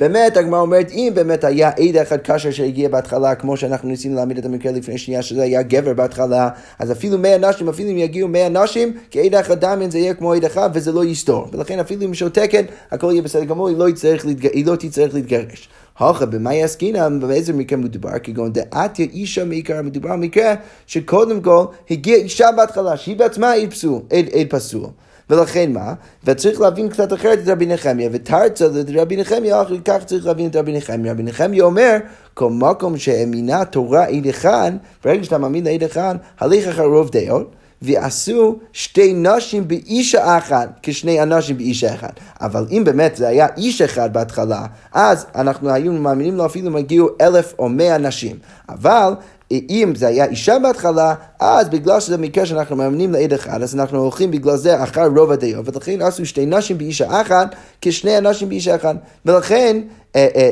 באמת, 0.00 0.36
הגמרא 0.36 0.60
אומרת, 0.60 0.90
אם 0.90 1.12
באמת 1.14 1.44
היה 1.44 1.68
עד 1.68 1.96
אחד 1.96 2.16
קשר 2.16 2.50
שהגיע 2.50 2.88
בהתחלה, 2.88 3.34
כמו 3.34 3.56
שאנחנו 3.56 3.88
ניסינו 3.88 4.14
להעמיד 4.16 4.38
את 4.38 4.44
המקרה 4.44 4.72
לפני 4.72 4.98
שנייה, 4.98 5.22
שזה 5.22 5.42
היה 5.42 5.62
גבר 5.62 5.94
בהתחלה, 5.94 6.48
אז 6.78 6.92
אפילו 6.92 7.18
מאה 7.18 7.38
נשים, 7.38 7.68
אפילו 7.68 7.90
אם 7.90 7.98
יגיעו 7.98 8.28
מאה 8.28 8.48
נשים, 8.48 8.92
כעד 9.10 9.34
אחד 9.34 9.60
דמיין 9.60 9.90
זה 9.90 9.98
יהיה 9.98 10.14
כמו 10.14 10.32
עד 10.32 10.44
אחד 10.44 10.70
וזה 10.74 10.92
לא 10.92 11.04
יסתור. 11.04 11.48
ולכן 11.52 11.78
אפילו 11.78 12.04
אם 12.04 12.14
שותקת, 12.14 12.64
הכל 12.90 13.10
יהיה 13.12 13.22
בסדר 13.22 13.44
גמור, 13.44 13.68
היא 13.68 13.76
לא, 13.76 13.86
להתג... 14.24 14.46
היא 14.46 14.66
לא 14.66 14.76
תצטרך 14.76 15.14
להתגרש. 15.14 15.68
הוכה 15.98 16.26
במאי 16.26 16.62
עסקינן, 16.62 17.20
באיזה 17.20 17.52
מקרה 17.52 17.78
מדובר? 17.78 18.18
כגון 18.22 18.52
דעתיה 18.52 19.06
אישה 19.12 19.44
מעיקר, 19.44 19.82
מדובר 19.82 20.10
על 20.10 20.18
מקרה 20.18 20.54
שקודם 20.86 21.40
כל 21.40 21.64
הגיעה 21.90 22.18
אישה 22.18 22.48
בהתחלה, 22.56 22.96
שהיא 22.96 23.16
בעצמה 23.16 23.52
עד 23.52 24.28
עד 24.34 24.46
פסול. 24.50 24.86
ולכן 25.30 25.72
מה? 25.72 25.94
וצריך 26.24 26.60
להבין 26.60 26.88
קצת 26.88 27.12
אחרת 27.12 27.38
את 27.38 27.48
רבי 27.48 27.66
נחמיה, 27.66 28.08
ותרצה 28.12 28.66
לרבי 28.88 29.16
נחמיה, 29.16 29.62
כך 29.84 30.04
צריך 30.04 30.26
להבין 30.26 30.46
את 30.46 30.56
רבי 30.56 30.72
נחמיה. 30.72 31.12
רבי 31.12 31.22
נחמיה 31.22 31.64
אומר, 31.64 31.96
כל 32.34 32.50
מקום 32.50 32.96
שאמינה 32.96 33.64
תורה 33.64 34.04
עד 34.04 34.26
אחד, 34.26 34.72
ברגע 35.04 35.24
שאתה 35.24 35.38
מאמין 35.38 35.64
לעד 35.64 35.82
אחד, 35.82 36.14
הליך 36.40 36.68
אחר 36.68 36.84
רוב 36.84 37.10
דעות. 37.10 37.54
ועשו 37.82 38.58
שתי 38.72 39.12
נשים 39.12 39.68
באישה 39.68 40.38
אחת, 40.38 40.78
כשני 40.82 41.22
אנשים 41.22 41.56
באישה 41.56 41.94
אחת. 41.94 42.20
אבל 42.40 42.66
אם 42.70 42.82
באמת 42.84 43.16
זה 43.16 43.28
היה 43.28 43.46
איש 43.56 43.82
אחד 43.82 44.12
בהתחלה, 44.12 44.66
אז 44.92 45.26
אנחנו 45.34 45.70
היינו 45.70 46.00
מאמינים 46.00 46.36
לו 46.36 46.46
אפילו 46.46 46.68
אם 46.68 46.76
הגיעו 46.76 47.08
אלף 47.20 47.54
או 47.58 47.68
מאה 47.68 47.98
נשים. 47.98 48.36
אבל 48.68 49.12
אם 49.50 49.92
זה 49.96 50.06
היה 50.06 50.24
אישה 50.24 50.58
בהתחלה, 50.58 51.14
אז 51.40 51.68
בגלל 51.68 52.00
שזה 52.00 52.18
מקרה 52.18 52.46
שאנחנו 52.46 52.76
מאמנים 52.76 53.12
לעד 53.12 53.32
אחד, 53.32 53.62
אז 53.62 53.74
אנחנו 53.74 53.98
הולכים 53.98 54.30
בגלל 54.30 54.56
זה 54.56 54.82
אחר 54.82 55.06
רוב 55.16 55.30
הדעות, 55.30 55.68
ולכן 55.74 56.02
עשו 56.02 56.26
שתי 56.26 56.46
נשים 56.46 56.78
באישה 56.78 57.20
אחת 57.20 57.54
כשני 57.80 58.18
אנשים 58.18 58.48
באישה 58.48 58.76
אחת. 58.76 58.96
ולכן 59.26 59.80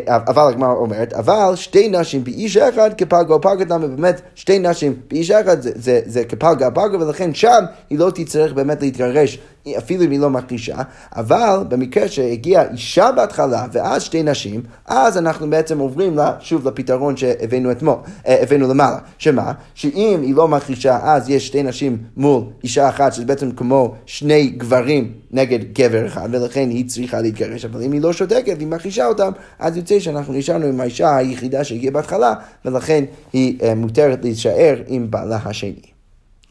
אבל 0.08 0.48
הגמרא 0.48 0.72
אומרת, 0.72 1.12
אבל 1.12 1.52
שתי 1.54 1.88
נשים 1.88 2.24
באישה 2.24 2.68
אחד 2.68 2.90
כפגה 2.98 3.34
או 3.34 3.40
פגה 3.40 3.64
למה 3.68 3.86
באמת 3.86 4.20
שתי 4.34 4.58
נשים 4.58 4.94
באישה 5.10 5.40
אחד 5.40 5.60
זה, 5.60 5.70
זה, 5.74 6.00
זה 6.06 6.24
כפגה 6.24 6.66
או 6.66 6.74
פגה 6.74 6.98
ולכן 7.00 7.34
שם 7.34 7.64
היא 7.90 7.98
לא 7.98 8.10
תצטרך 8.10 8.52
באמת 8.52 8.82
להתגרש 8.82 9.38
אפילו 9.78 10.04
אם 10.04 10.10
היא 10.10 10.20
לא 10.20 10.30
מכחישה, 10.30 10.76
אבל 11.16 11.64
במקרה 11.68 12.08
שהגיעה 12.08 12.64
אישה 12.72 13.12
בהתחלה 13.12 13.66
ואז 13.72 14.02
שתי 14.02 14.22
נשים, 14.22 14.62
אז 14.86 15.18
אנחנו 15.18 15.50
בעצם 15.50 15.78
עוברים 15.78 16.16
לה, 16.16 16.32
שוב 16.40 16.68
לפתרון 16.68 17.16
שהבאנו 17.16 17.70
אתמול, 17.70 17.96
אה, 18.26 18.42
הבאנו 18.42 18.68
למעלה, 18.68 18.98
שמה? 19.18 19.52
שאם 19.74 20.18
היא 20.22 20.34
לא 20.34 20.48
מכחישה 20.48 20.98
אז 21.02 21.30
יש 21.30 21.46
שתי 21.46 21.62
נשים 21.62 21.98
מול 22.16 22.42
אישה 22.64 22.88
אחת 22.88 23.12
שזה 23.12 23.24
בעצם 23.24 23.50
כמו 23.50 23.94
שני 24.06 24.46
גברים 24.46 25.12
נגד 25.30 25.72
גבר 25.72 26.06
אחד 26.06 26.28
ולכן 26.32 26.68
היא 26.70 26.88
צריכה 26.88 27.20
להתגרש, 27.20 27.64
אבל 27.64 27.82
אם 27.82 27.92
היא 27.92 28.00
לא 28.00 28.12
שותקת 28.12 28.54
והיא 28.56 28.68
מכחישה 28.68 29.06
אותם 29.06 29.30
אז 29.58 29.76
יוצא 29.76 30.00
שאנחנו 30.00 30.34
נשארנו 30.34 30.66
עם 30.66 30.80
האישה 30.80 31.16
היחידה 31.16 31.64
שהגיעה 31.64 31.92
בהתחלה, 31.92 32.34
ולכן 32.64 33.04
היא 33.32 33.58
אה, 33.62 33.74
מותרת 33.74 34.18
להישאר 34.24 34.76
עם 34.86 35.10
בעלה 35.10 35.38
השני. 35.44 35.98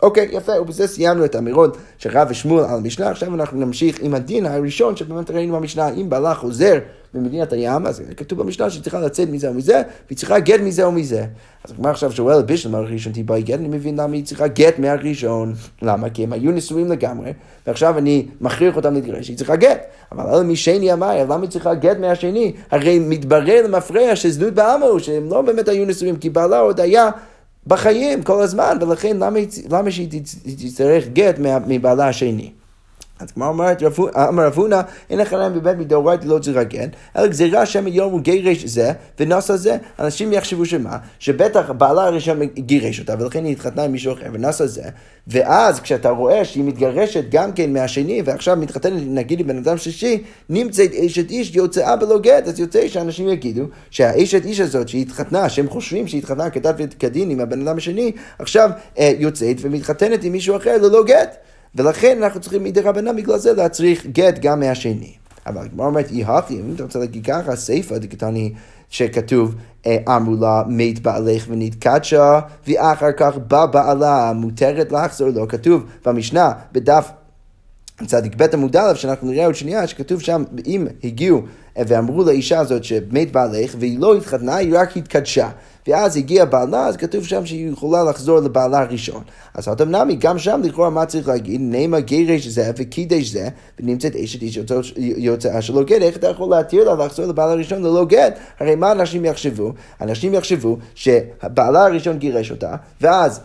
אוקיי, 0.03 0.27
יפה, 0.31 0.61
ובזה 0.61 0.87
סיימנו 0.87 1.25
את 1.25 1.35
האמירות 1.35 1.77
של 1.97 2.17
רב 2.17 2.27
ושמואל 2.29 2.63
על 2.63 2.75
המשנה, 2.75 3.09
עכשיו 3.09 3.35
אנחנו 3.35 3.59
נמשיך 3.59 3.99
עם 4.01 4.13
הדין 4.13 4.45
הראשון 4.45 4.95
שבאמת 4.95 5.31
ראינו 5.31 5.55
במשנה, 5.55 5.89
אם 5.89 6.09
בעלה 6.09 6.35
חוזר 6.35 6.79
ממדינת 7.13 7.53
הים, 7.53 7.87
אז 7.87 8.01
כתוב 8.17 8.39
במשנה 8.39 8.69
שהיא 8.69 8.83
צריכה 8.83 8.99
לצאת 8.99 9.29
מזה 9.29 9.51
ומזה, 9.51 9.81
והיא 10.07 10.17
צריכה 10.17 10.39
גט 10.39 10.59
מזה 10.59 10.87
ומזה. 10.87 11.25
אז 11.63 11.71
הגמרא 11.71 11.91
עכשיו 11.91 12.11
שואלת 12.11 12.45
בישל 12.45 12.69
מהראשון 12.69 13.13
תיבאי 13.13 13.41
גט, 13.41 13.59
אני 13.59 13.67
מבין 13.67 13.99
למה 13.99 14.15
היא 14.15 14.25
צריכה 14.25 14.47
גט 14.47 14.79
מהראשון. 14.79 15.53
למה? 15.81 16.09
כי 16.09 16.23
הם 16.23 16.33
היו 16.33 16.51
נשואים 16.51 16.91
לגמרי, 16.91 17.33
ועכשיו 17.67 17.97
אני 17.97 18.25
מכריח 18.41 18.75
אותם 18.75 18.93
להתגרש, 18.93 19.27
היא 19.27 19.37
צריכה 19.37 19.55
גט. 19.55 19.85
אבל 20.11 20.23
אלא 20.33 20.43
משני 20.43 20.93
אמר, 20.93 21.23
למה 21.23 21.41
היא 21.41 21.49
צריכה 21.49 21.73
גט 21.73 21.97
מהשני? 21.97 22.53
הרי 22.71 22.99
מתברר 22.99 23.61
למפרע 23.63 24.15
שזנות 24.15 24.53
בעמו, 24.53 24.99
שהם 24.99 25.29
לא 25.29 25.41
באמת 25.41 25.67
היו 25.67 25.85
נשואים, 25.85 26.17
כי 26.17 26.29
בעלה 26.29 26.59
עוד 26.59 26.79
היה... 26.79 27.09
בחיים 27.67 28.23
כל 28.23 28.41
הזמן, 28.41 28.77
ולכן 28.81 29.17
למה, 29.17 29.39
למה 29.69 29.91
שהיא 29.91 30.23
תצטרך 30.57 31.07
גט 31.07 31.35
מבעלה 31.67 32.07
השני? 32.07 32.51
אז 33.19 33.31
כמו 33.31 33.45
אומרת, 33.45 33.83
אמר 34.29 34.47
רב 34.47 34.53
הונא, 34.53 34.81
אין 35.09 35.19
להם 35.31 35.53
בבית 35.53 35.77
מדאורייתא 35.77 36.25
לא 36.25 36.39
גט, 36.63 36.89
אלא 37.15 37.27
גזירה 37.27 37.63
היום 37.85 38.11
הוא 38.11 38.21
גירש 38.21 38.65
זה 38.65 38.91
ונשא 39.19 39.55
זה. 39.55 39.77
אנשים 39.99 40.33
יחשבו 40.33 40.65
שמה? 40.65 40.97
שבטח 41.19 41.71
בעלה 41.71 42.03
הראשון 42.03 42.39
גירש 42.43 42.99
אותה, 42.99 43.15
ולכן 43.19 43.45
היא 43.45 43.51
התחתנה 43.51 43.83
עם 43.83 43.91
מישהו 43.91 44.13
אחר 44.13 44.25
ונשא 44.33 44.65
זה. 44.65 44.83
ואז 45.27 45.79
כשאתה 45.79 46.09
רואה 46.09 46.45
שהיא 46.45 46.63
מתגרשת 46.63 47.23
גם 47.29 47.51
כן 47.51 47.73
מהשני, 47.73 48.21
ועכשיו 48.25 48.57
מתחתנת 48.57 49.01
נגיד 49.07 49.39
עם 49.39 49.47
בן 49.47 49.57
אדם 49.57 49.77
שלישי, 49.77 50.23
נמצאת 50.49 50.91
אשת 51.05 51.29
איש 51.29 51.55
יוצאה 51.55 51.95
בלא 51.95 52.19
גט, 52.19 52.47
אז 52.47 52.59
יוצא 52.59 52.87
שאנשים 52.87 53.29
יגידו 53.29 53.63
שהאשת 53.89 54.45
איש 54.45 54.59
הזאת 54.59 54.89
שהיא 54.89 55.01
התחתנה, 55.01 55.49
שהם 55.49 55.69
חושבים 55.69 56.07
שהיא 56.07 56.19
התחתנה 56.19 56.49
כדת 56.49 56.75
וכדין 56.79 57.29
עם 57.29 57.39
הבן 57.39 57.67
אדם 57.67 57.77
השני, 57.77 58.11
עכשיו 58.39 58.69
אה, 58.99 59.11
יוצאת 59.19 59.57
ומתחתנת 59.61 60.23
עם 60.23 60.31
מישהו 60.31 60.57
אחר 60.57 60.77
ללא 60.77 61.03
גט. 61.03 61.46
ולכן 61.75 62.23
אנחנו 62.23 62.39
צריכים 62.39 62.63
מדי 62.63 62.81
רבנן 62.81 63.15
בגלל 63.15 63.37
זה 63.37 63.53
להצריך 63.53 64.05
גט 64.05 64.39
גם 64.39 64.59
מהשני. 64.59 65.13
אבל 65.47 65.65
הגמרא 65.65 65.85
אומרת, 65.85 66.11
אי 66.11 66.23
הכי, 66.23 66.59
אם 66.59 66.73
אתה 66.75 66.83
רוצה 66.83 66.99
להגיד 66.99 67.25
ככה, 67.25 67.55
סיפא 67.55 67.97
דקתני 67.97 68.53
שכתוב, 68.89 69.55
אה, 69.85 69.97
אמרו 70.15 70.35
לה, 70.35 70.63
מת 70.67 70.99
בעלך 70.99 71.45
ונתקדשה, 71.49 72.39
ואחר 72.67 73.11
כך 73.11 73.37
בא 73.37 73.65
בעלה, 73.65 74.33
מותרת 74.33 74.91
לחזור 74.91 75.29
לו. 75.29 75.47
כתוב 75.47 75.83
במשנה, 76.05 76.51
בדף 76.71 77.11
צדיק 78.05 78.35
ב' 78.35 78.53
עמוד 78.53 78.75
א', 78.75 78.93
שאנחנו 78.95 79.31
נראה 79.31 79.45
עוד 79.45 79.55
שנייה, 79.55 79.87
שכתוב 79.87 80.21
שם, 80.21 80.43
אם 80.65 80.87
הגיעו 81.03 81.41
ואמרו 81.77 82.23
לאישה 82.23 82.59
הזאת 82.59 82.83
שמת 82.83 83.31
בעלך, 83.31 83.75
והיא 83.79 83.99
לא 83.99 84.15
התחתנה, 84.15 84.55
היא 84.55 84.77
רק 84.77 84.97
התקדשה. 84.97 85.49
ואז 85.87 86.17
הגיע 86.17 86.45
בעלה, 86.45 86.87
אז 86.87 86.97
כתוב 86.97 87.25
שם 87.25 87.45
שהיא 87.45 87.71
יכולה 87.71 88.03
לחזור 88.03 88.39
לבעלה 88.39 88.79
הראשון. 88.79 89.23
אז 89.53 89.67
אדם 89.67 89.91
נמי, 89.91 90.15
גם 90.15 90.39
שם 90.39 90.61
לכאורה 90.63 90.89
מה 90.89 91.05
צריך 91.05 91.27
להגיד? 91.27 91.61
נעימה 91.63 91.99
גירש 91.99 92.47
זה 92.47 92.71
וקידש 92.77 93.27
זה, 93.27 93.49
ונמצאת 93.79 94.15
אשת 94.15 94.41
איש 94.41 94.59
יוצאה 94.97 95.61
שלא 95.61 95.83
גט, 95.83 96.01
איך 96.01 96.17
אתה 96.17 96.27
יכול 96.27 96.49
להתיר 96.49 96.93
לה 96.93 97.05
לחזור 97.05 97.25
לבעלה 97.25 97.51
הראשון 97.51 97.81
ללא 97.81 98.05
גט? 98.05 98.39
הרי 98.59 98.75
מה 98.75 98.91
אנשים 98.91 99.25
יחשבו? 99.25 99.73
אנשים 100.01 100.33
יחשבו 100.33 100.77
שבעלה 100.95 101.85
הראשון 101.85 102.17
גירש 102.17 102.51
אותה, 102.51 102.75
ואז 103.01 103.41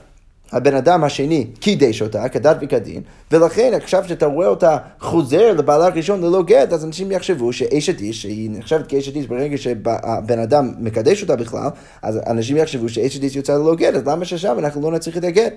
הבן 0.52 0.74
אדם 0.74 1.04
השני 1.04 1.46
קידש 1.60 2.02
אותה 2.02 2.28
כדת 2.28 2.56
וכדין, 2.60 3.02
ולכן 3.30 3.72
עכשיו 3.74 4.04
שאתה 4.08 4.26
רואה 4.26 4.46
אותה 4.46 4.76
חוזר 5.00 5.52
לבעלה 5.52 5.86
הראשון 5.86 6.20
ללא 6.20 6.42
גט, 6.42 6.72
אז 6.72 6.84
אנשים 6.84 7.12
יחשבו 7.12 7.52
שאשת 7.52 8.00
איש, 8.00 8.22
שהיא 8.22 8.50
נחשבת 8.52 8.86
כאשת 8.86 9.16
איש 9.16 9.26
ברגע 9.26 9.58
שהבן 9.58 10.38
אדם 10.38 10.72
מקדש 10.78 11.22
אותה 11.22 11.36
בכלל, 11.36 11.68
אז 12.02 12.20
אנשים 12.26 12.56
יחשבו 12.56 12.88
שאשת 12.88 13.22
איש 13.22 13.36
יוצאה 13.36 13.58
ללא 13.58 13.74
גט, 13.74 13.94
אז 13.94 14.06
למה 14.06 14.24
ששם 14.24 14.58
אנחנו 14.58 14.82
לא 14.82 14.92
נצריך 14.92 15.16
את 15.16 15.24
הגט? 15.24 15.52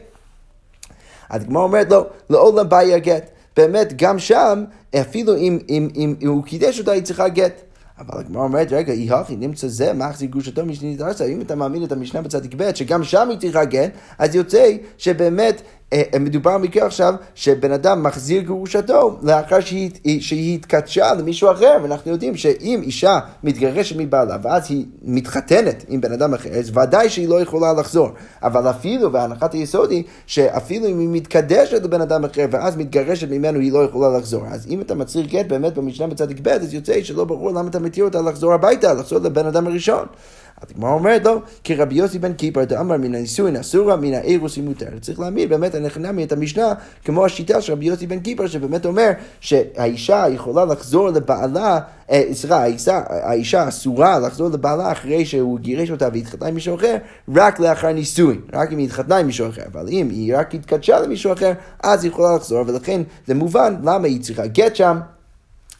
אז 1.29 1.41
הגמרא 1.41 1.63
אומרת 1.63 1.91
לו, 1.91 2.05
לעולם 2.29 2.69
באי 2.69 2.93
הגט. 2.93 3.29
באמת, 3.57 3.93
גם 3.95 4.19
שם, 4.19 4.63
אפילו 5.01 5.37
אם, 5.37 5.59
אם, 5.69 5.89
אם, 5.95 6.15
אם 6.21 6.27
הוא 6.27 6.43
קידש 6.43 6.79
אותה, 6.79 6.91
היא 6.91 7.03
צריכה 7.03 7.27
גט. 7.27 7.61
אבל 7.99 8.19
הגמרא 8.19 8.43
אומרת, 8.43 8.67
רגע, 8.71 8.93
אי 8.93 9.11
הכי 9.11 9.35
נמצא 9.35 9.67
זה, 9.67 9.93
מחזיק 9.93 10.31
גרושתו 10.31 10.65
משנית 10.65 11.01
ארצה. 11.01 11.25
אם 11.25 11.41
אתה 11.41 11.55
מאמין 11.55 11.83
את 11.83 11.91
המשנה 11.91 12.21
בצדיק 12.21 12.53
ב', 12.57 12.75
שגם 12.75 13.03
שם 13.03 13.29
היא 13.41 13.63
גט, 13.63 13.91
אז 14.17 14.35
יוצא 14.35 14.75
שבאמת 14.97 15.61
מדובר 16.19 16.57
במקרה 16.57 16.85
עכשיו 16.85 17.13
שבן 17.35 17.71
אדם 17.71 18.03
מחזיר 18.03 18.41
גרושתו 18.41 19.17
לאחר 19.23 19.59
שהיא, 19.59 19.91
שהיא 20.19 20.55
התקדשה 20.55 21.13
למישהו 21.13 21.51
אחר, 21.51 21.77
ואנחנו 21.83 22.11
יודעים 22.11 22.37
שאם 22.37 22.79
אישה 22.83 23.19
מתגרשת 23.43 23.95
מבעלה 23.97 24.37
ואז 24.41 24.65
היא 24.69 24.85
מתחתנת 25.01 25.85
עם 25.87 26.01
בן 26.01 26.11
אדם 26.11 26.33
אחר, 26.33 26.49
אז 26.49 26.77
ודאי 26.77 27.09
שהיא 27.09 27.29
לא 27.29 27.41
יכולה 27.41 27.73
לחזור. 27.73 28.09
אבל 28.43 28.69
אפילו, 28.69 29.13
והנחת 29.13 29.53
היסוד 29.53 29.91
היא, 29.91 30.03
שאפילו 30.25 30.87
אם 30.87 30.99
היא 30.99 31.09
מתקדשת 31.11 31.83
לבן 31.83 32.01
אדם 32.01 32.25
אחר 32.25 32.45
ואז 32.51 32.77
מתגרשת 32.77 33.29
ממנו, 33.29 33.59
היא 33.59 33.71
לא 33.71 33.83
יכולה 33.83 34.17
לחזור. 34.17 34.45
אז 34.47 34.67
אם 34.69 34.81
אתה 34.81 34.95
מצריך 34.95 35.27
גט 35.27 35.45
באמת 35.45 35.73
במשנה 35.73 36.07
בצדיק 36.07 36.39
ב', 36.41 36.47
אז 36.47 36.73
יוצא 36.73 37.03
שלא 37.03 37.25
ברור 37.25 37.49
למה 37.49 37.69
אתה 37.69 37.79
מתיר 37.79 38.05
אותה 38.05 38.21
לחזור 38.21 38.53
הביתה, 38.53 38.93
לחזור 38.93 39.19
לבן 39.19 39.45
אדם 39.45 39.67
הראשון. 39.67 40.05
אז 40.61 40.67
הגמרא 40.71 40.91
אומרת 40.91 41.25
לו, 41.25 41.41
כי 41.63 41.75
רבי 41.75 41.95
יוסי 41.95 42.19
בן 42.19 42.33
קיפר 42.33 42.63
דאמר 42.63 42.97
מן 42.97 43.15
הנישואין 43.15 43.55
אסורה, 43.55 43.95
מן 43.95 44.13
האירוס 44.13 44.55
היא 44.55 44.63
מותרת. 44.63 45.01
צריך 45.01 45.19
להעמיד 45.19 45.49
באמת 45.49 45.75
הנחנמי 45.75 46.23
את 46.23 46.31
המשנה, 46.31 46.73
כמו 47.05 47.25
השיטה 47.25 47.61
של 47.61 47.73
רבי 47.73 47.85
יוסי 47.85 48.07
בן 48.07 48.19
קיפר, 48.19 48.47
שבאמת 48.47 48.85
אומר 48.85 49.11
שהאישה 49.39 50.25
יכולה 50.29 50.65
לחזור 50.65 51.09
לבעלה, 51.09 51.79
אה, 52.11 52.23
סליחה, 52.33 52.61
האישה, 52.61 53.01
האישה 53.09 53.67
אסורה 53.67 54.19
לחזור 54.19 54.49
לבעלה 54.49 54.91
אחרי 54.91 55.25
שהוא 55.25 55.59
גירש 55.59 55.91
אותה 55.91 56.09
והתחתנה 56.13 56.47
עם 56.47 56.55
מישהו 56.55 56.75
אחר, 56.75 56.97
רק 57.35 57.59
לאחר 57.59 57.91
נישואין, 57.91 58.41
רק 58.53 58.71
אם 58.71 58.77
היא 58.77 58.85
התחתנה 58.85 59.17
עם 59.17 59.25
מישהו 59.25 59.49
אחר. 59.49 59.63
אבל 59.73 59.87
אם 59.89 60.09
היא 60.09 60.37
רק 60.37 60.55
התקדשה 60.55 60.99
למישהו 60.99 61.33
אחר, 61.33 61.51
אז 61.83 62.03
היא 62.03 62.11
יכולה 62.11 62.35
לחזור, 62.35 62.63
ולכן 62.67 63.01
זה 63.27 63.35
מובן 63.35 63.75
למה 63.83 64.07
היא 64.07 64.21
צריכה 64.21 64.47
גט 64.47 64.75
שם, 64.75 64.99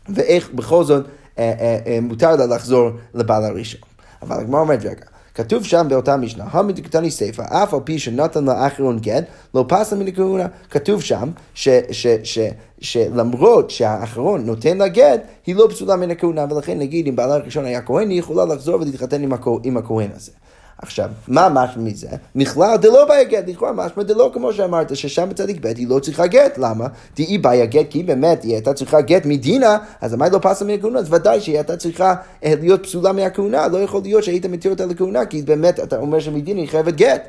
ואיך 0.10 0.50
בכל 0.54 0.84
זאת 0.84 1.06
אה, 1.40 1.54
אה, 1.86 2.00
מותר 2.02 2.36
לה 2.36 2.46
לחזור 2.46 2.90
לבעל 3.14 3.46
הראשון. 3.46 3.95
אבל 4.22 4.40
הגמרא 4.40 4.62
אומרת, 4.62 4.86
רגע, 4.86 5.06
כתוב 5.36 5.64
שם 5.64 5.86
באותה 5.90 6.18
משנה, 6.18 6.44
המדקתני 6.52 7.12
סיפא, 7.12 7.42
אף 7.42 7.74
על 7.74 7.80
פי 7.84 8.00
שנתן 8.00 8.46
לאחרון 8.46 9.00
גט, 9.00 9.24
לא 9.54 9.66
פסל 9.68 9.96
מן 9.96 10.08
הכהונה. 10.08 10.48
כתוב 10.70 11.02
שם 11.02 11.32
ש, 11.54 11.70
ש, 11.92 12.08
ש, 12.24 12.40
שלמרות 12.80 13.70
שהאחרון 13.70 14.46
נותן 14.46 14.78
לה 14.78 14.88
גט, 14.88 15.22
היא 15.46 15.56
לא 15.56 15.68
פסולה 15.70 15.96
מן 15.96 16.12
הכהונה, 16.12 16.46
ולכן 16.50 16.80
נגיד 16.80 17.08
אם 17.08 17.16
בעלה 17.16 17.34
הראשון 17.34 17.66
היה 17.66 17.82
כהן, 17.82 18.10
היא 18.10 18.20
יכולה 18.20 18.46
לחזור 18.46 18.82
ולהתחתן 18.82 19.22
עם 19.64 19.78
הכהן 19.78 20.10
הזה. 20.16 20.32
עכשיו, 20.78 21.10
מה 21.28 21.50
משמע 21.50 21.84
מזה? 21.84 22.08
מכלל 22.36 22.78
דלא 22.78 23.06
בעיה 23.06 23.24
גט, 23.24 23.44
לכאורה 23.48 23.74
משמע 23.74 24.04
דלא 24.04 24.32
כמו 24.34 24.54
שאמרת, 24.54 24.96
ששם 24.96 25.30
בצדיק 25.30 25.58
ב' 25.62 25.66
היא 25.66 25.88
לא 25.88 26.00
צריכה 26.00 26.28
גט, 26.28 26.58
למה? 26.58 26.88
דהי 27.16 27.38
בעיה 27.38 27.66
גט, 27.66 27.86
כי 27.90 28.04
באמת 28.04 28.44
היא 28.44 28.54
הייתה 28.54 28.74
צריכה 28.74 29.02
גט 29.02 29.26
מדינה, 29.26 29.78
אז 30.02 30.14
למה 30.14 30.26
היא 30.26 30.34
לא 30.34 30.40
פסה 30.42 30.66
מהכהונה? 30.66 31.00
אז 31.00 31.14
ודאי 31.14 31.42
שהיא 31.42 31.56
הייתה 31.56 31.78
צריכה 31.78 32.16
אה, 32.44 32.54
להיות 32.62 32.84
פסולה 32.84 33.12
מהכהונה, 33.12 33.68
לא 33.68 33.78
יכול 33.78 34.02
להיות 34.04 34.24
שהיית 34.24 34.46
מתיר 34.46 34.72
אותה 34.72 34.86
לכהונה, 34.86 35.26
כי 35.26 35.42
באמת 35.42 35.80
אתה 35.80 35.98
אומר 35.98 36.20
שמדינה 36.20 36.60
היא 36.60 36.70
חייבת 36.70 36.94
גט. 36.94 37.28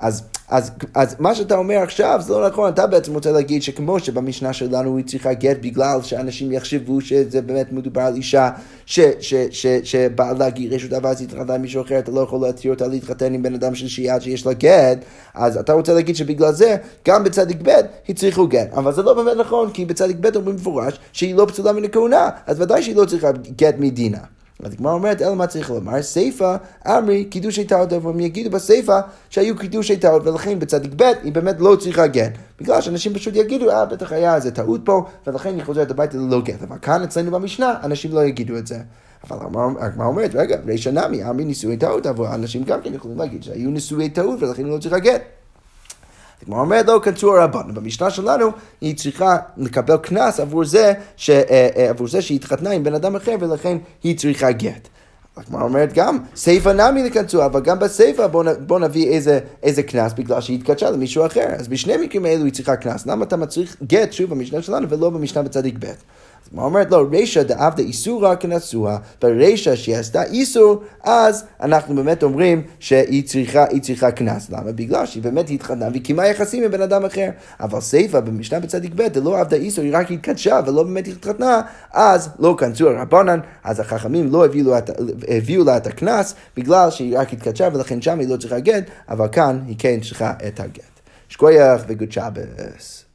אז, 0.00 0.22
אז, 0.48 0.70
אז 0.94 1.16
מה 1.18 1.34
שאתה 1.34 1.56
אומר 1.56 1.76
עכשיו 1.76 2.20
זה 2.22 2.32
לא 2.32 2.48
נכון, 2.48 2.72
אתה 2.72 2.86
בעצם 2.86 3.14
רוצה 3.14 3.32
להגיד 3.32 3.62
שכמו 3.62 4.00
שבמשנה 4.00 4.52
שלנו 4.52 4.96
היא 4.96 5.04
צריכה 5.04 5.32
גט 5.32 5.56
בגלל 5.60 6.02
שאנשים 6.02 6.52
יחשבו 6.52 7.00
שזה 7.00 7.42
באמת 7.42 7.72
מדובר 7.72 8.00
על 8.00 8.14
אישה 8.14 8.50
שבעלה 9.82 10.50
גירש 10.50 10.84
אותה 10.84 10.98
ואז 11.02 11.22
התחתנה 11.22 11.58
מישהו 11.58 11.82
אחר, 11.82 11.98
אתה 11.98 12.10
לא 12.10 12.20
יכול 12.20 12.40
להתיר 12.40 12.70
אותה 12.70 12.86
להתחתן 12.86 13.34
עם 13.34 13.42
בן 13.42 13.54
אדם 13.54 13.74
שלישי 13.74 14.10
עד 14.10 14.22
שיש 14.22 14.46
לה 14.46 14.52
גט, 14.52 14.98
אז 15.34 15.56
אתה 15.56 15.72
רוצה 15.72 15.94
להגיד 15.94 16.16
שבגלל 16.16 16.52
זה 16.52 16.76
גם 17.06 17.24
בצדיק 17.24 17.58
ב' 17.62 17.70
הצליחו 18.08 18.46
גט, 18.46 18.74
אבל 18.74 18.92
זה 18.92 19.02
לא 19.02 19.14
באמת 19.14 19.36
נכון, 19.36 19.70
כי 19.70 19.84
בצדיק 19.84 20.16
ב' 20.20 20.36
אומרים 20.36 20.56
במפורש 20.56 20.98
שהיא 21.12 21.34
לא 21.34 21.46
פסולה 21.48 21.72
מן 21.72 21.84
הכהונה, 21.84 22.30
אז 22.46 22.60
ודאי 22.60 22.82
שהיא 22.82 22.96
לא 22.96 23.04
צריכה 23.04 23.30
גט 23.56 23.74
מדינה. 23.78 24.37
אז 24.62 24.72
הגמרא 24.72 24.92
אומרת, 24.92 25.22
אלא 25.22 25.34
מה 25.34 25.46
צריך 25.46 25.70
לומר? 25.70 26.02
סיפא, 26.02 26.56
אמרי, 26.86 27.24
קידושי 27.24 27.64
טעות, 27.64 27.92
והם 27.92 28.20
יגידו 28.20 28.50
בסיפא 28.50 29.00
שהיו 29.30 29.56
קידושי 29.56 29.96
טעות, 29.96 30.26
ולכן 30.26 30.58
בצדיק 30.58 30.92
ב' 30.96 31.02
היא 31.22 31.32
באמת 31.32 31.56
לא 31.60 31.76
צריכה 31.80 32.06
גט. 32.06 32.32
בגלל 32.60 32.80
שאנשים 32.80 33.14
פשוט 33.14 33.36
יגידו, 33.36 33.70
אה, 33.70 33.84
בטח 33.84 34.12
היה 34.12 34.34
איזה 34.34 34.50
טעות 34.50 34.80
פה, 34.84 35.04
ולכן 35.26 35.54
היא 35.54 35.64
חוזרת 35.64 35.90
הביתה 35.90 36.16
ללא 36.16 36.40
גט. 36.40 36.62
אבל 36.62 36.76
כאן 36.82 37.02
אצלנו 37.02 37.30
במשנה, 37.30 37.74
אנשים 37.82 38.12
לא 38.12 38.24
יגידו 38.24 38.58
את 38.58 38.66
זה. 38.66 38.78
אבל 39.30 39.36
הגמרא 39.80 40.06
אומרת, 40.06 40.30
רגע, 40.34 40.56
רישא 40.66 40.88
נמי, 40.88 41.24
אמרי 41.24 41.44
נישואי 41.44 41.76
טעות, 41.76 42.06
אבל 42.06 42.26
אנשים 42.26 42.64
גם 42.64 42.80
כן 42.82 42.94
יכולים 42.94 43.18
להגיד 43.18 43.42
שהיו 43.42 43.70
נישואי 43.70 44.08
טעות, 44.08 44.42
ולכן 44.42 44.64
היא 44.64 44.72
לא 44.72 44.78
צריכה 44.78 44.98
גט. 44.98 45.22
הגמרא 46.42 46.60
אומרת 46.60 46.86
לו, 46.86 47.02
כנסו 47.02 47.36
הרבנו. 47.36 47.74
במשנה 47.74 48.10
שלנו 48.10 48.50
היא 48.80 48.96
צריכה 48.96 49.36
לקבל 49.56 49.96
קנס 49.96 50.40
עבור 50.40 50.64
זה, 50.64 50.92
ש, 51.16 51.30
אה, 51.30 51.68
אה, 51.76 51.90
עבור 51.90 52.08
זה 52.08 52.22
שהיא 52.22 52.36
התחתנה 52.36 52.70
עם 52.70 52.84
בן 52.84 52.94
אדם 52.94 53.16
אחר 53.16 53.34
ולכן 53.40 53.78
היא 54.02 54.18
צריכה 54.18 54.52
גט. 54.52 54.88
הגמרא 55.36 55.62
אומרת 55.62 55.92
גם, 55.92 56.18
סיפא 56.36 56.68
נמי 56.68 57.02
לכנסו, 57.02 57.44
אבל 57.44 57.60
גם 57.60 57.78
בסיפא 57.78 58.26
בוא, 58.26 58.44
בוא 58.66 58.80
נביא 58.80 59.08
איזה, 59.08 59.40
איזה 59.62 59.82
קנס 59.82 60.12
בגלל 60.12 60.40
שהיא 60.40 60.58
התקדשה 60.58 60.90
למישהו 60.90 61.26
אחר. 61.26 61.46
אז 61.58 61.68
בשני 61.68 61.96
מקרים 61.96 62.24
האלו 62.24 62.44
היא 62.44 62.52
צריכה 62.52 62.76
קנס. 62.76 63.06
למה 63.06 63.24
אתה 63.24 63.36
מצריך 63.36 63.76
גט 63.86 64.12
שוב 64.12 64.30
במשנה 64.30 64.62
שלנו 64.62 64.88
ולא 64.88 65.10
במשנה 65.10 65.42
בצדיק 65.42 65.74
ב'? 65.78 65.86
הגמרא 66.50 66.64
אומרת 66.64 66.90
לו, 66.90 67.10
רישא 67.10 67.42
דאבדה 67.42 67.82
איסורא 67.82 68.34
כנשואה, 68.34 68.96
ברישא 69.22 69.76
שהיא 69.76 69.96
עשתה 69.96 70.22
איסור, 70.22 70.82
אז 71.02 71.44
אנחנו 71.60 71.94
באמת 71.94 72.22
אומרים 72.22 72.62
שהיא 72.80 73.26
צריכה, 73.26 73.64
צריכה 73.82 74.10
קנס. 74.10 74.50
למה? 74.50 74.72
בגלל 74.72 75.06
שהיא 75.06 75.22
באמת 75.22 75.50
התחתנה 75.50 75.88
והיא 75.88 76.04
קיימה 76.04 76.26
יחסים 76.26 76.64
עם 76.64 76.70
בן 76.70 76.82
אדם 76.82 77.04
אחר. 77.04 77.28
אבל 77.60 77.80
סיפא 77.80 78.20
במשנה 78.20 78.60
בצדיק 78.60 78.92
ב', 78.94 79.02
דלא 79.02 79.40
עבדה 79.40 79.56
איסור, 79.56 79.84
היא 79.84 79.96
רק 79.96 80.10
התקדשה 80.10 80.60
ולא 80.66 80.82
באמת 80.82 81.08
התחתנה, 81.08 81.60
אז 81.92 82.28
לא 82.38 82.54
כנסו 82.58 82.88
הרבנן, 82.88 83.40
אז 83.64 83.80
החכמים 83.80 84.32
לא 84.32 84.44
הביאו, 85.28 85.64
לה 85.64 85.76
את 85.76 85.86
הקנס, 85.86 86.34
בגלל 86.56 86.90
שהיא 86.90 87.18
רק 87.18 87.32
התקדשה 87.32 87.68
ולכן 87.72 88.02
שם 88.02 88.18
היא 88.18 88.28
לא 88.28 88.36
צריכה 88.36 88.58
גט, 88.58 88.84
אבל 89.08 89.28
כאן 89.32 89.60
היא 89.66 89.76
כן 89.78 90.00
צריכה 90.00 90.32
את 90.48 90.60
הגט. 90.60 90.82
שכוייח 91.28 91.82
וגוד 91.88 92.12
שבס. 92.12 93.07